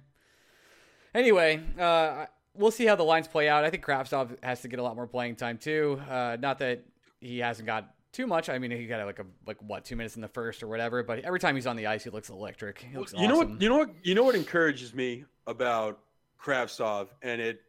Anyway, 1.13 1.61
uh, 1.77 2.25
we'll 2.55 2.71
see 2.71 2.85
how 2.85 2.95
the 2.95 3.03
lines 3.03 3.27
play 3.27 3.49
out. 3.49 3.63
I 3.63 3.69
think 3.69 3.85
Kravtsov 3.85 4.41
has 4.43 4.61
to 4.61 4.67
get 4.67 4.79
a 4.79 4.83
lot 4.83 4.95
more 4.95 5.07
playing 5.07 5.35
time 5.35 5.57
too. 5.57 6.01
Uh, 6.09 6.37
not 6.39 6.59
that 6.59 6.85
he 7.19 7.39
hasn't 7.39 7.65
got 7.65 7.93
too 8.11 8.27
much. 8.27 8.49
I 8.49 8.59
mean, 8.59 8.71
he 8.71 8.87
got 8.87 9.05
like 9.05 9.19
a 9.19 9.25
like 9.45 9.61
what 9.61 9.85
two 9.85 9.95
minutes 9.95 10.15
in 10.15 10.21
the 10.21 10.27
first 10.27 10.63
or 10.63 10.67
whatever. 10.67 11.03
But 11.03 11.19
every 11.19 11.39
time 11.39 11.55
he's 11.55 11.67
on 11.67 11.75
the 11.75 11.87
ice, 11.87 12.03
he 12.03 12.09
looks 12.09 12.29
electric. 12.29 12.79
He 12.79 12.97
looks 12.97 13.13
you 13.13 13.27
know 13.27 13.37
what? 13.37 13.61
You 13.61 13.69
know 13.69 13.77
what? 13.77 13.89
You 14.03 14.15
know 14.15 14.23
what 14.23 14.35
encourages 14.35 14.93
me 14.93 15.25
about 15.47 15.99
Kravtsov, 16.43 17.07
and 17.21 17.39
it 17.41 17.61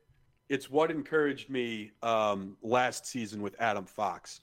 it's 0.49 0.69
what 0.71 0.91
encouraged 0.91 1.49
me 1.51 1.93
um, 2.03 2.57
last 2.63 3.07
season 3.07 3.41
with 3.43 3.55
Adam 3.59 3.85
Fox. 3.87 4.41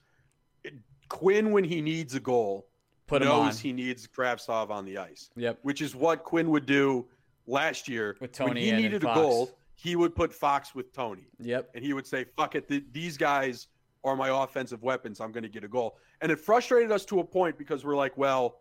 It- 0.63 0.73
Quinn, 1.07 1.51
when 1.51 1.63
he 1.63 1.81
needs 1.81 2.13
a 2.15 2.19
goal, 2.19 2.67
Put 3.07 3.23
knows 3.23 3.59
he 3.59 3.73
needs 3.73 4.07
Kravtsov 4.07 4.69
on 4.69 4.85
the 4.85 4.97
ice. 4.99 5.29
Yep. 5.35 5.59
which 5.63 5.81
is 5.81 5.95
what 5.95 6.23
Quinn 6.23 6.49
would 6.51 6.65
do 6.67 7.07
last 7.47 7.87
year 7.87 8.15
With 8.19 8.37
when 8.39 8.49
Tony 8.49 8.61
he 8.65 8.69
and 8.69 8.81
needed 8.83 9.03
a 9.03 9.07
Fox. 9.07 9.19
goal. 9.19 9.57
He 9.75 9.95
would 9.95 10.13
put 10.13 10.31
Fox 10.33 10.75
with 10.75 10.91
Tony, 10.93 11.27
Yep. 11.39 11.71
and 11.73 11.83
he 11.83 11.93
would 11.93 12.05
say, 12.05 12.25
"Fuck 12.35 12.53
it, 12.55 12.67
th- 12.67 12.83
these 12.91 13.17
guys 13.17 13.67
are 14.03 14.15
my 14.15 14.43
offensive 14.43 14.83
weapons. 14.83 15.19
I'm 15.19 15.31
going 15.31 15.43
to 15.43 15.49
get 15.49 15.63
a 15.63 15.67
goal." 15.67 15.97
And 16.21 16.31
it 16.31 16.39
frustrated 16.39 16.91
us 16.91 17.05
to 17.05 17.19
a 17.21 17.23
point 17.23 17.57
because 17.57 17.83
we're 17.85 17.95
like, 17.95 18.15
"Well, 18.17 18.59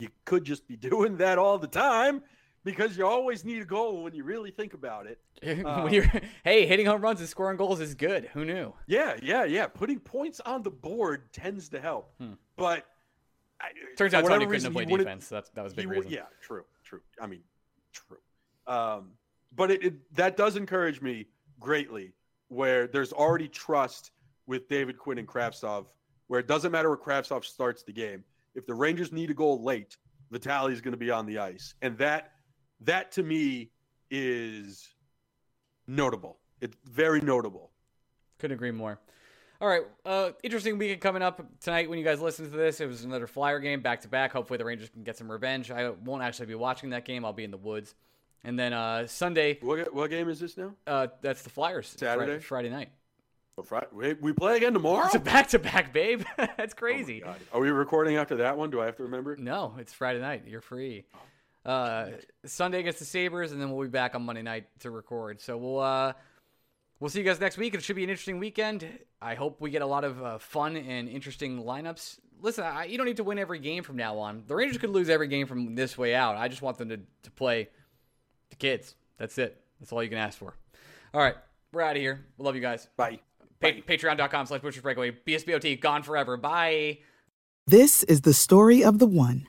you 0.00 0.08
could 0.24 0.44
just 0.44 0.66
be 0.66 0.76
doing 0.90 1.16
that 1.18 1.38
all 1.38 1.58
the 1.58 1.66
time." 1.68 2.22
Because 2.70 2.98
you 2.98 3.06
always 3.06 3.44
need 3.44 3.62
a 3.62 3.64
goal 3.64 4.02
when 4.02 4.14
you 4.14 4.24
really 4.24 4.50
think 4.50 4.74
about 4.74 5.06
it. 5.06 5.18
You're, 5.42 6.10
hey, 6.44 6.66
hitting 6.66 6.84
home 6.84 7.00
runs 7.00 7.20
and 7.20 7.28
scoring 7.28 7.56
goals 7.56 7.80
is 7.80 7.94
good. 7.94 8.26
Who 8.34 8.44
knew? 8.44 8.74
Yeah, 8.86 9.16
yeah, 9.22 9.44
yeah. 9.44 9.66
Putting 9.66 9.98
points 10.00 10.38
on 10.40 10.62
the 10.62 10.70
board 10.70 11.32
tends 11.32 11.70
to 11.70 11.80
help. 11.80 12.12
But 12.56 12.84
I, 13.60 13.68
Hmm. 13.70 13.94
Turns 13.96 14.14
out 14.14 14.26
Tony 14.26 14.46
couldn't 14.46 14.72
played 14.72 14.88
defense. 14.88 15.28
That's 15.28 15.48
that 15.50 15.64
was 15.64 15.72
a 15.72 15.76
big 15.76 15.86
he 15.86 15.90
reason. 15.90 16.10
Yeah, 16.10 16.26
true, 16.40 16.64
true. 16.84 17.00
I 17.20 17.26
mean, 17.26 17.40
true. 17.92 18.18
Um, 18.66 19.12
but 19.56 19.70
it, 19.70 19.82
it 19.82 20.14
that 20.14 20.36
does 20.36 20.56
encourage 20.56 21.00
me 21.00 21.26
greatly, 21.58 22.12
where 22.48 22.86
there's 22.86 23.12
already 23.12 23.48
trust 23.48 24.10
with 24.46 24.68
David 24.68 24.98
Quinn 24.98 25.18
and 25.18 25.26
Kravtsov, 25.26 25.86
where 26.26 26.38
it 26.38 26.46
doesn't 26.46 26.70
matter 26.70 26.88
where 26.88 26.98
Kravtsov 26.98 27.44
starts 27.44 27.82
the 27.82 27.92
game. 27.92 28.22
If 28.54 28.66
the 28.66 28.74
Rangers 28.74 29.10
need 29.10 29.30
a 29.30 29.34
goal 29.34 29.62
late, 29.62 29.96
Vitaly 30.32 30.72
is 30.72 30.80
going 30.80 30.92
to 30.92 30.98
be 30.98 31.10
on 31.10 31.26
the 31.26 31.38
ice, 31.38 31.74
and 31.82 31.96
that 31.98 32.32
that 32.82 33.12
to 33.12 33.22
me 33.22 33.70
is 34.10 34.88
notable. 35.86 36.38
It's 36.60 36.76
very 36.84 37.20
notable. 37.20 37.70
Couldn't 38.38 38.54
agree 38.54 38.70
more. 38.70 38.98
All 39.60 39.68
right, 39.68 39.82
uh, 40.06 40.30
interesting 40.44 40.78
weekend 40.78 41.00
coming 41.00 41.20
up 41.20 41.44
tonight. 41.60 41.90
When 41.90 41.98
you 41.98 42.04
guys 42.04 42.20
listen 42.20 42.48
to 42.48 42.56
this, 42.56 42.80
it 42.80 42.86
was 42.86 43.02
another 43.02 43.26
Flyer 43.26 43.58
game 43.58 43.80
back 43.80 44.02
to 44.02 44.08
back. 44.08 44.32
Hopefully, 44.32 44.56
the 44.56 44.64
Rangers 44.64 44.88
can 44.88 45.02
get 45.02 45.16
some 45.16 45.30
revenge. 45.30 45.70
I 45.72 45.90
won't 45.90 46.22
actually 46.22 46.46
be 46.46 46.54
watching 46.54 46.90
that 46.90 47.04
game. 47.04 47.24
I'll 47.24 47.32
be 47.32 47.42
in 47.42 47.50
the 47.50 47.56
woods. 47.56 47.94
And 48.44 48.56
then 48.56 48.72
uh, 48.72 49.08
Sunday, 49.08 49.58
What, 49.60 49.92
what 49.92 50.10
game 50.10 50.28
is 50.28 50.38
this 50.38 50.56
now? 50.56 50.74
uh, 50.86 51.08
that's 51.22 51.42
the 51.42 51.50
Flyers. 51.50 51.88
Saturday? 51.88 52.26
Friday, 52.38 52.38
Friday 52.44 52.70
night. 52.70 52.90
Oh, 53.58 53.62
Fri- 53.64 54.14
We, 54.20 54.32
play 54.32 54.56
again 54.58 54.74
tomorrow. 54.74 55.06
It's 55.06 55.16
a 55.16 55.18
back 55.18 55.48
to 55.48 55.58
back, 55.58 55.92
babe. 55.92 56.22
that's 56.36 56.72
Oh 56.72 56.76
crazy. 56.76 57.18
God. 57.18 57.34
Are 57.52 57.60
we 57.60 57.70
recording 57.70 58.14
after 58.16 58.36
that 58.36 58.56
one? 58.56 58.70
Do 58.70 58.80
I 58.80 58.84
have 58.86 58.94
to 58.98 59.02
remember? 59.02 59.34
No, 59.36 59.74
it's 59.78 59.92
Friday 59.92 60.20
night. 60.20 60.44
You're 60.46 60.60
free. 60.60 61.04
Uh, 61.64 62.10
Sunday 62.46 62.80
against 62.80 62.98
the 62.98 63.04
Sabres, 63.04 63.52
and 63.52 63.60
then 63.60 63.70
we'll 63.70 63.82
be 63.86 63.90
back 63.90 64.14
on 64.14 64.22
Monday 64.22 64.42
night 64.42 64.66
to 64.80 64.90
record. 64.90 65.40
So 65.40 65.56
we'll 65.56 65.80
uh, 65.80 66.12
we'll 67.00 67.10
see 67.10 67.18
you 67.18 67.24
guys 67.24 67.40
next 67.40 67.58
week. 67.58 67.74
It 67.74 67.82
should 67.82 67.96
be 67.96 68.04
an 68.04 68.10
interesting 68.10 68.38
weekend. 68.38 68.88
I 69.20 69.34
hope 69.34 69.60
we 69.60 69.70
get 69.70 69.82
a 69.82 69.86
lot 69.86 70.04
of 70.04 70.22
uh, 70.22 70.38
fun 70.38 70.76
and 70.76 71.08
interesting 71.08 71.62
lineups. 71.62 72.18
Listen, 72.40 72.64
I, 72.64 72.84
you 72.84 72.96
don't 72.96 73.06
need 73.06 73.16
to 73.16 73.24
win 73.24 73.38
every 73.38 73.58
game 73.58 73.82
from 73.82 73.96
now 73.96 74.18
on. 74.18 74.44
The 74.46 74.54
Rangers 74.54 74.78
could 74.78 74.90
lose 74.90 75.08
every 75.08 75.28
game 75.28 75.46
from 75.46 75.74
this 75.74 75.98
way 75.98 76.14
out. 76.14 76.36
I 76.36 76.48
just 76.48 76.62
want 76.62 76.78
them 76.78 76.88
to, 76.88 77.00
to 77.24 77.30
play 77.32 77.68
the 78.50 78.56
kids. 78.56 78.94
That's 79.18 79.36
it. 79.38 79.60
That's 79.80 79.92
all 79.92 80.02
you 80.02 80.08
can 80.08 80.18
ask 80.18 80.38
for. 80.38 80.54
All 81.12 81.20
right, 81.20 81.34
we're 81.72 81.82
out 81.82 81.96
of 81.96 82.02
here. 82.02 82.24
We 82.38 82.44
love 82.44 82.54
you 82.54 82.60
guys. 82.60 82.88
Bye. 82.96 83.18
Pa- 83.60 83.68
Patreon.com 83.86 84.46
slash 84.46 84.60
Blueshirts 84.60 84.82
Breakaway. 84.82 85.10
BSBOT, 85.26 85.80
gone 85.80 86.02
forever. 86.04 86.36
Bye. 86.36 86.98
This 87.66 88.04
is 88.04 88.22
the 88.22 88.32
story 88.32 88.84
of 88.84 88.98
the 88.98 89.06
one. 89.06 89.48